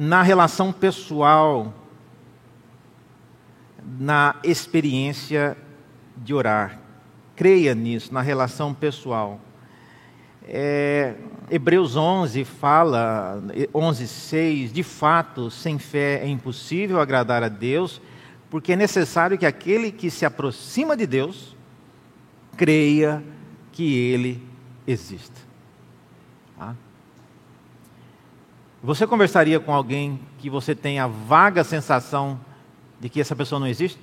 na 0.01 0.23
relação 0.23 0.73
pessoal, 0.73 1.71
na 3.99 4.35
experiência 4.43 5.55
de 6.17 6.33
orar. 6.33 6.79
Creia 7.35 7.75
nisso, 7.75 8.11
na 8.11 8.19
relação 8.19 8.73
pessoal. 8.73 9.39
É, 10.43 11.13
Hebreus 11.51 11.95
11 11.95 12.43
fala, 12.43 13.43
11, 13.75 14.07
6, 14.07 14.73
de 14.73 14.81
fato, 14.81 15.51
sem 15.51 15.77
fé 15.77 16.19
é 16.23 16.27
impossível 16.27 16.99
agradar 16.99 17.43
a 17.43 17.47
Deus, 17.47 18.01
porque 18.49 18.73
é 18.73 18.75
necessário 18.75 19.37
que 19.37 19.45
aquele 19.45 19.91
que 19.91 20.09
se 20.09 20.25
aproxima 20.25 20.97
de 20.97 21.05
Deus 21.05 21.55
creia 22.57 23.23
que 23.71 23.95
Ele 23.95 24.41
existe. 24.87 25.45
Tá? 26.57 26.75
Você 28.83 29.05
conversaria 29.05 29.59
com 29.59 29.73
alguém 29.73 30.19
que 30.39 30.49
você 30.49 30.73
tem 30.73 30.99
a 30.99 31.05
vaga 31.05 31.63
sensação 31.63 32.39
de 32.99 33.09
que 33.09 33.21
essa 33.21 33.35
pessoa 33.35 33.59
não 33.59 33.67
existe? 33.67 33.99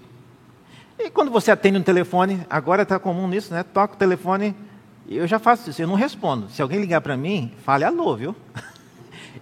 E 0.96 1.10
quando 1.10 1.32
você 1.32 1.50
atende 1.50 1.78
um 1.78 1.82
telefone, 1.82 2.46
agora 2.48 2.82
está 2.82 2.96
comum 2.98 3.26
nisso, 3.26 3.52
né? 3.52 3.64
Toca 3.64 3.94
o 3.94 3.98
telefone, 3.98 4.54
eu 5.08 5.26
já 5.26 5.40
faço 5.40 5.70
isso, 5.70 5.82
eu 5.82 5.88
não 5.88 5.96
respondo. 5.96 6.48
Se 6.48 6.62
alguém 6.62 6.80
ligar 6.80 7.00
para 7.00 7.16
mim, 7.16 7.52
fale 7.64 7.84
alô, 7.84 8.16
viu? 8.16 8.36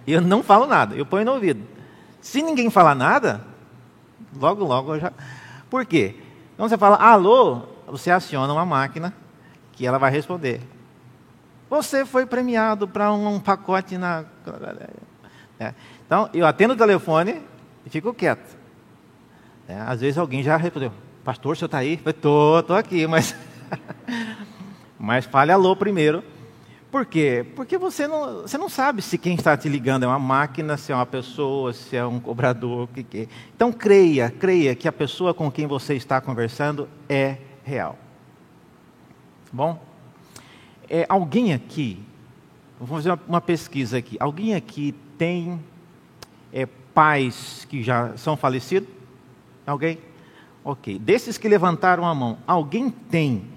Eu 0.05 0.21
não 0.21 0.41
falo 0.41 0.65
nada, 0.65 0.95
eu 0.95 1.05
ponho 1.05 1.25
no 1.25 1.33
ouvido. 1.33 1.61
Se 2.21 2.41
ninguém 2.41 2.69
falar 2.69 2.95
nada, 2.95 3.41
logo, 4.39 4.63
logo 4.63 4.95
eu 4.95 4.99
já. 5.01 5.11
Por 5.69 5.85
quê? 5.85 6.15
Quando 6.55 6.69
você 6.69 6.77
fala 6.77 6.95
alô, 6.95 7.63
você 7.85 8.09
aciona 8.09 8.53
uma 8.53 8.65
máquina 8.65 9.13
que 9.73 9.85
ela 9.85 9.97
vai 9.97 10.09
responder. 10.09 10.61
Você 11.69 12.05
foi 12.05 12.25
premiado 12.25 12.87
para 12.87 13.11
um 13.11 13.39
pacote 13.39 13.97
na. 13.97 14.23
É. 15.59 15.73
Então, 16.05 16.29
eu 16.33 16.45
atendo 16.45 16.73
o 16.73 16.77
telefone 16.77 17.41
e 17.85 17.89
fico 17.89 18.13
quieto. 18.13 18.57
É, 19.67 19.75
às 19.81 20.01
vezes 20.01 20.17
alguém 20.17 20.43
já 20.43 20.55
respondeu, 20.55 20.91
pastor, 21.23 21.53
o 21.53 21.55
senhor 21.55 21.67
está 21.67 21.79
aí? 21.79 21.99
Eu 22.05 22.11
estou, 22.11 22.59
estou 22.59 22.75
aqui, 22.75 23.05
mas... 23.07 23.35
mas 24.97 25.25
fale 25.25 25.51
alô 25.51 25.75
primeiro. 25.75 26.23
Por 26.89 27.05
quê? 27.05 27.45
Porque 27.55 27.77
você 27.77 28.07
não, 28.07 28.43
você 28.43 28.57
não 28.57 28.69
sabe 28.69 29.01
se 29.01 29.17
quem 29.17 29.35
está 29.35 29.57
te 29.57 29.67
ligando 29.67 30.03
é 30.03 30.07
uma 30.07 30.17
máquina, 30.17 30.77
se 30.77 30.91
é 30.91 30.95
uma 30.95 31.05
pessoa, 31.05 31.73
se 31.73 31.97
é 31.97 32.05
um 32.05 32.19
cobrador, 32.19 32.83
o 32.83 32.87
que, 32.87 33.03
que 33.03 33.17
é. 33.19 33.27
Então 33.53 33.73
creia, 33.73 34.29
creia 34.31 34.73
que 34.73 34.87
a 34.87 34.91
pessoa 34.91 35.33
com 35.33 35.51
quem 35.51 35.67
você 35.67 35.95
está 35.95 36.21
conversando 36.21 36.87
é 37.09 37.37
real. 37.63 37.97
Bom, 39.51 39.81
é, 40.89 41.05
alguém 41.09 41.53
aqui, 41.53 42.01
vamos 42.79 42.95
fazer 42.95 43.09
uma, 43.09 43.19
uma 43.27 43.41
pesquisa 43.41 43.97
aqui, 43.97 44.15
alguém 44.19 44.55
aqui 44.55 44.95
tem 45.17 45.59
é, 46.51 46.65
pais 46.65 47.65
que 47.69 47.83
já 47.83 48.15
são 48.17 48.37
falecidos? 48.37 48.89
Alguém? 49.65 49.99
Ok. 50.63 50.99
Desses 50.99 51.37
que 51.37 51.47
levantaram 51.47 52.05
a 52.05 52.13
mão, 52.13 52.37
alguém 52.45 52.89
tem 52.89 53.47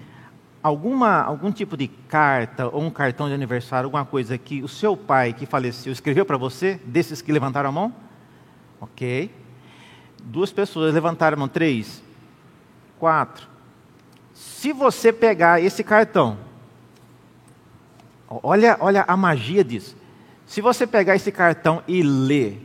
alguma, 0.61 1.21
algum 1.21 1.51
tipo 1.51 1.75
de 1.75 1.87
carta 1.87 2.67
ou 2.67 2.81
um 2.81 2.89
cartão 2.89 3.27
de 3.27 3.33
aniversário, 3.33 3.87
alguma 3.87 4.05
coisa 4.05 4.37
que 4.37 4.61
o 4.61 4.67
seu 4.67 4.95
pai 4.95 5.33
que 5.33 5.45
faleceu 5.45 5.91
escreveu 5.91 6.25
para 6.25 6.37
você? 6.37 6.79
Desses 6.85 7.21
que 7.21 7.31
levantaram 7.31 7.69
a 7.69 7.71
mão? 7.71 7.93
Ok. 8.79 9.31
Duas 10.23 10.51
pessoas 10.51 10.93
levantaram 10.93 11.35
a 11.35 11.39
mão. 11.39 11.47
Três. 11.47 12.03
Quatro. 12.99 13.47
Se 14.33 14.71
você 14.71 15.11
pegar 15.11 15.61
esse 15.61 15.83
cartão, 15.83 16.37
olha, 18.29 18.77
olha 18.79 19.03
a 19.07 19.17
magia 19.17 19.63
disso. 19.63 19.95
Se 20.51 20.59
você 20.59 20.85
pegar 20.85 21.15
esse 21.15 21.31
cartão 21.31 21.81
e 21.87 22.03
ler, 22.03 22.61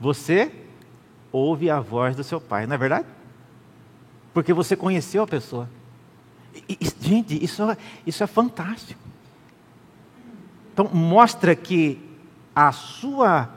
você 0.00 0.50
ouve 1.30 1.70
a 1.70 1.78
voz 1.78 2.16
do 2.16 2.24
seu 2.24 2.40
pai, 2.40 2.66
não 2.66 2.74
é 2.74 2.78
verdade? 2.78 3.06
Porque 4.34 4.52
você 4.52 4.74
conheceu 4.74 5.22
a 5.22 5.26
pessoa. 5.28 5.70
E, 6.68 6.76
gente, 7.00 7.40
isso, 7.40 7.62
isso 8.04 8.24
é 8.24 8.26
fantástico. 8.26 9.00
Então, 10.72 10.90
mostra 10.92 11.54
que 11.54 12.00
a 12.56 12.72
sua 12.72 13.48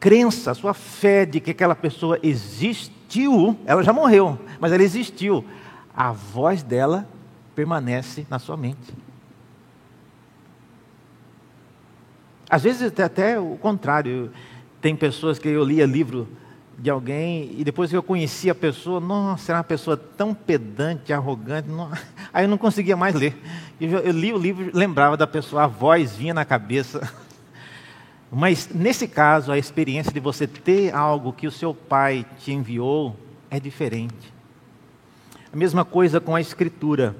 crença, 0.00 0.50
a 0.50 0.54
sua 0.54 0.74
fé 0.74 1.24
de 1.24 1.38
que 1.38 1.52
aquela 1.52 1.76
pessoa 1.76 2.18
existiu, 2.24 3.56
ela 3.64 3.84
já 3.84 3.92
morreu, 3.92 4.36
mas 4.58 4.72
ela 4.72 4.82
existiu. 4.82 5.44
A 5.96 6.10
voz 6.10 6.64
dela 6.64 7.06
permanece 7.54 8.26
na 8.28 8.40
sua 8.40 8.56
mente. 8.56 9.06
Às 12.48 12.62
vezes 12.62 12.92
até, 13.00 13.38
o 13.38 13.56
contrário. 13.56 14.30
Tem 14.80 14.94
pessoas 14.94 15.38
que 15.38 15.48
eu 15.48 15.64
lia 15.64 15.84
livro 15.84 16.28
de 16.78 16.90
alguém 16.90 17.54
e 17.56 17.64
depois 17.64 17.90
que 17.90 17.96
eu 17.96 18.02
conheci 18.02 18.50
a 18.50 18.54
pessoa, 18.54 19.00
nossa, 19.00 19.52
era 19.52 19.58
uma 19.58 19.64
pessoa 19.64 19.96
tão 19.96 20.34
pedante, 20.34 21.12
arrogante, 21.12 21.68
não... 21.68 21.90
aí 22.32 22.44
eu 22.44 22.48
não 22.48 22.58
conseguia 22.58 22.96
mais 22.96 23.14
ler. 23.14 23.34
Eu, 23.80 23.98
eu 23.98 24.12
li 24.12 24.32
o 24.32 24.38
livro, 24.38 24.70
lembrava 24.74 25.16
da 25.16 25.26
pessoa, 25.26 25.64
a 25.64 25.66
voz 25.66 26.14
vinha 26.14 26.34
na 26.34 26.44
cabeça. 26.44 27.10
Mas 28.30 28.68
nesse 28.68 29.08
caso, 29.08 29.50
a 29.50 29.58
experiência 29.58 30.12
de 30.12 30.20
você 30.20 30.46
ter 30.46 30.94
algo 30.94 31.32
que 31.32 31.46
o 31.46 31.52
seu 31.52 31.72
pai 31.72 32.26
te 32.38 32.52
enviou 32.52 33.16
é 33.50 33.58
diferente. 33.58 34.32
A 35.52 35.56
mesma 35.56 35.84
coisa 35.84 36.20
com 36.20 36.34
a 36.34 36.40
escritura. 36.40 37.16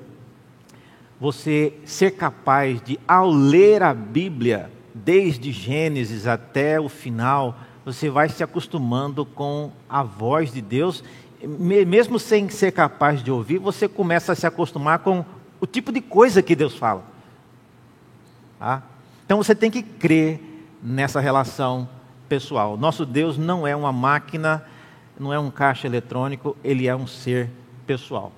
Você 1.18 1.72
ser 1.86 2.10
capaz 2.10 2.82
de, 2.82 3.00
ao 3.08 3.30
ler 3.30 3.82
a 3.82 3.94
Bíblia, 3.94 4.70
desde 5.05 5.53
Gênesis 5.53 6.26
até 6.26 6.80
o 6.80 6.88
final, 6.88 7.59
você 7.84 8.09
vai 8.09 8.28
se 8.28 8.42
acostumando 8.42 9.24
com 9.26 9.70
a 9.88 10.03
voz 10.03 10.53
de 10.53 10.61
Deus, 10.61 11.05
mesmo 11.42 12.18
sem 12.18 12.49
ser 12.49 12.72
capaz 12.72 13.22
de 13.22 13.30
ouvir, 13.30 13.59
você 13.59 13.86
começa 13.86 14.32
a 14.32 14.34
se 14.34 14.47
acostumar 14.47 15.01
com 15.01 15.24
o 15.61 15.66
tipo 15.66 15.92
de 15.92 16.01
coisa 16.01 16.42
que 16.42 16.57
Deus 16.57 16.74
fala. 16.76 17.05
Tá? 18.59 18.82
Então 19.24 19.36
você 19.38 19.55
tem 19.55 19.70
que 19.70 19.82
crer 19.82 20.40
nessa 20.82 21.20
relação 21.20 21.88
pessoal. 22.28 22.76
Nosso 22.76 23.05
Deus 23.05 23.36
não 23.36 23.66
é 23.66 23.76
uma 23.76 23.92
máquina, 23.92 24.64
não 25.18 25.32
é 25.32 25.38
um 25.38 25.51
caixa 25.51 25.86
eletrônico, 25.86 26.57
ele 26.64 26.88
é 26.88 26.97
um 26.97 27.07
ser 27.07 27.51
pessoal. 27.86 28.32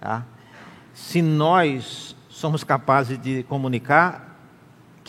Tá? 0.00 0.24
Se 0.94 1.20
nós 1.20 2.16
somos 2.28 2.62
capazes 2.62 3.18
de 3.20 3.42
comunicar, 3.42 4.29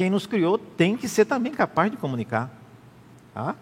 quem 0.01 0.09
nos 0.09 0.25
criou 0.25 0.57
tem 0.57 0.97
que 0.97 1.07
ser 1.07 1.25
também 1.25 1.51
capaz 1.51 1.91
de 1.91 1.95
comunicar. 1.95 2.49
Tá? 3.35 3.55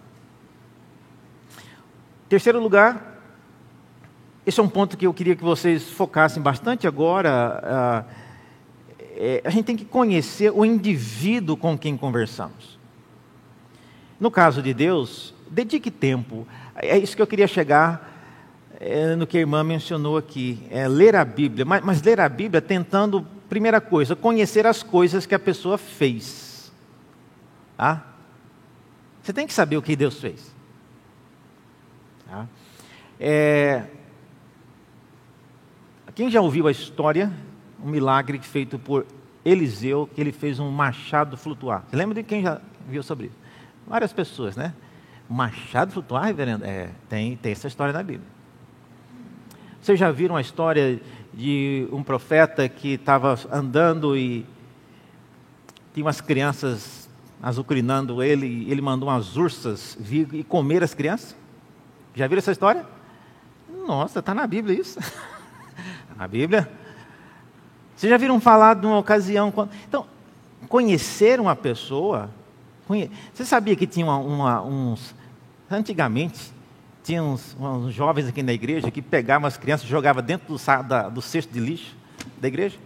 Terceiro 2.29 2.61
lugar, 2.61 3.21
esse 4.45 4.57
é 4.57 4.63
um 4.63 4.69
ponto 4.69 4.95
que 4.95 5.05
eu 5.05 5.13
queria 5.13 5.35
que 5.35 5.43
vocês 5.43 5.89
focassem 5.89 6.41
bastante 6.41 6.87
agora. 6.87 8.05
Uh, 8.07 8.13
é, 9.17 9.41
a 9.43 9.49
gente 9.49 9.65
tem 9.65 9.75
que 9.75 9.83
conhecer 9.83 10.49
o 10.49 10.63
indivíduo 10.63 11.57
com 11.57 11.77
quem 11.77 11.97
conversamos. 11.97 12.79
No 14.17 14.31
caso 14.31 14.61
de 14.61 14.73
Deus, 14.73 15.33
dedique 15.49 15.91
tempo. 15.91 16.47
É 16.73 16.97
isso 16.97 17.17
que 17.17 17.21
eu 17.21 17.27
queria 17.27 17.47
chegar 17.47 18.18
é, 18.79 19.15
no 19.15 19.27
que 19.27 19.37
a 19.37 19.41
irmã 19.41 19.63
mencionou 19.63 20.17
aqui. 20.17 20.65
É 20.71 20.87
ler 20.87 21.15
a 21.15 21.25
Bíblia, 21.25 21.65
mas, 21.65 21.83
mas 21.83 22.01
ler 22.01 22.19
a 22.19 22.29
Bíblia 22.29 22.61
tentando, 22.61 23.27
primeira 23.49 23.81
coisa, 23.81 24.15
conhecer 24.15 24.65
as 24.65 24.81
coisas 24.81 25.25
que 25.25 25.35
a 25.35 25.39
pessoa 25.39 25.77
fez. 25.77 26.71
Tá? 27.75 28.05
Você 29.21 29.33
tem 29.33 29.45
que 29.45 29.53
saber 29.53 29.77
o 29.77 29.81
que 29.81 29.95
Deus 29.95 30.19
fez. 30.19 30.55
Tá? 32.25 32.47
É... 33.19 33.85
Quem 36.15 36.29
já 36.29 36.41
ouviu 36.41 36.67
a 36.67 36.71
história, 36.71 37.31
um 37.83 37.89
milagre 37.89 38.39
feito 38.39 38.77
por 38.77 39.05
Eliseu, 39.43 40.09
que 40.13 40.19
ele 40.19 40.31
fez 40.31 40.59
um 40.59 40.69
machado 40.69 41.37
flutuar? 41.37 41.83
Você 41.89 41.95
lembra 41.95 42.15
de 42.15 42.23
quem 42.23 42.41
já 42.41 42.59
viu 42.87 43.01
sobre 43.03 43.27
isso? 43.27 43.35
Várias 43.87 44.11
pessoas, 44.11 44.55
né? 44.55 44.73
Machado 45.29 45.91
flutuar, 45.91 46.25
reverendo? 46.25 46.65
É, 46.65 46.89
tem, 47.07 47.37
tem 47.37 47.51
essa 47.51 47.67
história 47.67 47.93
na 47.93 48.03
Bíblia. 48.03 48.38
Vocês 49.89 49.99
já 49.99 50.11
viram 50.11 50.35
a 50.35 50.41
história 50.41 51.01
de 51.33 51.87
um 51.91 52.03
profeta 52.03 52.69
que 52.69 52.89
estava 52.89 53.35
andando 53.51 54.15
e 54.15 54.45
tinha 55.95 56.05
umas 56.05 56.21
crianças 56.21 57.09
azucrinando 57.41 58.21
ele, 58.21 58.45
e 58.45 58.71
ele 58.71 58.81
mandou 58.83 59.09
umas 59.09 59.35
ursas 59.35 59.97
vir 59.99 60.27
e 60.31 60.43
comer 60.43 60.83
as 60.83 60.93
crianças. 60.93 61.35
Já 62.13 62.27
viram 62.27 62.37
essa 62.37 62.51
história? 62.51 62.85
Nossa, 63.87 64.19
está 64.19 64.35
na 64.35 64.45
Bíblia 64.45 64.79
isso. 64.79 64.99
na 66.15 66.27
Bíblia. 66.27 66.71
Vocês 67.95 68.11
já 68.11 68.17
viram 68.17 68.39
falar 68.39 68.75
de 68.75 68.85
uma 68.85 68.99
ocasião. 68.99 69.51
Quando... 69.51 69.71
Então, 69.87 70.05
conhecer 70.67 71.39
uma 71.39 71.55
pessoa. 71.55 72.29
Conhe... 72.87 73.09
Você 73.33 73.43
sabia 73.43 73.75
que 73.75 73.87
tinha 73.87 74.05
uma, 74.05 74.17
uma, 74.19 74.61
uns. 74.61 75.15
Antigamente, 75.67 76.58
tinha 77.09 77.23
uns, 77.23 77.57
uns, 77.59 77.91
jovens 77.91 78.27
aqui 78.27 78.43
na 78.43 78.53
igreja 78.53 78.91
que 78.91 79.01
pegavam 79.01 79.47
as 79.47 79.57
crianças 79.57 79.87
e 79.87 79.89
jogavam 79.89 80.21
dentro 80.21 80.55
do, 80.55 80.83
da, 80.83 81.09
do 81.09 81.23
cesto 81.23 81.51
de 81.51 81.59
lixo 81.59 81.97
da 82.39 82.47
igreja? 82.47 82.77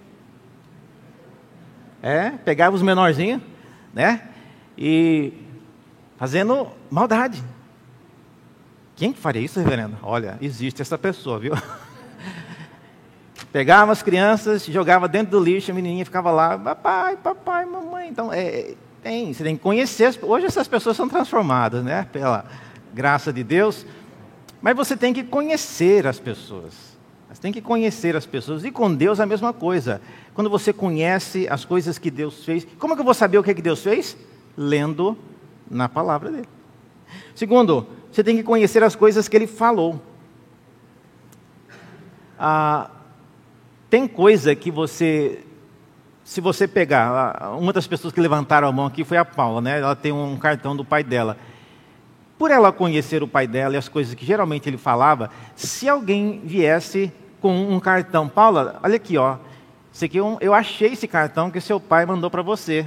É, 2.02 2.30
pegavam 2.30 2.74
os 2.74 2.82
menorzinhos, 2.82 3.42
né? 3.94 4.30
e 4.78 5.34
fazendo 6.16 6.70
maldade. 6.90 7.44
Quem 8.96 9.14
faria 9.14 9.42
isso, 9.42 9.60
reverendo? 9.60 9.98
Olha, 10.02 10.38
existe 10.42 10.82
essa 10.82 10.98
pessoa, 10.98 11.38
viu? 11.38 11.54
Pegava 13.52 13.92
as 13.92 14.02
crianças, 14.02 14.66
jogava 14.66 15.10
dentro 15.10 15.32
do 15.38 15.44
lixo, 15.44 15.70
a 15.70 15.74
menininha 15.74 16.06
ficava 16.06 16.32
lá, 16.32 16.58
papai, 16.58 17.18
papai, 17.18 17.66
mamãe. 17.66 18.08
Então, 18.08 18.32
é, 18.32 18.74
tem, 19.02 19.34
você 19.34 19.44
tem 19.44 19.58
que 19.58 19.62
conhecer. 19.62 20.18
Hoje 20.22 20.46
essas 20.46 20.66
pessoas 20.66 20.96
são 20.96 21.10
transformadas, 21.10 21.84
né? 21.84 22.08
Pela 22.10 22.46
graça 22.94 23.34
de 23.34 23.44
Deus. 23.44 23.86
Mas 24.64 24.76
você 24.76 24.98
tem 24.98 25.14
que 25.14 25.24
conhecer 25.24 26.08
as 26.08 26.20
pessoas. 26.20 26.74
Você 27.32 27.40
tem 27.40 27.52
que 27.52 27.62
conhecer 27.62 28.16
as 28.16 28.26
pessoas. 28.26 28.66
E 28.66 28.72
com 28.72 28.92
Deus 28.92 29.20
a 29.20 29.26
mesma 29.28 29.54
coisa. 29.54 30.02
Quando 30.34 30.50
você 30.50 30.74
conhece 30.74 31.48
as 31.48 31.64
coisas 31.64 32.00
que 32.00 32.10
Deus 32.10 32.44
fez, 32.44 32.66
como 32.80 32.94
é 32.94 32.96
que 32.96 33.02
eu 33.02 33.06
vou 33.06 33.14
saber 33.14 33.38
o 33.38 33.44
que, 33.44 33.52
é 33.52 33.54
que 33.54 33.62
Deus 33.62 33.84
fez? 33.84 34.18
lendo 34.58 35.18
na 35.70 35.90
palavra 35.90 36.32
dele. 36.32 36.50
Segundo, 37.36 37.88
você 38.12 38.24
tem 38.24 38.38
que 38.38 38.44
conhecer 38.44 38.84
as 38.84 38.96
coisas 38.96 39.28
que 39.28 39.36
ele 39.36 39.48
falou. 39.48 40.02
Ah, 42.38 42.90
tem 43.90 44.08
coisa 44.08 44.56
que 44.56 44.72
você, 44.72 45.44
se 46.24 46.42
você 46.42 46.68
pegar, 46.68 47.56
uma 47.58 47.74
das 47.74 47.88
pessoas 47.88 48.14
que 48.14 48.22
levantaram 48.22 48.68
a 48.68 48.72
mão 48.72 48.86
aqui 48.86 49.04
foi 49.04 49.18
a 49.18 49.26
Paula, 49.26 49.62
né? 49.62 49.80
Ela 49.80 49.96
tem 49.96 50.12
um 50.12 50.38
cartão 50.38 50.76
do 50.76 50.86
pai 50.86 51.04
dela. 51.04 51.38
Por 52.44 52.52
ela 52.52 52.74
conhecer 52.74 53.24
o 53.24 53.28
pai 53.28 53.48
dela 53.48 53.76
e 53.76 53.78
as 53.78 53.88
coisas 53.88 54.14
que 54.14 54.26
geralmente 54.26 54.68
ele 54.68 54.78
falava, 54.78 55.32
se 55.56 55.88
alguém 55.88 56.42
viesse 56.44 57.10
com 57.40 57.56
um 57.56 57.80
cartão, 57.80 58.28
Paula, 58.28 58.82
olha 58.84 58.98
aqui, 58.98 59.18
ó, 59.18 59.38
esse 59.94 60.04
aqui 60.04 60.18
eu, 60.18 60.38
é 60.42 60.46
eu 60.46 60.54
achei 60.54 60.92
esse 60.92 61.08
cartão 61.08 61.50
que 61.50 61.62
seu 61.62 61.80
pai 61.80 62.06
mandou 62.06 62.30
para 62.30 62.42
você. 62.42 62.86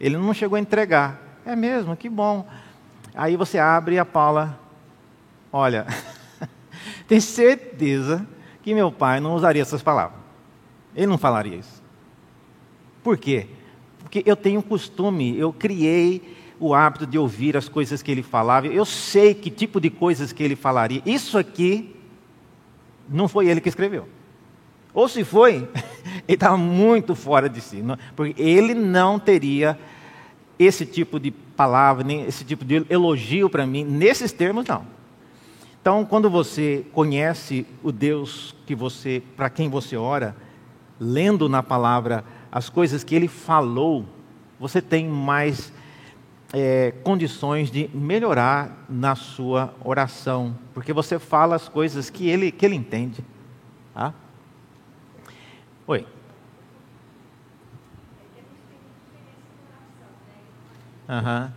Ele 0.00 0.16
não 0.16 0.34
chegou 0.34 0.56
a 0.56 0.60
entregar. 0.60 1.22
É 1.44 1.54
mesmo, 1.54 1.96
que 1.96 2.08
bom. 2.08 2.48
Aí 3.14 3.36
você 3.36 3.60
abre 3.60 3.94
e 3.94 3.98
a 4.00 4.04
Paula, 4.04 4.58
olha, 5.52 5.86
tem 7.06 7.20
certeza 7.20 8.26
que 8.60 8.74
meu 8.74 8.90
pai 8.90 9.20
não 9.20 9.36
usaria 9.36 9.62
essas 9.62 9.84
palavras. 9.84 10.18
Ele 10.96 11.06
não 11.06 11.16
falaria 11.16 11.58
isso. 11.58 11.80
Por 13.04 13.16
quê? 13.16 13.46
Porque 14.00 14.24
eu 14.26 14.34
tenho 14.34 14.60
costume, 14.64 15.38
eu 15.38 15.52
criei 15.52 16.35
o 16.58 16.74
hábito 16.74 17.06
de 17.06 17.18
ouvir 17.18 17.56
as 17.56 17.68
coisas 17.68 18.02
que 18.02 18.10
ele 18.10 18.22
falava. 18.22 18.66
Eu 18.66 18.84
sei 18.84 19.34
que 19.34 19.50
tipo 19.50 19.80
de 19.80 19.90
coisas 19.90 20.32
que 20.32 20.42
ele 20.42 20.56
falaria. 20.56 21.02
Isso 21.04 21.36
aqui 21.38 21.94
não 23.08 23.28
foi 23.28 23.48
ele 23.48 23.60
que 23.60 23.68
escreveu. 23.68 24.08
Ou 24.92 25.08
se 25.08 25.24
foi, 25.24 25.68
ele 26.26 26.34
estava 26.34 26.56
muito 26.56 27.14
fora 27.14 27.48
de 27.48 27.60
si, 27.60 27.82
porque 28.14 28.40
ele 28.40 28.74
não 28.74 29.18
teria 29.18 29.78
esse 30.58 30.86
tipo 30.86 31.20
de 31.20 31.30
palavra, 31.30 32.02
nem 32.02 32.24
esse 32.24 32.44
tipo 32.44 32.64
de 32.64 32.86
elogio 32.88 33.50
para 33.50 33.66
mim, 33.66 33.84
nesses 33.84 34.32
termos 34.32 34.64
não. 34.66 34.86
Então, 35.80 36.04
quando 36.04 36.28
você 36.28 36.84
conhece 36.92 37.66
o 37.82 37.92
Deus 37.92 38.56
que 38.66 38.74
você, 38.74 39.22
para 39.36 39.48
quem 39.48 39.68
você 39.68 39.96
ora, 39.96 40.34
lendo 40.98 41.48
na 41.48 41.62
palavra 41.62 42.24
as 42.50 42.68
coisas 42.68 43.04
que 43.04 43.14
Ele 43.14 43.28
falou, 43.28 44.04
você 44.58 44.80
tem 44.80 45.06
mais 45.06 45.72
é, 46.52 46.92
condições 47.02 47.70
de 47.70 47.90
melhorar 47.94 48.86
na 48.88 49.14
sua 49.14 49.74
oração, 49.84 50.56
porque 50.72 50.92
você 50.92 51.18
fala 51.18 51.56
as 51.56 51.68
coisas 51.68 52.10
que 52.10 52.28
Ele 52.28 52.50
que 52.50 52.64
Ele 52.64 52.76
entende. 52.76 53.24
Tá? 53.94 54.14
Oi. 55.86 56.06
Aham. 61.08 61.52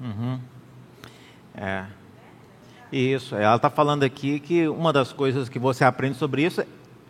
Uhum. 0.00 0.40
É. 1.54 1.86
Isso, 2.90 3.34
ela 3.34 3.56
está 3.56 3.68
falando 3.68 4.02
aqui 4.02 4.40
que 4.40 4.66
uma 4.66 4.92
das 4.92 5.12
coisas 5.12 5.48
que 5.48 5.58
você 5.58 5.84
aprende 5.84 6.16
sobre 6.16 6.42
isso 6.42 6.64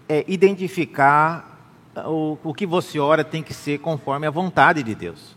é 0.08 0.24
identificar 0.26 1.72
o, 2.04 2.36
o 2.42 2.52
que 2.52 2.66
você 2.66 2.98
ora 2.98 3.22
tem 3.22 3.42
que 3.42 3.54
ser 3.54 3.78
conforme 3.78 4.26
a 4.26 4.30
vontade 4.30 4.82
de 4.82 4.94
Deus. 4.94 5.36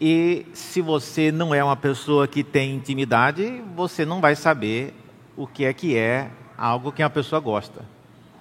E 0.00 0.46
se 0.52 0.80
você 0.80 1.30
não 1.30 1.54
é 1.54 1.62
uma 1.62 1.76
pessoa 1.76 2.26
que 2.26 2.42
tem 2.42 2.74
intimidade, 2.74 3.62
você 3.76 4.04
não 4.04 4.20
vai 4.20 4.34
saber 4.34 4.92
o 5.36 5.46
que 5.46 5.64
é 5.64 5.72
que 5.72 5.96
é 5.96 6.30
algo 6.58 6.90
que 6.90 7.02
uma 7.02 7.10
pessoa 7.10 7.40
gosta. 7.40 7.84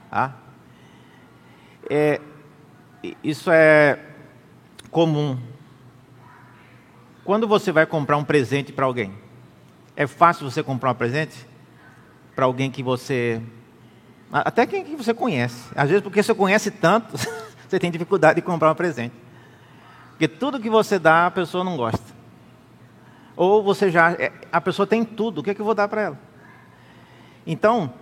Tá? 0.09 0.35
É, 1.89 2.19
isso 3.23 3.51
é 3.51 3.99
comum. 4.89 5.37
Quando 7.23 7.47
você 7.47 7.71
vai 7.71 7.85
comprar 7.85 8.17
um 8.17 8.23
presente 8.23 8.73
para 8.73 8.85
alguém, 8.85 9.22
é 9.95 10.07
fácil 10.07 10.49
você 10.49 10.63
comprar 10.63 10.91
um 10.91 10.95
presente 10.95 11.47
para 12.35 12.45
alguém 12.45 12.71
que 12.71 12.81
você. 12.81 13.41
Até 14.31 14.65
quem 14.65 14.83
que 14.83 14.95
você 14.95 15.13
conhece. 15.13 15.71
Às 15.75 15.89
vezes, 15.89 16.03
porque 16.03 16.21
você 16.21 16.33
conhece 16.33 16.71
tanto, 16.71 17.15
você 17.67 17.79
tem 17.79 17.91
dificuldade 17.91 18.35
de 18.35 18.41
comprar 18.41 18.71
um 18.71 18.75
presente. 18.75 19.13
Porque 20.11 20.27
tudo 20.27 20.59
que 20.59 20.69
você 20.69 20.97
dá, 20.97 21.27
a 21.27 21.31
pessoa 21.31 21.63
não 21.63 21.77
gosta. 21.77 22.13
Ou 23.35 23.63
você 23.63 23.91
já. 23.91 24.11
É, 24.13 24.31
a 24.51 24.61
pessoa 24.61 24.87
tem 24.87 25.03
tudo, 25.03 25.39
o 25.39 25.43
que, 25.43 25.51
é 25.51 25.53
que 25.53 25.61
eu 25.61 25.65
vou 25.65 25.75
dar 25.75 25.87
para 25.87 26.01
ela? 26.01 26.19
Então, 27.45 27.93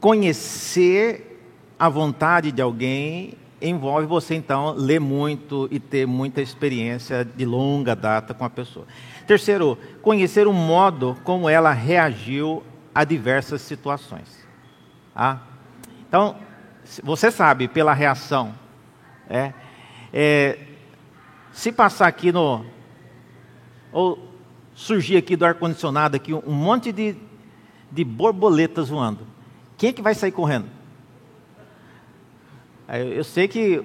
conhecer 0.00 1.36
a 1.78 1.88
vontade 1.88 2.50
de 2.50 2.62
alguém 2.62 3.34
envolve 3.60 4.06
você 4.06 4.34
então 4.34 4.72
ler 4.72 5.00
muito 5.00 5.68
e 5.70 5.80
ter 5.80 6.06
muita 6.06 6.40
experiência 6.40 7.24
de 7.24 7.44
longa 7.44 7.94
data 7.94 8.34
com 8.34 8.44
a 8.44 8.50
pessoa. 8.50 8.86
Terceiro, 9.26 9.76
conhecer 10.02 10.46
o 10.46 10.52
modo 10.52 11.16
como 11.24 11.48
ela 11.48 11.72
reagiu 11.72 12.62
a 12.94 13.04
diversas 13.04 13.60
situações. 13.60 14.46
Ah? 15.14 15.40
Então, 16.08 16.36
você 17.02 17.30
sabe 17.30 17.66
pela 17.66 17.92
reação, 17.92 18.54
é, 19.28 19.52
é, 20.12 20.58
se 21.52 21.72
passar 21.72 22.06
aqui 22.06 22.30
no 22.30 22.64
ou 23.92 24.30
surgir 24.74 25.16
aqui 25.16 25.36
do 25.36 25.44
ar 25.44 25.54
condicionado 25.54 26.16
aqui 26.16 26.32
um 26.32 26.52
monte 26.52 26.92
de, 26.92 27.16
de 27.90 28.04
borboletas 28.04 28.90
voando, 28.90 29.26
quem 29.76 29.90
é 29.90 29.92
que 29.92 30.02
vai 30.02 30.14
sair 30.14 30.32
correndo? 30.32 30.68
Eu 32.88 33.24
sei 33.24 33.48
que 33.48 33.84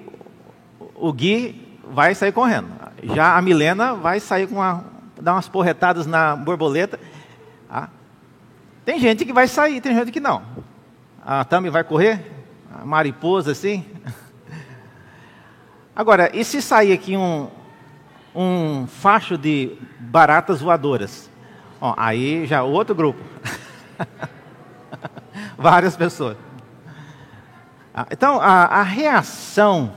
o 0.94 1.12
Gui 1.12 1.78
vai 1.90 2.14
sair 2.14 2.30
correndo. 2.30 2.68
Já 3.02 3.36
a 3.36 3.42
Milena 3.42 3.94
vai 3.94 4.20
sair 4.20 4.46
com 4.46 4.56
uma, 4.56 4.91
dar 5.22 5.34
umas 5.34 5.48
porretadas 5.48 6.06
na 6.06 6.34
borboleta. 6.34 6.98
Ah, 7.70 7.88
tem 8.84 8.98
gente 8.98 9.24
que 9.24 9.32
vai 9.32 9.46
sair, 9.46 9.80
tem 9.80 9.94
gente 9.94 10.10
que 10.10 10.20
não. 10.20 10.42
A 11.24 11.44
Tami 11.44 11.70
vai 11.70 11.84
correr? 11.84 12.30
A 12.74 12.84
mariposa 12.84 13.52
assim? 13.52 13.86
Agora, 15.94 16.30
e 16.34 16.44
se 16.44 16.60
sair 16.60 16.92
aqui 16.92 17.16
um, 17.16 17.48
um 18.34 18.86
facho 18.88 19.38
de 19.38 19.76
baratas 20.00 20.60
voadoras? 20.60 21.30
Ó, 21.80 21.94
aí 21.96 22.44
já 22.46 22.62
outro 22.62 22.94
grupo. 22.94 23.20
Várias 25.56 25.96
pessoas. 25.96 26.36
Ah, 27.94 28.06
então, 28.10 28.40
a, 28.40 28.64
a, 28.64 28.82
reação, 28.82 29.92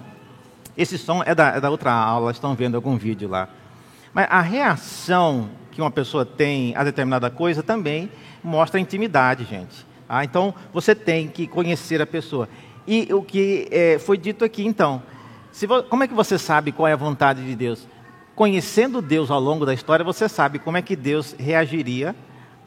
esse 0.77 0.97
som 0.97 1.23
é 1.25 1.33
da, 1.33 1.47
é 1.47 1.61
da 1.61 1.69
outra 1.69 1.91
aula, 1.91 2.31
estão 2.31 2.53
vendo 2.53 2.75
algum 2.75 2.97
vídeo 2.97 3.29
lá. 3.29 3.47
Mas 4.15 4.27
a 4.29 4.39
reação 4.39 5.49
que 5.71 5.81
uma 5.81 5.91
pessoa 5.91 6.25
tem 6.25 6.73
a 6.73 6.85
determinada 6.85 7.29
coisa 7.29 7.61
também 7.61 8.09
mostra 8.41 8.79
intimidade, 8.79 9.43
gente. 9.43 9.85
Ah, 10.07 10.23
então, 10.23 10.53
você 10.71 10.95
tem 10.95 11.27
que 11.27 11.45
conhecer 11.45 12.01
a 12.01 12.07
pessoa. 12.07 12.47
E 12.87 13.13
o 13.13 13.21
que 13.21 13.67
é, 13.69 13.99
foi 13.99 14.17
dito 14.17 14.45
aqui, 14.45 14.65
então, 14.65 15.03
vo, 15.67 15.83
como 15.83 16.05
é 16.05 16.07
que 16.07 16.13
você 16.13 16.39
sabe 16.39 16.71
qual 16.71 16.87
é 16.87 16.93
a 16.93 16.95
vontade 16.95 17.43
de 17.43 17.53
Deus? 17.57 17.89
Conhecendo 18.33 19.01
Deus 19.01 19.29
ao 19.29 19.39
longo 19.39 19.65
da 19.65 19.73
história, 19.73 20.05
você 20.05 20.29
sabe 20.29 20.59
como 20.59 20.77
é 20.77 20.81
que 20.81 20.95
Deus 20.95 21.35
reagiria 21.37 22.15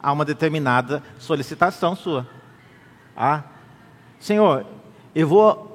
a 0.03 0.11
uma 0.11 0.23
determinada 0.23 1.01
solicitação 1.17 1.95
sua. 1.95 2.27
Ah, 3.17 3.41
Senhor, 4.19 4.67
eu 5.15 5.27
vou 5.27 5.68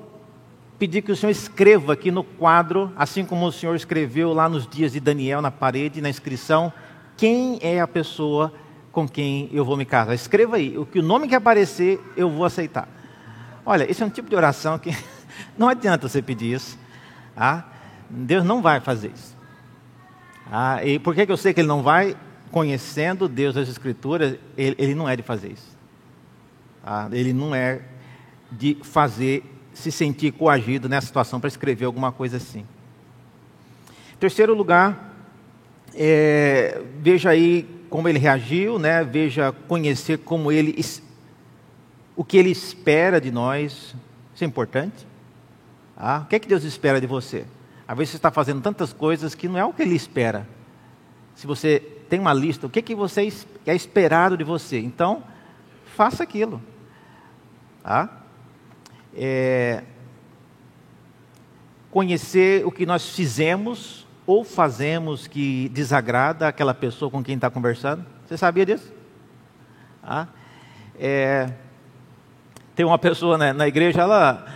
pedir 0.79 1.03
que 1.03 1.13
o 1.13 1.17
Senhor 1.17 1.31
escreva 1.31 1.93
aqui 1.93 2.11
no 2.11 2.25
quadro, 2.25 2.93
assim 2.97 3.25
como 3.25 3.47
o 3.47 3.53
Senhor 3.53 3.75
escreveu 3.75 4.33
lá 4.33 4.49
nos 4.49 4.67
dias 4.67 4.93
de 4.93 5.01
Daniel 5.01 5.41
na 5.41 5.51
parede, 5.51 6.01
na 6.01 6.09
inscrição, 6.09 6.73
quem 7.17 7.59
é 7.63 7.81
a 7.81 7.87
pessoa 7.87 8.53
com 8.91 9.09
quem 9.09 9.49
eu 9.53 9.65
vou 9.65 9.77
me 9.77 9.85
casar. 9.85 10.15
Escreva 10.15 10.57
aí, 10.57 10.77
o 10.77 10.87
que 10.87 10.99
o 11.01 11.03
nome 11.03 11.29
que 11.29 11.35
aparecer, 11.35 12.01
eu 12.17 12.31
vou 12.31 12.45
aceitar. 12.45 12.89
Olha, 13.67 13.91
esse 13.91 14.03
é 14.03 14.07
um 14.07 14.11
tipo 14.11 14.29
de 14.29 14.37
oração 14.37 14.79
que 14.79 14.91
não 15.59 15.69
adianta 15.69 16.09
você 16.09 16.21
pedir 16.21 16.55
isso. 16.55 16.79
Ah, 17.37 17.65
Deus 18.09 18.45
não 18.45 18.63
vai 18.63 18.81
fazer 18.81 19.11
isso. 19.15 19.37
Ah, 20.51 20.85
e 20.85 20.99
por 20.99 21.15
que, 21.15 21.27
que 21.27 21.33
eu 21.33 21.37
sei 21.37 21.55
que 21.55 21.61
Ele 21.61 21.69
não 21.69 21.83
vai? 21.83 22.17
Conhecendo 22.51 23.29
Deus 23.29 23.55
das 23.55 23.69
Escrituras, 23.69 24.37
Ele, 24.57 24.77
ele 24.79 24.95
não 24.95 25.09
é 25.09 25.17
de 25.17 25.23
fazer 25.23 25.53
isso. 25.53 25.75
Ah, 26.85 27.09
ele 27.11 27.33
não 27.33 27.55
é 27.55 27.81
de 28.53 28.77
fazer 28.83 29.43
se 29.75 29.93
sentir 29.93 30.33
coagido 30.33 30.89
nessa 30.89 31.09
situação 31.09 31.39
para 31.41 31.49
escrever 31.49 31.85
alguma 31.85 32.11
coisa 32.13 32.39
assim. 32.39 32.65
Terceiro 34.19 34.55
lugar, 34.55 35.15
é, 35.95 36.83
veja 37.01 37.31
aí 37.31 37.69
como 37.91 38.09
ele 38.09 38.19
reagiu, 38.19 38.79
né? 38.79 39.05
Veja 39.05 39.53
conhecer 39.69 40.19
como 40.19 40.51
ele 40.51 40.83
o 42.17 42.25
que 42.25 42.37
ele 42.37 42.51
espera 42.51 43.21
de 43.21 43.31
nós. 43.31 43.95
Isso 44.35 44.45
é 44.45 44.47
importante. 44.47 45.07
Ah, 45.97 46.23
o 46.25 46.29
que 46.29 46.37
é 46.37 46.39
que 46.39 46.49
Deus 46.49 46.65
espera 46.65 47.01
de 47.01 47.07
você? 47.07 47.45
Às 47.87 47.97
vezes 47.97 48.11
você 48.13 48.17
está 48.17 48.31
fazendo 48.31 48.61
tantas 48.63 48.93
coisas 48.93 49.35
que 49.35 49.47
não 49.47 49.59
é 49.59 49.65
o 49.65 49.73
que 49.73 49.83
Ele 49.83 49.95
espera. 49.95 50.47
Se 51.35 51.47
você 51.47 51.81
tem 52.09 52.19
uma 52.19 52.33
lista, 52.33 52.67
o 52.67 52.71
que 52.71 52.79
é 52.79 52.83
que 52.83 52.95
você 52.95 53.33
é 53.67 53.75
esperado 53.75 54.37
de 54.37 54.45
você? 54.45 54.79
Então, 54.79 55.23
faça 55.95 56.23
aquilo. 56.23 56.63
Ah? 57.85 58.09
É, 59.17 59.83
conhecer 61.91 62.67
o 62.67 62.73
que 62.73 62.85
nós 62.85 63.11
fizemos 63.11 64.05
ou 64.27 64.43
fazemos 64.43 65.27
que 65.27 65.69
desagrada 65.69 66.49
aquela 66.49 66.75
pessoa 66.75 67.11
com 67.11 67.23
quem 67.23 67.37
está 67.37 67.51
conversando. 67.51 68.05
Você 68.27 68.37
sabia 68.37 68.67
disso? 68.67 68.93
Ah, 70.03 70.27
é, 70.99 71.51
tem 72.75 72.85
uma 72.85 72.99
pessoa 72.99 73.39
né, 73.39 73.53
na 73.53 73.69
igreja, 73.69 74.03
ela. 74.03 74.47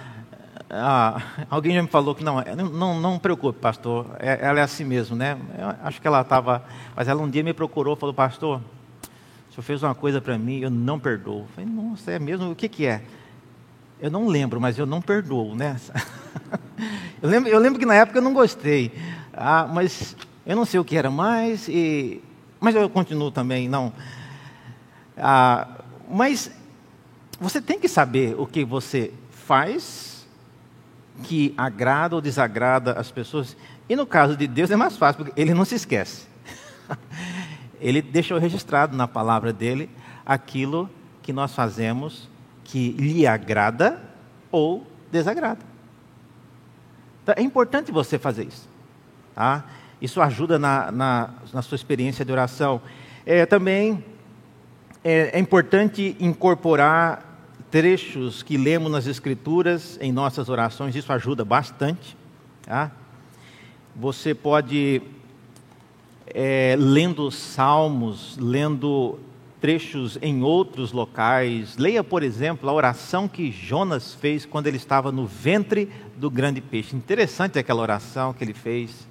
Ah, 0.71 1.23
alguém 1.49 1.75
já 1.75 1.83
me 1.83 1.89
falou 1.89 2.15
que 2.15 2.23
não, 2.23 2.43
não, 2.43 2.69
não, 2.69 3.01
não 3.01 3.19
preocupe, 3.19 3.59
pastor, 3.59 4.07
é, 4.19 4.39
ela 4.43 4.59
é 4.59 4.63
assim 4.63 4.85
mesmo, 4.85 5.17
né? 5.17 5.39
Eu 5.59 5.87
acho 5.87 6.01
que 6.01 6.07
ela 6.07 6.21
estava. 6.21 6.63
Mas 6.95 7.09
ela 7.09 7.23
um 7.23 7.31
dia 7.31 7.43
me 7.43 7.55
procurou 7.55 7.97
falou, 7.97 8.15
pastor, 8.15 8.61
o 9.49 9.53
senhor 9.53 9.63
fez 9.63 9.83
uma 9.83 9.95
coisa 9.95 10.21
para 10.21 10.37
mim, 10.37 10.59
eu 10.61 10.71
não 10.71 10.99
perdoo. 10.99 11.41
Eu 11.41 11.47
falei, 11.55 11.71
nossa, 11.71 12.11
é 12.11 12.19
mesmo? 12.19 12.51
O 12.51 12.57
que, 12.57 12.69
que 12.69 12.85
é? 12.85 13.03
Eu 14.01 14.11
não 14.11 14.29
lembro, 14.29 14.61
mas 14.61 14.79
eu 14.79 14.87
não 14.87 15.03
perdoo, 15.03 15.55
né? 15.57 15.77
eu, 17.21 17.29
lembro, 17.29 17.51
eu 17.51 17.59
lembro 17.59 17.79
que 17.81 17.87
na 17.87 17.95
época 17.95 18.19
eu 18.19 18.23
não 18.23 18.33
gostei, 18.33 18.93
ah, 19.33 19.67
mas 19.67 20.15
eu 20.47 20.55
não 20.55 20.65
sei 20.65 20.79
o 20.79 20.85
que 20.85 20.97
era 20.97 21.11
mais, 21.11 21.69
e, 21.69 22.23
mas 22.61 22.77
eu 22.77 22.89
continuo 22.89 23.33
também, 23.33 23.69
não. 23.69 23.93
Ah, 25.17 25.67
mas 26.09 26.51
você 27.41 27.61
tem 27.61 27.81
que 27.81 27.89
saber 27.89 28.35
o 28.39 28.47
que 28.47 28.65
você 28.65 29.13
faz 29.31 30.27
que 31.25 31.53
agrada 31.57 32.15
ou 32.15 32.21
desagrada 32.21 32.93
as 32.93 33.11
pessoas. 33.11 33.57
E 33.89 33.97
no 33.97 34.07
caso 34.07 34.37
de 34.37 34.47
Deus 34.47 34.71
é 34.71 34.77
mais 34.77 34.97
fácil, 34.97 35.25
porque 35.25 35.41
ele 35.41 35.55
não 35.55 35.65
se 35.65 35.75
esquece. 35.75 36.27
ele 37.81 38.01
deixou 38.01 38.39
registrado 38.39 38.97
na 38.97 39.09
palavra 39.09 39.53
dele 39.53 39.91
aquilo 40.25 40.89
que 41.21 41.33
nós 41.33 41.53
fazemos 41.53 42.29
que 42.69 42.93
lhe 42.93 43.27
agrada 43.27 44.01
ou 44.53 44.87
desagrada. 45.11 45.61
Então, 47.23 47.35
é 47.37 47.43
importante 47.43 47.91
você 47.91 48.19
fazer 48.19 48.45
isso. 48.45 48.69
Tá? 49.35 49.65
Isso 50.01 50.21
ajuda 50.21 50.59
na, 50.59 50.93
na, 50.93 51.31
na 51.53 51.63
sua 51.63 51.77
experiência 51.77 52.25
de 52.25 52.31
oração. 52.31 52.81
É, 53.27 53.45
também 53.47 54.05
é, 55.03 55.31
é 55.33 55.39
importante 55.39 56.17
incorporar 56.21 57.25
trechos 57.71 58.43
que 58.43 58.57
lemos 58.57 58.91
nas 58.91 59.07
Escrituras 59.07 59.99
em 60.01 60.13
nossas 60.13 60.49
orações, 60.49 60.95
isso 60.95 61.13
ajuda 61.13 61.45
bastante. 61.45 62.17
Tá? 62.63 62.91
Você 63.97 64.35
pode, 64.35 65.03
é, 66.27 66.77
lendo 66.79 67.31
salmos, 67.31 68.37
lendo 68.39 69.19
trechos 69.61 70.19
em 70.23 70.43
outros 70.43 70.93
locais. 70.93 71.77
Leia, 71.77 72.05
por 72.05 72.23
exemplo, 72.23 72.69
a 72.69 72.73
oração 72.73 73.29
que 73.29 73.51
Jonas 73.51 74.15
fez 74.15 74.47
quando 74.47 74.67
ele 74.67 74.77
estava 74.77 75.11
no 75.11 75.27
ventre 75.27 75.91
do 76.17 76.31
grande 76.31 76.61
peixe. 76.61 76.97
Interessante 76.97 77.59
aquela 77.59 77.83
oração 77.83 78.33
que 78.33 78.45
ele 78.45 78.55
fez. 78.55 79.07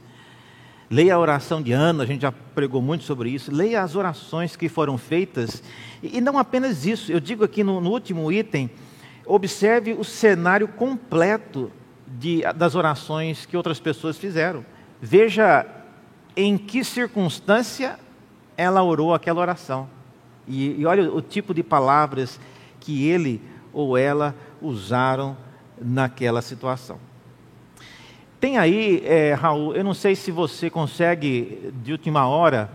Leia 0.90 1.16
a 1.16 1.20
oração 1.20 1.62
de 1.62 1.74
Ana, 1.74 2.04
a 2.04 2.06
gente 2.06 2.22
já 2.22 2.32
pregou 2.32 2.82
muito 2.82 3.04
sobre 3.04 3.30
isso. 3.30 3.54
Leia 3.54 3.82
as 3.82 3.96
orações 3.96 4.56
que 4.56 4.70
foram 4.70 4.98
feitas. 4.98 5.62
E 6.02 6.22
não 6.22 6.38
apenas 6.38 6.86
isso, 6.86 7.12
eu 7.12 7.20
digo 7.20 7.44
aqui 7.44 7.64
no, 7.64 7.82
no 7.82 7.90
último 7.92 8.32
item, 8.32 8.70
observe 9.26 9.94
o 9.94 10.04
cenário 10.04 10.68
completo 10.68 11.72
de, 12.08 12.42
das 12.56 12.74
orações 12.74 13.46
que 13.46 13.58
outras 13.58 13.80
pessoas 13.80 14.18
fizeram. 14.18 14.66
Veja 15.02 15.66
em 16.36 16.58
que 16.58 16.84
circunstância 16.84 18.00
ela 18.56 18.82
orou 18.82 19.14
aquela 19.14 19.42
oração. 19.42 19.90
E, 20.48 20.80
e 20.80 20.86
olha 20.86 21.12
o 21.12 21.22
tipo 21.22 21.54
de 21.54 21.64
palavras 21.64 22.40
que 22.80 23.08
ele 23.08 23.42
ou 23.74 23.98
ela 23.98 24.34
usaram 24.62 25.36
naquela 25.80 26.42
situação. 26.42 27.00
Tem 28.40 28.58
aí, 28.58 29.02
é, 29.06 29.34
Raul, 29.34 29.76
eu 29.76 29.84
não 29.84 29.94
sei 29.94 30.16
se 30.16 30.32
você 30.32 30.70
consegue 30.70 31.74
de 31.84 31.92
última 31.92 32.28
hora, 32.28 32.70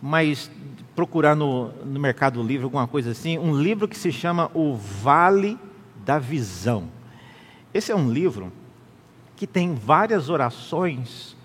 mas 0.00 0.50
procurar 0.94 1.34
no, 1.34 1.68
no 1.84 1.98
Mercado 1.98 2.42
Livre 2.42 2.64
alguma 2.64 2.86
coisa 2.86 3.12
assim, 3.12 3.38
um 3.38 3.58
livro 3.58 3.88
que 3.88 3.96
se 3.96 4.12
chama 4.12 4.50
O 4.52 4.74
Vale 4.74 5.58
da 6.04 6.18
Visão. 6.18 6.88
Esse 7.72 7.92
é 7.92 7.96
um 7.96 8.10
livro 8.10 8.52
que 9.36 9.46
tem 9.46 9.74
várias 9.74 10.28
orações 10.28 11.36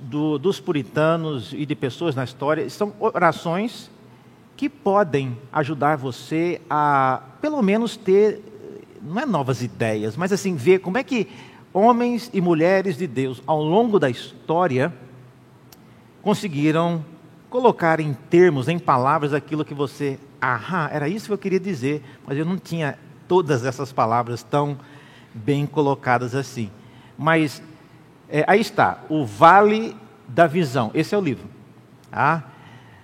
do, 0.00 0.38
dos 0.38 0.58
puritanos 0.58 1.52
e 1.52 1.64
de 1.64 1.74
pessoas 1.74 2.14
na 2.14 2.24
história. 2.24 2.68
São 2.68 2.92
orações 2.98 3.90
que 4.60 4.68
podem 4.68 5.38
ajudar 5.50 5.96
você 5.96 6.60
a, 6.68 7.22
pelo 7.40 7.62
menos, 7.62 7.96
ter, 7.96 8.42
não 9.00 9.18
é 9.18 9.24
novas 9.24 9.62
ideias, 9.62 10.18
mas 10.18 10.34
assim, 10.34 10.54
ver 10.54 10.80
como 10.80 10.98
é 10.98 11.02
que 11.02 11.28
homens 11.72 12.30
e 12.34 12.42
mulheres 12.42 12.98
de 12.98 13.06
Deus, 13.06 13.42
ao 13.46 13.62
longo 13.62 13.98
da 13.98 14.10
história, 14.10 14.92
conseguiram 16.20 17.02
colocar 17.48 18.00
em 18.00 18.12
termos, 18.12 18.68
em 18.68 18.78
palavras, 18.78 19.32
aquilo 19.32 19.64
que 19.64 19.72
você, 19.72 20.18
ah, 20.42 20.90
era 20.92 21.08
isso 21.08 21.28
que 21.28 21.32
eu 21.32 21.38
queria 21.38 21.58
dizer, 21.58 22.04
mas 22.26 22.36
eu 22.36 22.44
não 22.44 22.58
tinha 22.58 22.98
todas 23.26 23.64
essas 23.64 23.94
palavras 23.94 24.42
tão 24.42 24.76
bem 25.32 25.64
colocadas 25.64 26.34
assim. 26.34 26.70
Mas 27.16 27.62
é, 28.28 28.44
aí 28.46 28.60
está, 28.60 29.04
o 29.08 29.24
Vale 29.24 29.96
da 30.28 30.46
Visão, 30.46 30.90
esse 30.92 31.14
é 31.14 31.18
o 31.18 31.22
livro. 31.22 31.48
Ah, 32.12 32.42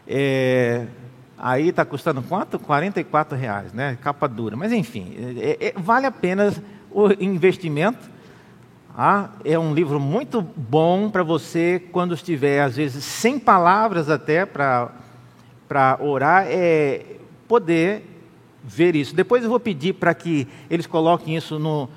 é, 0.06 0.86
Aí 1.38 1.68
está 1.68 1.84
custando 1.84 2.22
quanto? 2.22 2.58
44 2.58 3.36
reais, 3.36 3.72
né? 3.72 3.98
Capa 4.00 4.26
dura. 4.26 4.56
Mas 4.56 4.72
enfim, 4.72 5.14
é, 5.38 5.68
é, 5.68 5.72
vale 5.76 6.06
a 6.06 6.10
pena 6.10 6.54
o 6.90 7.12
investimento. 7.22 8.10
Ah, 8.96 9.28
é 9.44 9.58
um 9.58 9.74
livro 9.74 10.00
muito 10.00 10.40
bom 10.40 11.10
para 11.10 11.22
você 11.22 11.82
quando 11.92 12.14
estiver, 12.14 12.62
às 12.62 12.76
vezes, 12.76 13.04
sem 13.04 13.38
palavras 13.38 14.08
até 14.08 14.46
para 14.46 14.90
orar, 16.00 16.46
é 16.48 17.04
poder 17.46 18.02
ver 18.64 18.96
isso. 18.96 19.14
Depois 19.14 19.44
eu 19.44 19.50
vou 19.50 19.60
pedir 19.60 19.92
para 19.92 20.14
que 20.14 20.48
eles 20.70 20.86
coloquem 20.86 21.36
isso 21.36 21.58
no, 21.58 21.90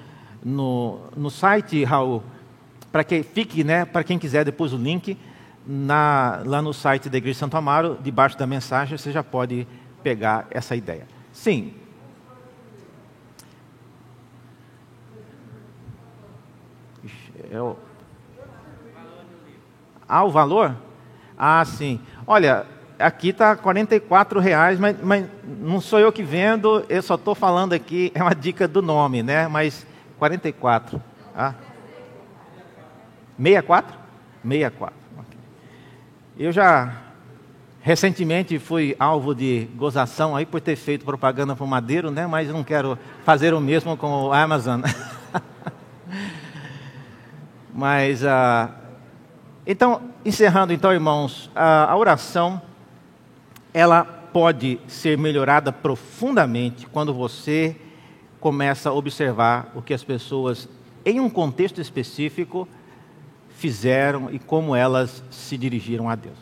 no, 0.44 1.00
no 1.16 1.30
site, 1.30 1.86
Raul, 1.86 2.22
para 2.92 3.06
que 3.06 3.24
fique, 3.24 3.64
né, 3.64 3.86
para 3.86 4.04
quem 4.04 4.20
quiser 4.20 4.44
depois 4.44 4.74
o 4.74 4.78
link 4.78 5.18
na, 5.66 6.42
lá 6.46 6.62
no 6.62 6.74
site 6.74 7.10
da 7.10 7.18
Igreja 7.18 7.36
de 7.36 7.40
Santo 7.40 7.58
Amaro, 7.58 7.98
debaixo 8.02 8.38
da 8.38 8.48
mensagem, 8.48 8.98
você 8.98 9.12
já 9.12 9.24
pode 9.24 9.68
pegar 10.02 10.48
essa 10.52 10.76
ideia. 10.76 11.08
Sim. 11.32 11.74
É 17.52 17.60
o... 17.60 17.76
Ah, 20.08 20.24
o 20.24 20.32
valor? 20.32 20.76
Ah, 21.38 21.64
sim. 21.66 22.00
Olha, 22.26 22.66
aqui 22.98 23.30
está 23.30 23.54
R$ 23.54 24.40
reais, 24.42 24.80
mas, 24.80 25.02
mas 25.02 25.26
não 25.44 25.80
sou 25.80 26.00
eu 26.00 26.12
que 26.12 26.24
vendo, 26.24 26.84
eu 26.90 27.02
só 27.02 27.16
estou 27.16 27.34
falando 27.34 27.74
aqui, 27.74 28.12
é 28.16 28.22
uma 28.22 28.36
dica 28.36 28.68
do 28.68 28.82
nome, 28.82 29.24
né? 29.24 29.48
Mas 29.48 29.86
44. 30.18 31.02
Ah. 31.36 31.54
64? 33.38 33.98
64. 34.44 34.99
Eu 36.40 36.54
já 36.54 36.94
recentemente 37.82 38.58
fui 38.60 38.96
alvo 38.98 39.36
de 39.36 39.68
gozação 39.76 40.38
aí 40.38 40.46
por 40.46 40.62
ter 40.62 40.78
feito 40.78 41.04
propaganda 41.04 41.54
para 41.54 41.66
o 41.66 41.68
Madeiro, 41.68 42.10
né? 42.12 42.26
Mas 42.28 42.48
não 42.48 42.64
quero 42.64 42.98
fazer 43.26 43.54
o 43.54 43.60
mesmo 43.60 43.98
com 43.98 44.08
o 44.08 44.32
Amazon. 44.32 44.80
Mas, 47.76 48.24
uh, 48.24 48.72
então, 49.68 50.02
encerrando 50.24 50.72
então, 50.72 50.94
irmãos, 50.94 51.52
a 51.54 51.94
oração, 51.98 52.62
ela 53.74 54.06
pode 54.06 54.80
ser 54.88 55.18
melhorada 55.18 55.74
profundamente 55.74 56.88
quando 56.88 57.14
você 57.14 57.76
começa 58.40 58.90
a 58.90 58.94
observar 58.94 59.74
o 59.76 59.82
que 59.82 59.94
as 59.94 60.06
pessoas, 60.06 60.70
em 61.06 61.20
um 61.20 61.30
contexto 61.30 61.82
específico, 61.82 62.66
fizeram 63.60 64.30
e 64.32 64.40
como 64.40 64.76
elas 64.76 65.22
se 65.30 65.58
dirigiram 65.58 66.10
a 66.10 66.16
Deus. 66.16 66.38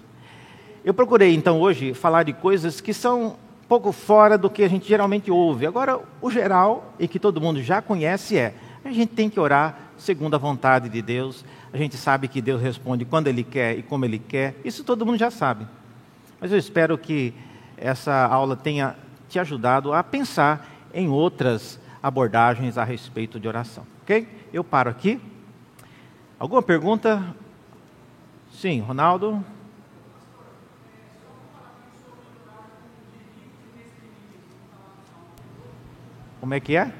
Eu 0.86 0.94
procurei 0.94 1.34
então 1.36 1.60
hoje 1.60 1.94
falar 1.94 2.24
de 2.24 2.32
coisas 2.32 2.80
que 2.80 2.94
são 2.94 3.36
pouco 3.68 3.92
fora 3.92 4.38
do 4.38 4.50
que 4.50 4.64
a 4.64 4.70
gente 4.70 4.88
geralmente 4.88 5.30
ouve. 5.30 5.66
Agora, 5.66 6.00
o 6.22 6.32
geral 6.32 6.94
e 6.98 7.08
que 7.08 7.20
todo 7.20 7.42
mundo 7.42 7.62
já 7.62 7.82
conhece 7.82 8.38
é: 8.38 8.54
a 8.86 8.92
gente 8.92 9.14
tem 9.14 9.30
que 9.30 9.40
orar 9.40 9.92
segundo 9.98 10.36
a 10.36 10.38
vontade 10.38 10.88
de 10.88 11.02
Deus. 11.02 11.44
A 11.74 11.78
gente 11.78 11.98
sabe 11.98 12.28
que 12.28 12.42
Deus 12.42 12.62
responde 12.62 13.04
quando 13.04 13.28
Ele 13.28 13.44
quer 13.44 13.78
e 13.78 13.84
como 13.84 14.06
Ele 14.06 14.20
quer. 14.20 14.56
Isso 14.64 14.84
todo 14.84 15.06
mundo 15.06 15.18
já 15.18 15.32
sabe. 15.32 15.68
Mas 16.40 16.52
eu 16.52 16.58
espero 16.58 16.98
que 16.98 17.34
essa 17.76 18.26
aula 18.26 18.56
tenha 18.56 18.96
te 19.28 19.40
ajudado 19.40 19.92
a 19.92 20.04
pensar 20.04 20.88
em 20.94 21.10
outras 21.10 21.80
abordagens 22.02 22.78
a 22.78 22.84
respeito 22.84 23.40
de 23.40 23.48
oração. 23.48 23.86
Ok? 24.04 24.28
Eu 24.54 24.64
paro 24.64 24.90
aqui. 24.90 25.20
Alguma 26.40 26.62
pergunta? 26.62 27.36
Sim, 28.54 28.80
Ronaldo. 28.80 29.44
Como 36.40 36.54
é 36.54 36.60
que 36.60 36.76
é? 36.76 36.94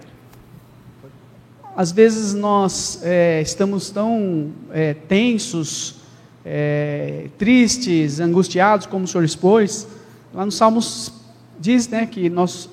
Às 1.76 1.92
vezes 1.92 2.34
nós 2.34 3.00
é, 3.04 3.40
estamos 3.40 3.92
tão 3.92 4.52
é, 4.72 4.96
tensos, 4.96 5.98
é, 6.44 7.30
tristes, 7.38 8.20
angustiados, 8.20 8.88
como 8.88 9.06
o 9.06 9.08
senhor 9.08 9.24
expôs. 9.24 9.88
Lá 10.34 10.48
no 10.48 10.52
Salmos 10.52 11.14
diz 11.60 11.88
né, 11.88 12.08
que 12.08 12.28
nós 12.28 12.68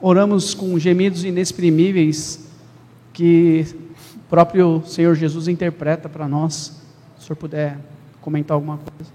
oramos 0.00 0.52
com 0.52 0.76
gemidos 0.80 1.22
inexprimíveis, 1.22 2.48
que 3.12 3.87
próprio 4.28 4.82
Senhor 4.86 5.14
Jesus 5.14 5.48
interpreta 5.48 6.08
para 6.08 6.28
nós. 6.28 6.80
Se 7.16 7.24
o 7.24 7.26
senhor 7.26 7.36
puder 7.36 7.78
comentar 8.20 8.54
alguma 8.54 8.78
coisa. 8.78 9.12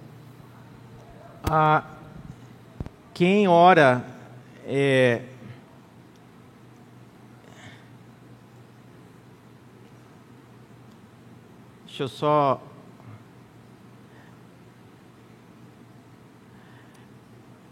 Ah, 1.44 1.84
quem 3.14 3.48
ora 3.48 4.06
é, 4.66 5.22
Deixa 11.94 12.06
eu 12.06 12.08
só. 12.08 12.60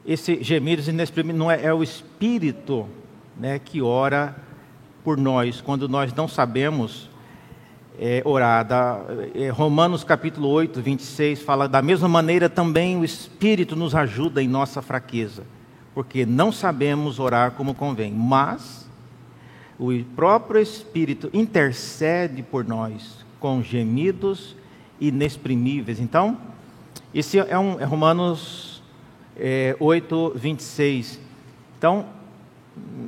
Esse 0.05 0.43
gemidos 0.43 0.87
inexprimíveis 0.87 1.39
não 1.39 1.49
é, 1.49 1.63
é 1.63 1.73
o 1.73 1.81
Espírito 1.81 2.87
né, 3.35 3.57
que 3.57 3.81
ora 3.81 4.35
por 5.03 5.17
nós 5.17 5.59
quando 5.59 5.89
nós 5.89 6.13
não 6.13 6.27
sabemos 6.27 7.09
é, 7.99 8.21
orar. 8.25 8.65
Da, 8.65 8.99
é, 9.33 9.49
Romanos 9.49 10.03
capítulo 10.03 10.47
8, 10.49 10.81
26 10.81 11.41
fala: 11.41 11.67
da 11.67 11.81
mesma 11.81 12.07
maneira 12.07 12.49
também 12.49 12.97
o 12.97 13.03
Espírito 13.03 13.75
nos 13.75 13.95
ajuda 13.95 14.41
em 14.41 14.47
nossa 14.47 14.81
fraqueza, 14.81 15.43
porque 15.93 16.25
não 16.25 16.51
sabemos 16.51 17.19
orar 17.19 17.51
como 17.51 17.73
convém, 17.73 18.11
mas 18.11 18.89
o 19.79 19.91
próprio 20.15 20.61
Espírito 20.61 21.29
intercede 21.33 22.43
por 22.43 22.65
nós 22.65 23.25
com 23.39 23.63
gemidos 23.63 24.55
inexprimíveis. 24.99 25.99
Então, 25.99 26.37
esse 27.13 27.39
é, 27.39 27.57
um, 27.57 27.79
é 27.79 27.83
Romanos 27.83 28.83
é, 29.35 29.75
8, 29.79 30.33
26. 30.35 31.19
Então, 31.77 32.05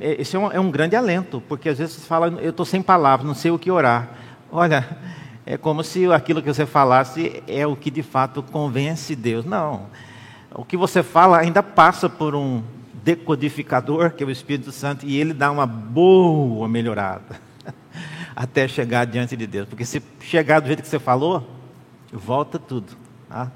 é, 0.00 0.20
esse 0.20 0.34
é 0.34 0.38
um, 0.38 0.52
é 0.52 0.58
um 0.58 0.70
grande 0.70 0.96
alento, 0.96 1.42
porque 1.48 1.68
às 1.68 1.78
vezes 1.78 1.94
você 1.94 2.06
fala, 2.06 2.26
eu 2.42 2.50
estou 2.50 2.66
sem 2.66 2.82
palavras, 2.82 3.26
não 3.26 3.34
sei 3.34 3.52
o 3.52 3.58
que 3.58 3.70
orar. 3.70 4.08
Olha, 4.56 4.86
é 5.44 5.58
como 5.58 5.82
se 5.82 6.06
aquilo 6.12 6.40
que 6.40 6.46
você 6.46 6.64
falasse 6.64 7.42
é 7.48 7.66
o 7.66 7.74
que 7.74 7.90
de 7.90 8.04
fato 8.04 8.40
convence 8.40 9.16
Deus. 9.16 9.44
Não. 9.44 9.86
O 10.54 10.64
que 10.64 10.76
você 10.76 11.02
fala 11.02 11.38
ainda 11.38 11.60
passa 11.60 12.08
por 12.08 12.36
um 12.36 12.62
decodificador, 13.02 14.12
que 14.12 14.22
é 14.22 14.26
o 14.28 14.30
Espírito 14.30 14.70
Santo, 14.70 15.04
e 15.04 15.16
ele 15.18 15.34
dá 15.34 15.50
uma 15.50 15.66
boa 15.66 16.68
melhorada 16.68 17.40
até 18.36 18.68
chegar 18.68 19.06
diante 19.06 19.36
de 19.36 19.44
Deus. 19.44 19.68
Porque 19.68 19.84
se 19.84 20.00
chegar 20.20 20.60
do 20.60 20.68
jeito 20.68 20.82
que 20.82 20.88
você 20.88 21.00
falou, 21.00 21.50
volta 22.12 22.56
tudo. 22.56 22.96
Tá? 23.28 23.50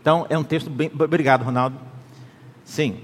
Então, 0.00 0.24
é 0.30 0.38
um 0.38 0.44
texto 0.44 0.70
bem. 0.70 0.90
Obrigado, 0.98 1.44
Ronaldo. 1.44 1.76
Sim. 2.64 3.02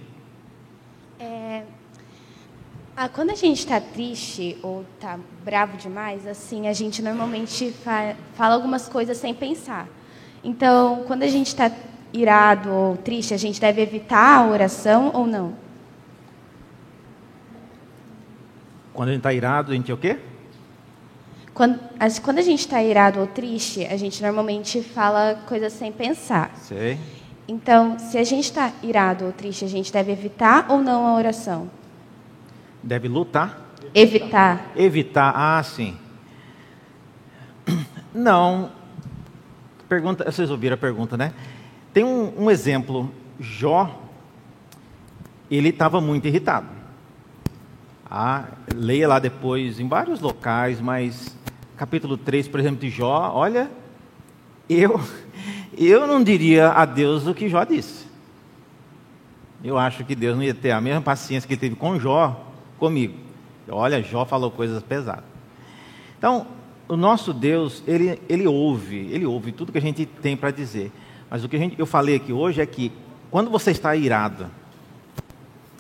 Ah, 2.97 3.09
quando 3.09 3.31
a 3.31 3.35
gente 3.35 3.59
está 3.59 3.81
triste 3.81 4.57
ou 4.63 4.85
está 4.95 5.19
bravo 5.45 5.77
demais, 5.77 6.29
assim, 6.29 6.69
a 6.69 6.73
gente 6.73 7.03
normalmente 7.03 7.73
fa 7.73 8.15
fala 8.37 8.55
algumas 8.55 8.89
coisas 8.89 9.17
sem 9.17 9.35
pensar. 9.35 9.89
Então, 10.45 11.03
quando 11.05 11.25
a 11.25 11.27
gente 11.27 11.49
está 11.49 11.73
irado 12.13 12.71
ou 12.71 12.97
triste, 12.97 13.35
a 13.35 13.37
gente 13.37 13.61
deve 13.61 13.83
evitar 13.83 14.39
a 14.39 14.47
oração 14.47 15.11
ou 15.13 15.27
não? 15.27 15.55
Quando 18.93 19.09
a 19.09 19.13
gente 19.13 19.21
está 19.21 19.33
irado, 19.33 19.73
a 19.73 19.75
gente 19.75 19.91
é 19.91 19.95
o 19.95 19.97
quê? 19.97 20.17
Quando, 21.53 21.81
quando 22.23 22.39
a 22.39 22.43
gente 22.43 22.61
está 22.61 22.81
irado 22.81 23.19
ou 23.19 23.27
triste, 23.27 23.85
a 23.87 23.97
gente 23.97 24.23
normalmente 24.23 24.81
fala 24.81 25.43
coisas 25.49 25.73
sem 25.73 25.91
pensar. 25.91 26.55
Sei. 26.59 26.97
Então, 27.49 27.99
se 27.99 28.17
a 28.19 28.25
gente 28.25 28.45
está 28.45 28.73
irado 28.85 29.25
ou 29.25 29.33
triste, 29.33 29.65
a 29.65 29.69
gente 29.69 29.93
deve 29.93 30.13
evitar 30.13 30.67
ou 30.69 30.81
não 30.81 31.09
a 31.09 31.15
oração? 31.15 31.69
Deve 32.85 33.09
lutar? 33.09 33.59
Evitar. 33.95 34.73
Evitar, 34.77 35.33
ah, 35.35 35.63
sim. 35.63 35.97
Não. 38.15 38.71
Pergunta, 39.89 40.31
vocês 40.31 40.51
ouviram 40.51 40.75
a 40.75 40.79
pergunta, 40.79 41.17
né? 41.17 41.33
Tem 41.95 42.05
um, 42.05 42.45
um 42.45 42.51
exemplo. 42.51 43.11
Jó, 43.41 44.03
ele 45.51 45.71
estava 45.71 45.99
muito 46.01 46.29
irritado. 46.29 46.67
Ah, 48.09 48.45
leia 48.73 49.09
lá 49.09 49.19
depois 49.19 49.81
em 49.81 49.89
vários 49.89 50.21
locais, 50.21 50.79
mas 50.81 51.35
capítulo 51.77 52.19
3, 52.19 52.47
por 52.49 52.61
exemplo, 52.61 52.81
de 52.81 52.91
Jó, 52.91 53.33
olha, 53.35 53.71
eu, 54.69 55.01
eu 55.77 56.07
não 56.07 56.23
diria 56.23 56.69
a 56.69 56.85
Deus 56.85 57.27
o 57.27 57.35
que 57.35 57.49
Jó 57.49 57.65
disse. 57.65 58.05
Eu 59.65 59.79
acho 59.79 60.05
que 60.05 60.15
Deus 60.15 60.37
não 60.37 60.43
ia 60.43 60.55
ter 60.55 60.71
a 60.71 60.81
mesma 60.81 61.01
paciência 61.01 61.49
que 61.49 61.55
ele 61.55 61.61
teve 61.61 61.75
com 61.75 61.99
Jó, 61.99 62.54
comigo. 62.79 63.15
Olha, 63.69 64.03
Jó 64.03 64.25
falou 64.25 64.51
coisas 64.51 64.83
pesadas. 64.83 65.25
Então, 66.19 66.47
o 66.89 66.97
nosso 66.97 67.33
Deus, 67.33 67.83
ele, 67.87 68.21
ele 68.29 68.47
ouve, 68.47 69.09
ele 69.11 69.25
ouve 69.25 69.53
tudo 69.53 69.73
que 69.73 69.79
a 69.79 69.81
gente 69.81 70.05
tem 70.07 70.37
para 70.37 70.51
dizer. 70.51 70.93
Mas 71.31 71.45
o 71.45 71.49
que 71.49 71.59
gente, 71.59 71.79
eu 71.79 71.87
falei 71.87 72.17
aqui 72.17 72.33
hoje 72.33 72.61
é 72.61 72.67
que 72.67 72.93
quando 73.31 73.51
você 73.51 73.71
está 73.71 73.97
irado, 73.97 74.47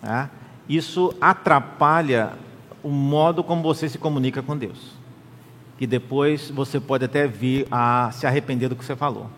tá, 0.01 0.30
isso 0.68 1.14
atrapalha 1.20 2.32
o 2.82 2.88
modo 2.88 3.45
como 3.45 3.62
você 3.62 3.88
se 3.88 3.99
comunica 3.99 4.42
com 4.42 4.57
Deus. 4.57 4.92
Que 5.78 5.86
depois 5.86 6.51
você 6.51 6.80
pode 6.80 7.05
até 7.05 7.26
vir 7.26 7.66
a 7.70 8.11
se 8.12 8.26
arrepender 8.26 8.68
do 8.68 8.76
que 8.76 8.84
você 8.84 8.97
falou. 8.97 9.28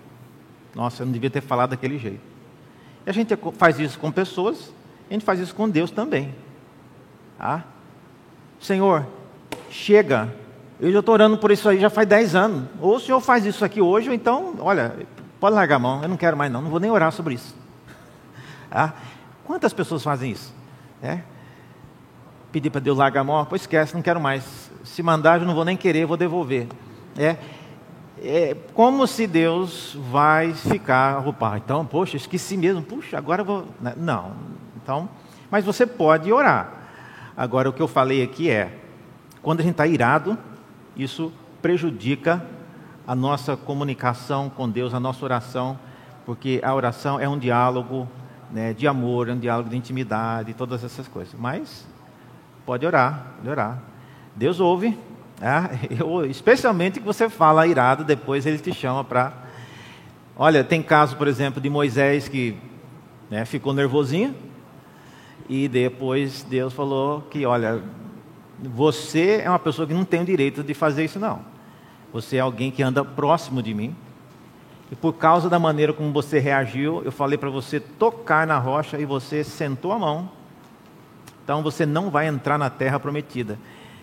Nossa, 0.75 1.03
eu 1.03 1.07
não 1.07 1.13
devia 1.13 1.31
ter 1.31 1.41
falado 1.41 1.71
daquele 1.71 1.99
jeito. 1.99 2.21
E 3.07 3.11
a 3.11 3.13
gente 3.13 3.35
faz 3.57 3.79
isso 3.79 3.99
com 3.99 4.11
pessoas, 4.13 4.73
a 5.09 5.13
gente 5.13 5.25
faz 5.25 5.41
isso 5.41 5.55
com 5.55 5.69
Deus 5.69 5.91
também. 5.91 6.35
Tá? 7.39 7.65
Senhor, 8.61 9.07
chega. 9.71 10.33
Eu 10.81 10.93
já 10.93 11.01
estou 11.01 11.15
orando 11.15 11.39
por 11.39 11.51
isso 11.51 11.69
aí 11.69 11.79
já 11.79 11.91
faz 11.91 12.07
10 12.09 12.35
anos. 12.35 12.69
Ou 12.81 12.97
o 12.97 13.01
Senhor 13.01 13.21
faz 13.21 13.45
isso 13.45 13.65
aqui 13.65 13.81
hoje, 13.81 14.09
ou 14.09 14.15
então, 14.15 14.55
olha, 14.61 14.95
pode 15.41 15.55
largar 15.55 15.77
a 15.77 15.79
mão, 15.79 16.03
eu 16.03 16.09
não 16.09 16.17
quero 16.17 16.37
mais 16.37 16.51
não, 16.51 16.63
não 16.63 16.71
vou 16.71 16.81
nem 16.81 16.91
orar 16.91 17.13
sobre 17.13 17.35
isso. 17.35 17.55
Tá? 18.71 18.95
Quantas 19.45 19.73
pessoas 19.73 20.03
fazem 20.03 20.33
isso? 20.33 20.55
É? 21.03 21.21
Pedir 22.51 22.71
para 22.71 22.81
Deus 22.81 22.99
largar 22.99 23.21
a 23.21 23.25
mão, 23.25 23.45
pois 23.45 23.63
esquece, 23.63 23.95
não 23.95 24.03
quero 24.03 24.21
mais. 24.21 24.71
Se 24.85 25.03
mandar, 25.03 25.41
eu 25.41 25.47
não 25.47 25.55
vou 25.55 25.65
nem 25.65 25.77
querer, 25.77 26.07
vou 26.07 26.17
devolver. 26.17 26.67
É, 27.19 27.37
é 28.23 28.57
como 28.75 29.07
se 29.07 29.27
Deus 29.27 29.97
vai 30.11 30.53
ficar, 30.55 31.27
opa, 31.27 31.59
então, 31.59 31.85
poxa, 31.85 32.17
esqueci 32.17 32.57
mesmo, 32.57 32.83
puxa, 32.83 33.19
agora 33.19 33.43
eu 33.43 33.45
vou. 33.45 33.67
Né? 33.81 33.95
Não, 33.97 34.33
então, 34.83 35.09
mas 35.51 35.65
você 35.65 35.87
pode 35.87 36.33
orar. 36.33 36.86
Agora, 37.37 37.69
o 37.69 37.73
que 37.73 37.83
eu 37.83 37.89
falei 37.89 38.23
aqui 38.23 38.51
é: 38.51 38.73
quando 39.43 39.61
a 39.61 39.63
gente 39.63 39.73
está 39.73 39.87
irado, 39.87 40.39
isso 40.97 41.33
prejudica 41.61 42.45
a 43.07 43.15
nossa 43.15 43.57
comunicação 43.57 44.49
com 44.49 44.69
Deus, 44.69 44.95
a 44.95 45.01
nossa 45.01 45.25
oração, 45.25 45.79
porque 46.25 46.61
a 46.65 46.75
oração 46.75 47.21
é 47.21 47.29
um 47.29 47.39
diálogo 47.39 48.09
né, 48.51 48.73
de 48.73 48.89
amor, 48.89 49.29
é 49.29 49.33
um 49.33 49.39
diálogo 49.39 49.69
de 49.69 49.77
intimidade, 49.77 50.55
todas 50.55 50.83
essas 50.83 51.07
coisas. 51.07 51.35
Mas 51.39 51.87
pode 52.65 52.87
orar, 52.87 53.35
pode 53.37 53.49
orar. 53.49 53.83
Deus 54.35 54.59
ouve, 54.59 54.99
né? 55.41 55.79
eu, 55.99 56.25
especialmente 56.27 56.99
que 56.99 57.07
você 57.07 57.29
fala 57.29 57.67
irado, 57.67 58.05
depois 58.05 58.47
ele 58.47 58.59
te 58.59 58.73
chama 58.73 59.05
para. 59.05 59.33
Olha, 60.37 60.65
tem 60.65 60.83
caso, 60.83 61.17
por 61.17 61.29
exemplo, 61.29 61.61
de 61.61 61.71
Moisés 61.71 62.29
que 62.29 62.57
né, 63.31 63.45
ficou 63.45 63.73
nervosinho, 63.73 64.35
e 65.49 65.69
depois 65.69 66.43
Deus 66.43 66.73
falou 66.73 67.23
que, 67.31 67.47
olha, 67.47 67.83
você 68.59 69.43
é 69.45 69.49
uma 69.49 69.59
pessoa 69.59 69.87
que 69.87 69.95
não 69.95 70.05
tem 70.05 70.23
o 70.23 70.25
direito 70.25 70.63
de 70.63 70.75
fazer 70.75 71.05
isso, 71.05 71.19
não. 71.19 71.41
Você 72.13 72.37
é 72.37 72.41
alguém 72.41 72.71
que 72.71 72.83
anda 72.83 73.05
próximo 73.05 73.63
de 73.63 73.75
mim. 73.75 73.95
E 74.91 74.97
por 74.97 75.13
causa 75.15 75.49
da 75.49 75.59
maneira 75.59 75.93
como 75.93 76.13
você 76.13 76.39
reagiu, 76.39 77.03
eu 77.05 77.13
falei 77.13 77.37
para 77.37 77.51
você 77.51 77.79
tocar 77.79 78.47
na 78.47 78.59
rocha 78.59 78.99
e 78.99 79.05
você 79.05 79.45
sentou 79.45 79.93
a 79.93 79.99
mão. 79.99 80.31
Então 81.45 81.63
você 81.63 81.85
não 81.85 82.11
vai 82.11 82.27
entrar 82.27 82.59
na 82.59 82.71
terra 82.71 82.99
prometida. 82.99 83.59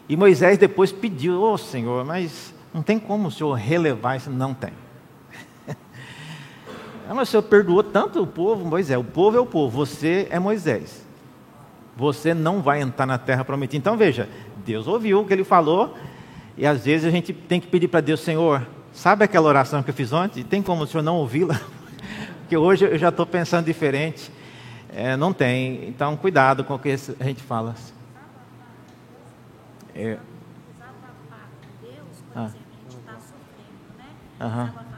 E 0.08 0.16
Moisés 0.16 0.58
depois 0.58 0.92
pediu: 0.92 1.42
Ô 1.42 1.54
oh, 1.54 1.58
Senhor, 1.58 2.06
mas 2.06 2.54
não 2.74 2.82
tem 2.82 3.00
como 3.00 3.30
o 3.30 3.32
Senhor 3.32 3.54
relevar 3.54 4.18
isso? 4.18 4.30
Não 4.30 4.54
tem. 4.54 4.72
Ah, 7.06 7.14
mas 7.14 7.28
o 7.28 7.32
Senhor 7.32 7.44
perdoou 7.44 7.84
tanto 7.84 8.22
o 8.22 8.26
povo, 8.26 8.64
Moisés. 8.64 8.98
O 8.98 9.04
povo 9.04 9.36
é 9.36 9.40
o 9.42 9.46
povo, 9.46 9.86
você 9.86 10.26
é 10.32 10.40
Moisés 10.40 11.03
você 11.96 12.34
não 12.34 12.62
vai 12.62 12.82
entrar 12.82 13.06
na 13.06 13.18
terra 13.18 13.46
prometida. 13.46 13.78
Então 13.78 13.98
veja, 13.98 14.28
Deus 14.66 14.88
ouviu 14.88 15.22
o 15.22 15.26
que 15.26 15.34
ele 15.34 15.44
falou, 15.44 15.96
e 16.58 16.66
às 16.66 16.86
vezes 16.86 17.06
a 17.06 17.12
gente 17.12 17.34
tem 17.34 17.60
que 17.60 17.68
pedir 17.68 17.88
para 17.88 18.02
Deus, 18.02 18.20
Senhor, 18.20 18.66
sabe 18.92 19.24
aquela 19.24 19.48
oração 19.48 19.84
que 19.84 19.90
eu 19.90 19.94
fiz 19.94 20.14
ontem? 20.14 20.44
Tem 20.44 20.62
como 20.62 20.84
o 20.84 20.88
Senhor 20.88 21.04
não 21.04 21.18
ouvi-la? 21.18 21.60
Porque 22.42 22.58
hoje 22.58 22.86
eu 22.86 22.98
já 22.98 23.10
estou 23.10 23.26
pensando 23.26 23.66
diferente. 23.66 24.32
É, 24.96 25.18
não 25.18 25.34
tem. 25.34 25.88
Então, 25.88 26.16
cuidado 26.16 26.64
com 26.64 26.76
o 26.76 26.80
que 26.80 26.90
a 26.92 27.24
gente 27.24 27.42
fala. 27.42 27.74
É. 29.96 30.18
Ah. 32.36 32.52
Aham. 34.40 34.93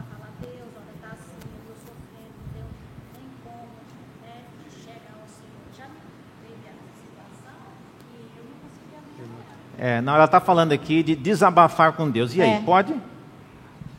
É, 9.86 10.02
não, 10.02 10.16
ela 10.16 10.26
está 10.26 10.40
falando 10.40 10.72
aqui 10.72 11.04
de 11.04 11.16
desabafar 11.16 11.94
com 11.94 12.10
Deus. 12.10 12.36
E 12.36 12.42
aí, 12.42 12.54
é. 12.54 12.62
pode? 12.62 12.92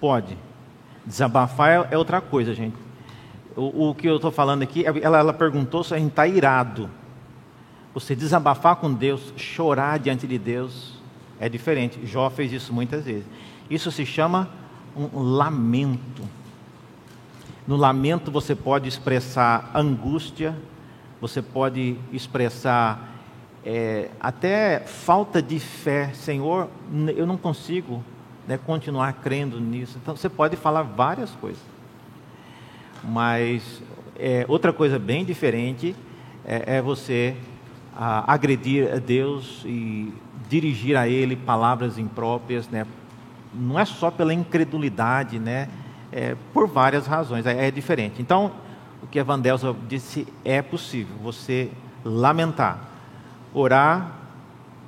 Pode. 0.01 0.37
Desabafar 1.07 1.87
é 1.93 1.97
outra 1.97 2.21
coisa, 2.21 2.53
gente. 2.53 2.75
O, 3.55 3.91
o 3.91 3.95
que 3.95 4.09
eu 4.09 4.17
estou 4.17 4.33
falando 4.33 4.63
aqui, 4.63 4.85
ela, 4.85 5.17
ela 5.17 5.33
perguntou 5.33 5.85
se 5.85 5.95
a 5.95 5.97
gente 5.97 6.09
está 6.09 6.27
irado. 6.27 6.91
Você 7.95 8.17
desabafar 8.17 8.75
com 8.75 8.93
Deus, 8.93 9.33
chorar 9.37 10.01
diante 10.01 10.27
de 10.27 10.37
Deus, 10.37 10.95
é 11.39 11.49
diferente. 11.49 12.05
Jó 12.05 12.29
fez 12.31 12.53
isso 12.53 12.73
muitas 12.73 13.05
vezes. 13.05 13.25
Isso 13.71 13.93
se 13.93 14.05
chama 14.05 14.51
um 14.97 15.21
lamento. 15.21 16.25
No 17.65 17.77
lamento 17.77 18.33
você 18.33 18.57
pode 18.57 18.89
expressar 18.89 19.71
angústia, 19.73 20.53
você 21.21 21.41
pode 21.41 21.97
expressar 22.13 23.16
é, 23.69 24.11
até 24.21 24.79
falta 24.79 25.43
de 25.43 25.59
fé, 25.59 26.13
Senhor, 26.15 26.69
eu 27.17 27.27
não 27.27 27.37
consigo 27.37 28.01
né, 28.47 28.57
continuar 28.65 29.13
crendo 29.15 29.59
nisso. 29.59 29.99
Então 30.01 30.15
você 30.15 30.29
pode 30.29 30.55
falar 30.55 30.83
várias 30.83 31.33
coisas, 31.33 31.61
mas 33.03 33.83
é, 34.17 34.45
outra 34.47 34.73
coisa 34.73 35.01
bem 35.01 35.25
diferente 35.25 35.97
é, 36.45 36.77
é 36.77 36.81
você 36.81 37.35
a, 37.97 38.33
agredir 38.33 38.89
a 38.95 39.01
Deus 39.01 39.63
e 39.65 40.15
dirigir 40.49 40.97
a 40.97 41.09
Ele 41.09 41.35
palavras 41.35 41.99
impróprias, 41.99 42.69
né? 42.69 42.87
Não 43.53 43.81
é 43.81 43.85
só 43.85 44.13
pela 44.13 44.33
incredulidade, 44.33 45.41
né? 45.41 45.69
É, 46.13 46.37
por 46.55 46.69
várias 46.69 47.05
razões, 47.09 47.45
é, 47.47 47.67
é 47.67 47.71
diferente. 47.73 48.23
Então, 48.23 48.53
o 49.03 49.09
que 49.09 49.19
a 49.19 49.25
Vandelsa 49.25 49.75
disse 49.89 50.25
é 50.45 50.63
possível 50.63 51.17
você 51.21 51.69
lamentar 52.05 52.96
orar 53.57 54.13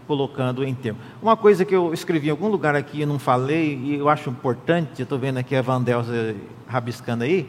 colocando 0.07 0.65
em 0.65 0.75
termo. 0.75 0.99
Uma 1.21 1.37
coisa 1.37 1.65
que 1.65 1.75
eu 1.75 1.93
escrevi 1.93 2.29
em 2.29 2.31
algum 2.31 2.49
lugar 2.49 2.75
aqui 2.75 3.03
e 3.03 3.07
não 3.07 3.19
falei, 3.19 3.77
e 3.77 3.95
eu 3.97 4.09
acho 4.09 4.31
importante, 4.31 5.03
estou 5.03 5.19
vendo 5.19 5.39
aqui 5.39 5.55
a 5.55 5.63
Vandelza 5.63 6.35
rabiscando 6.67 7.25
aí. 7.25 7.49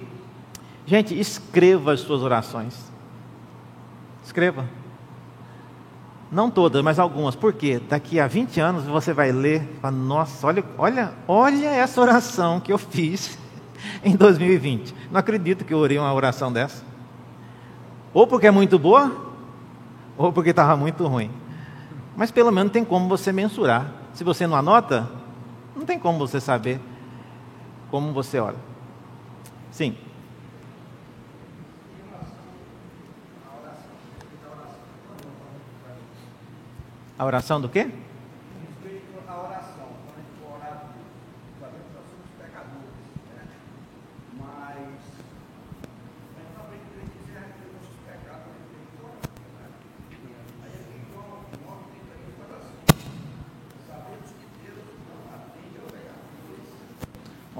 Gente, 0.85 1.17
escreva 1.17 1.93
as 1.93 2.01
suas 2.01 2.21
orações. 2.21 2.91
Escreva. 4.23 4.65
Não 6.31 6.49
todas, 6.49 6.83
mas 6.83 6.99
algumas. 6.99 7.35
Por 7.35 7.53
quê? 7.53 7.81
Daqui 7.89 8.19
a 8.19 8.27
20 8.27 8.59
anos 8.59 8.83
você 8.85 9.13
vai 9.13 9.31
ler, 9.31 9.67
fala, 9.81 9.95
nossa, 9.95 10.45
olha, 10.45 10.63
olha, 10.77 11.13
olha 11.27 11.67
essa 11.67 11.99
oração 11.99 12.59
que 12.59 12.71
eu 12.71 12.77
fiz 12.77 13.37
em 14.03 14.15
2020. 14.15 14.93
Não 15.11 15.19
acredito 15.19 15.65
que 15.65 15.73
eu 15.73 15.77
orei 15.79 15.97
uma 15.97 16.13
oração 16.13 16.51
dessa. 16.51 16.83
Ou 18.13 18.27
porque 18.27 18.47
é 18.47 18.51
muito 18.51 18.77
boa, 18.77 19.28
ou 20.19 20.33
porque 20.33 20.49
estava 20.49 20.75
muito 20.75 21.07
ruim. 21.07 21.31
Mas 22.17 22.29
pelo 22.29 22.51
menos 22.51 22.73
tem 22.73 22.83
como 22.83 23.07
você 23.07 23.31
mensurar. 23.31 23.89
Se 24.13 24.21
você 24.21 24.45
não 24.45 24.57
anota, 24.57 25.09
não 25.73 25.85
tem 25.85 25.97
como 25.97 26.19
você 26.19 26.41
saber 26.41 26.81
como 27.89 28.11
você 28.11 28.37
ora. 28.37 28.57
Sim. 29.71 29.95
A 37.17 37.25
oração 37.25 37.61
do 37.61 37.69
quê? 37.69 37.89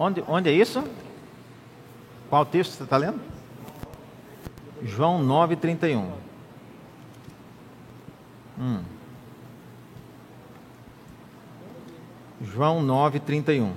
Onde, 0.01 0.23
onde 0.29 0.49
é 0.49 0.53
isso? 0.53 0.81
Qual 2.29 2.45
texto 2.45 2.71
você 2.71 2.83
está 2.83 2.95
lendo? 2.95 3.19
João 4.81 5.21
9, 5.21 5.57
31. 5.57 6.13
Hum. 8.57 8.81
João 12.41 12.81
9, 12.81 13.19
31. 13.19 13.73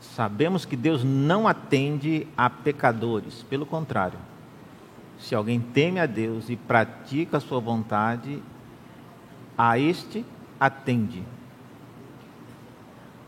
Sabemos 0.00 0.64
que 0.64 0.74
Deus 0.74 1.04
não 1.04 1.46
atende 1.46 2.26
a 2.34 2.48
pecadores, 2.48 3.42
pelo 3.42 3.66
contrário. 3.66 4.18
Se 5.18 5.34
alguém 5.34 5.60
teme 5.60 6.00
a 6.00 6.06
Deus 6.06 6.48
e 6.48 6.56
pratica 6.56 7.36
a 7.36 7.40
sua 7.40 7.60
vontade, 7.60 8.42
a 9.58 9.78
este 9.78 10.24
atende. 10.58 11.22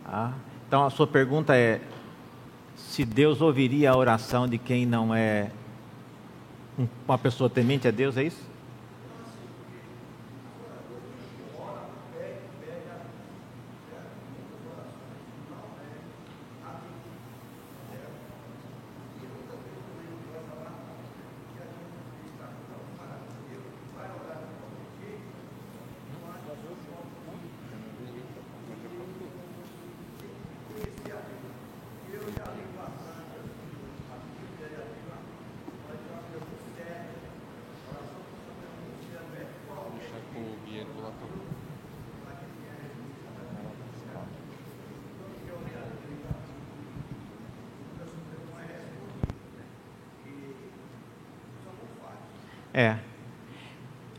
Ah, 0.07 0.33
então 0.67 0.85
a 0.85 0.91
sua 0.91 1.07
pergunta 1.07 1.57
é: 1.57 1.81
se 2.77 3.05
Deus 3.05 3.41
ouviria 3.41 3.91
a 3.91 3.97
oração 3.97 4.49
de 4.49 4.59
quem 4.59 4.85
não 4.85 5.15
é 5.15 5.51
uma 7.07 7.17
pessoa 7.17 7.49
temente 7.49 7.89
a 7.89 7.91
Deus, 7.91 8.17
é 8.17 8.25
isso? 8.25 8.56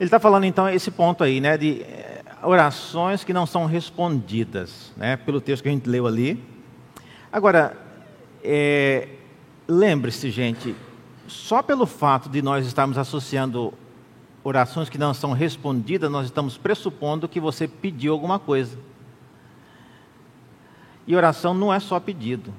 Está 0.07 0.19
falando 0.19 0.45
então 0.45 0.69
esse 0.69 0.91
ponto 0.91 1.23
aí, 1.23 1.39
né, 1.39 1.57
de 1.57 1.81
eh, 1.81 2.23
orações 2.43 3.23
que 3.23 3.33
não 3.33 3.45
são 3.45 3.65
respondidas, 3.65 4.91
né, 4.95 5.17
pelo 5.17 5.41
texto 5.41 5.63
que 5.63 5.69
a 5.69 5.71
gente 5.71 5.89
leu 5.89 6.07
ali. 6.07 6.43
Agora, 7.31 7.77
é, 8.43 9.09
lembre-se, 9.67 10.29
gente, 10.31 10.75
só 11.27 11.61
pelo 11.61 11.85
fato 11.85 12.29
de 12.29 12.41
nós 12.41 12.65
estarmos 12.65 12.97
associando 12.97 13.73
orações 14.43 14.87
que 14.87 14.97
não 14.97 15.13
são 15.13 15.33
respondidas, 15.33 16.09
nós 16.09 16.25
estamos 16.25 16.57
pressupondo 16.57 17.27
que 17.27 17.39
você 17.39 17.67
pediu 17.67 18.13
alguma 18.13 18.39
coisa. 18.39 18.77
E 21.05 21.15
oração 21.15 21.53
não 21.53 21.73
é 21.73 21.79
só 21.79 21.99
pedido. 21.99 22.53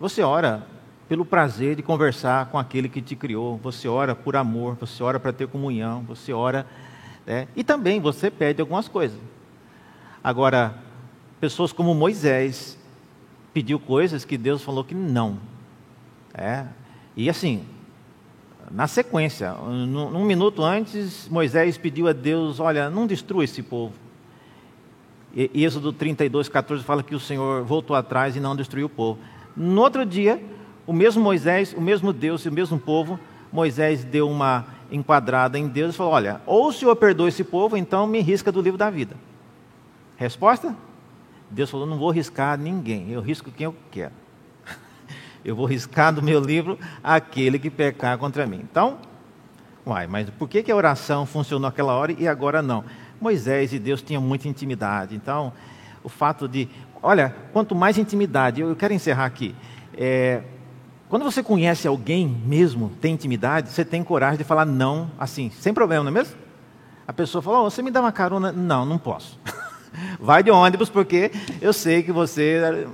Você 0.00 0.22
ora 0.22 0.66
pelo 1.14 1.24
prazer 1.24 1.76
de 1.76 1.82
conversar 1.82 2.46
com 2.46 2.58
aquele 2.58 2.88
que 2.88 3.00
te 3.00 3.14
criou. 3.14 3.56
Você 3.58 3.86
ora 3.86 4.16
por 4.16 4.34
amor, 4.34 4.74
você 4.74 5.00
ora 5.00 5.20
para 5.20 5.32
ter 5.32 5.46
comunhão, 5.46 6.02
você 6.02 6.32
ora. 6.32 6.66
Né? 7.24 7.46
E 7.54 7.62
também 7.62 8.00
você 8.00 8.32
pede 8.32 8.60
algumas 8.60 8.88
coisas. 8.88 9.16
Agora, 10.24 10.76
pessoas 11.38 11.72
como 11.72 11.94
Moisés 11.94 12.76
pediu 13.52 13.78
coisas 13.78 14.24
que 14.24 14.36
Deus 14.36 14.64
falou 14.64 14.82
que 14.82 14.92
não. 14.92 15.38
É? 16.36 16.64
E 17.16 17.30
assim, 17.30 17.64
na 18.68 18.88
sequência, 18.88 19.52
num, 19.52 20.24
minuto 20.24 20.64
antes, 20.64 21.28
Moisés 21.28 21.78
pediu 21.78 22.08
a 22.08 22.12
Deus: 22.12 22.58
Olha, 22.58 22.90
não 22.90 23.06
destrua 23.06 23.44
esse 23.44 23.62
povo. 23.62 23.94
E 25.32 25.64
Êxodo 25.64 25.92
32, 25.92 26.48
14 26.48 26.82
fala 26.82 27.04
que 27.04 27.14
o 27.14 27.20
Senhor 27.20 27.62
voltou 27.62 27.94
atrás 27.94 28.34
e 28.34 28.40
não 28.40 28.56
destruiu 28.56 28.86
o 28.86 28.90
povo. 28.90 29.20
No 29.56 29.80
outro 29.80 30.04
dia, 30.04 30.42
o 30.86 30.92
mesmo 30.92 31.22
Moisés, 31.22 31.74
o 31.76 31.80
mesmo 31.80 32.12
Deus 32.12 32.44
e 32.44 32.48
o 32.48 32.52
mesmo 32.52 32.78
povo, 32.78 33.18
Moisés 33.52 34.04
deu 34.04 34.28
uma 34.28 34.66
enquadrada 34.90 35.58
em 35.58 35.66
Deus 35.68 35.94
e 35.94 35.96
falou: 35.96 36.12
Olha, 36.12 36.40
ou 36.46 36.68
o 36.68 36.72
Senhor 36.72 36.94
perdoa 36.96 37.28
esse 37.28 37.44
povo, 37.44 37.76
então 37.76 38.06
me 38.06 38.20
risca 38.20 38.50
do 38.50 38.60
livro 38.60 38.78
da 38.78 38.90
vida. 38.90 39.16
Resposta? 40.16 40.74
Deus 41.50 41.70
falou: 41.70 41.86
Não 41.86 41.98
vou 41.98 42.10
riscar 42.10 42.58
ninguém, 42.58 43.10
eu 43.10 43.20
risco 43.20 43.50
quem 43.50 43.64
eu 43.64 43.74
quero. 43.90 44.12
Eu 45.44 45.54
vou 45.54 45.66
riscar 45.66 46.12
do 46.12 46.22
meu 46.22 46.40
livro 46.40 46.78
aquele 47.02 47.58
que 47.58 47.68
pecar 47.68 48.16
contra 48.16 48.46
mim. 48.46 48.60
Então, 48.62 48.96
uai, 49.86 50.06
mas 50.06 50.30
por 50.30 50.48
que, 50.48 50.62
que 50.62 50.72
a 50.72 50.76
oração 50.76 51.26
funcionou 51.26 51.68
naquela 51.68 51.94
hora 51.94 52.12
e 52.12 52.26
agora 52.26 52.62
não? 52.62 52.82
Moisés 53.20 53.72
e 53.72 53.78
Deus 53.78 54.00
tinham 54.00 54.22
muita 54.22 54.48
intimidade. 54.48 55.14
Então, 55.14 55.52
o 56.02 56.08
fato 56.08 56.48
de. 56.48 56.68
Olha, 57.02 57.34
quanto 57.52 57.74
mais 57.74 57.98
intimidade, 57.98 58.62
eu 58.62 58.74
quero 58.74 58.94
encerrar 58.94 59.26
aqui. 59.26 59.54
É, 59.96 60.42
quando 61.14 61.22
você 61.22 61.44
conhece 61.44 61.86
alguém 61.86 62.26
mesmo, 62.26 62.90
tem 63.00 63.14
intimidade, 63.14 63.70
você 63.70 63.84
tem 63.84 64.02
coragem 64.02 64.36
de 64.36 64.42
falar 64.42 64.64
não, 64.64 65.08
assim, 65.16 65.48
sem 65.48 65.72
problema, 65.72 66.02
não 66.02 66.10
é 66.10 66.12
mesmo? 66.12 66.34
A 67.06 67.12
pessoa 67.12 67.40
fala, 67.40 67.60
oh, 67.60 67.70
você 67.70 67.82
me 67.82 67.90
dá 67.92 68.00
uma 68.00 68.10
carona? 68.10 68.50
Não, 68.50 68.84
não 68.84 68.98
posso. 68.98 69.38
Vai 70.18 70.42
de 70.42 70.50
ônibus, 70.50 70.90
porque 70.90 71.30
eu 71.60 71.72
sei 71.72 72.02
que 72.02 72.10
você. 72.10 72.88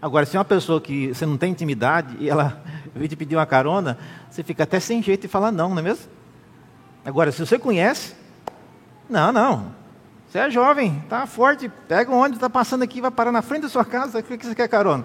Agora, 0.00 0.24
se 0.24 0.34
é 0.34 0.38
uma 0.38 0.44
pessoa 0.46 0.80
que 0.80 1.08
você 1.08 1.26
não 1.26 1.36
tem 1.36 1.52
intimidade 1.52 2.16
e 2.18 2.30
ela 2.30 2.62
vem 2.96 3.06
te 3.08 3.14
pedir 3.14 3.36
uma 3.36 3.44
carona, 3.44 3.98
você 4.30 4.42
fica 4.42 4.62
até 4.62 4.80
sem 4.80 5.02
jeito 5.02 5.20
de 5.20 5.28
falar 5.28 5.52
não, 5.52 5.68
não 5.68 5.80
é 5.80 5.82
mesmo? 5.82 6.06
Agora, 7.04 7.30
se 7.30 7.44
você 7.44 7.58
conhece, 7.58 8.14
não, 9.06 9.30
não. 9.30 9.66
Você 10.30 10.38
é 10.38 10.48
jovem, 10.48 11.02
está 11.04 11.26
forte, 11.26 11.70
pega 11.86 12.10
o 12.10 12.16
ônibus, 12.16 12.38
está 12.38 12.48
passando 12.48 12.84
aqui, 12.84 13.02
vai 13.02 13.10
parar 13.10 13.32
na 13.32 13.42
frente 13.42 13.64
da 13.64 13.68
sua 13.68 13.84
casa, 13.84 14.20
o 14.20 14.22
que 14.22 14.38
você 14.38 14.54
quer 14.54 14.66
carona? 14.66 15.04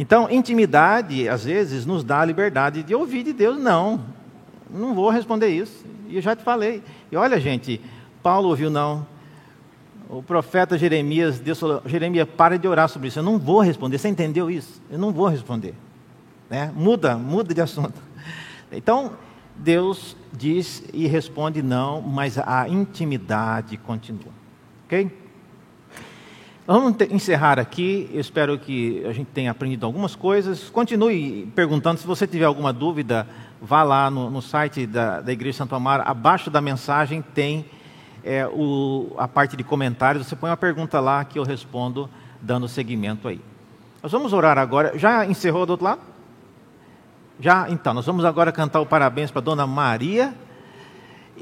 Então, 0.00 0.30
intimidade, 0.30 1.28
às 1.28 1.42
vezes, 1.44 1.84
nos 1.84 2.04
dá 2.04 2.20
a 2.20 2.24
liberdade 2.24 2.84
de 2.84 2.94
ouvir 2.94 3.24
de 3.24 3.32
Deus, 3.32 3.58
não, 3.58 4.00
não 4.70 4.94
vou 4.94 5.10
responder 5.10 5.48
isso. 5.48 5.84
E 6.08 6.14
eu 6.14 6.22
já 6.22 6.36
te 6.36 6.44
falei. 6.44 6.84
E 7.10 7.16
olha, 7.16 7.40
gente, 7.40 7.80
Paulo 8.22 8.48
ouviu 8.48 8.70
não. 8.70 9.04
O 10.08 10.22
profeta 10.22 10.78
Jeremias, 10.78 11.40
Deus 11.40 11.58
falou, 11.58 11.82
Jeremias, 11.84 12.28
para 12.36 12.56
de 12.56 12.68
orar 12.68 12.88
sobre 12.88 13.08
isso. 13.08 13.18
Eu 13.18 13.24
não 13.24 13.40
vou 13.40 13.60
responder. 13.60 13.98
Você 13.98 14.06
entendeu 14.06 14.48
isso? 14.48 14.80
Eu 14.88 15.00
não 15.00 15.12
vou 15.12 15.26
responder. 15.26 15.74
Né? 16.48 16.72
Muda, 16.76 17.16
muda 17.16 17.52
de 17.52 17.60
assunto. 17.60 18.00
Então, 18.70 19.14
Deus 19.56 20.16
diz 20.32 20.84
e 20.92 21.08
responde 21.08 21.60
não, 21.60 22.00
mas 22.00 22.38
a 22.38 22.68
intimidade 22.68 23.76
continua. 23.76 24.32
Ok? 24.86 25.10
Vamos 26.70 26.96
encerrar 27.10 27.58
aqui. 27.58 28.10
Eu 28.12 28.20
espero 28.20 28.58
que 28.58 29.02
a 29.06 29.12
gente 29.14 29.28
tenha 29.28 29.50
aprendido 29.50 29.86
algumas 29.86 30.14
coisas. 30.14 30.68
Continue 30.68 31.50
perguntando. 31.56 31.98
Se 31.98 32.06
você 32.06 32.26
tiver 32.26 32.44
alguma 32.44 32.74
dúvida, 32.74 33.26
vá 33.58 33.82
lá 33.82 34.10
no, 34.10 34.28
no 34.28 34.42
site 34.42 34.86
da, 34.86 35.22
da 35.22 35.32
Igreja 35.32 35.56
Santo 35.56 35.74
Amaro. 35.74 36.02
Abaixo 36.04 36.50
da 36.50 36.60
mensagem 36.60 37.22
tem 37.22 37.64
é, 38.22 38.46
o, 38.46 39.14
a 39.16 39.26
parte 39.26 39.56
de 39.56 39.64
comentários. 39.64 40.26
Você 40.26 40.36
põe 40.36 40.50
uma 40.50 40.58
pergunta 40.58 41.00
lá 41.00 41.24
que 41.24 41.38
eu 41.38 41.42
respondo, 41.42 42.06
dando 42.38 42.68
seguimento 42.68 43.28
aí. 43.28 43.40
Nós 44.02 44.12
vamos 44.12 44.34
orar 44.34 44.58
agora. 44.58 44.92
Já 44.98 45.24
encerrou 45.24 45.64
do 45.64 45.70
outro 45.70 45.86
lado? 45.86 46.02
Já? 47.40 47.70
Então, 47.70 47.94
nós 47.94 48.04
vamos 48.04 48.26
agora 48.26 48.52
cantar 48.52 48.80
o 48.80 48.84
parabéns 48.84 49.30
para 49.30 49.40
Dona 49.40 49.66
Maria. 49.66 50.34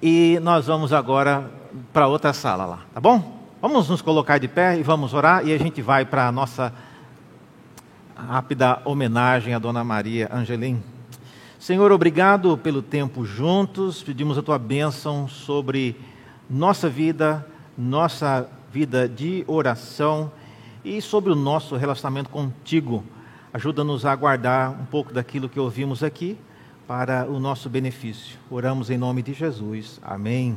E 0.01 0.39
nós 0.41 0.69
vamos 0.69 0.93
agora 0.93 1.51
para 1.93 2.07
outra 2.07 2.33
sala 2.33 2.65
lá, 2.65 2.79
tá 2.95 3.01
bom? 3.01 3.36
Vamos 3.69 3.89
nos 3.89 4.01
colocar 4.01 4.39
de 4.39 4.47
pé 4.47 4.79
e 4.79 4.83
vamos 4.85 5.13
orar 5.13 5.45
e 5.45 5.53
a 5.53 5.59
gente 5.59 5.83
vai 5.83 6.05
para 6.05 6.29
a 6.29 6.31
nossa 6.31 6.73
rápida 8.15 8.81
homenagem 8.85 9.55
à 9.55 9.59
Dona 9.59 9.83
Maria 9.83 10.31
Angelim. 10.33 10.81
Senhor, 11.59 11.91
obrigado 11.91 12.57
pelo 12.57 12.81
tempo 12.81 13.25
juntos. 13.25 14.05
Pedimos 14.05 14.39
a 14.39 14.43
tua 14.43 14.57
bênção 14.57 15.27
sobre 15.27 15.97
nossa 16.49 16.89
vida, 16.89 17.45
nossa 17.77 18.49
vida 18.71 19.09
de 19.09 19.43
oração 19.49 20.31
e 20.85 21.03
sobre 21.03 21.33
o 21.33 21.35
nosso 21.35 21.75
relacionamento 21.75 22.31
contigo. 22.31 23.03
Ajuda-nos 23.53 24.07
a 24.07 24.15
guardar 24.15 24.71
um 24.81 24.85
pouco 24.85 25.13
daquilo 25.13 25.49
que 25.49 25.59
ouvimos 25.59 26.05
aqui 26.05 26.39
para 26.87 27.27
o 27.29 27.41
nosso 27.41 27.69
benefício. 27.69 28.39
Oramos 28.49 28.91
em 28.91 28.97
nome 28.97 29.23
de 29.23 29.35
Jesus. 29.35 29.99
Amém. 30.05 30.57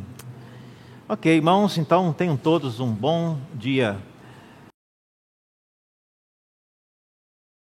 Ok, 1.12 1.26
irmãos, 1.38 1.76
então 1.80 2.14
tenham 2.14 2.38
todos 2.38 2.80
um 2.80 2.94
bom 2.94 3.36
dia 3.56 3.98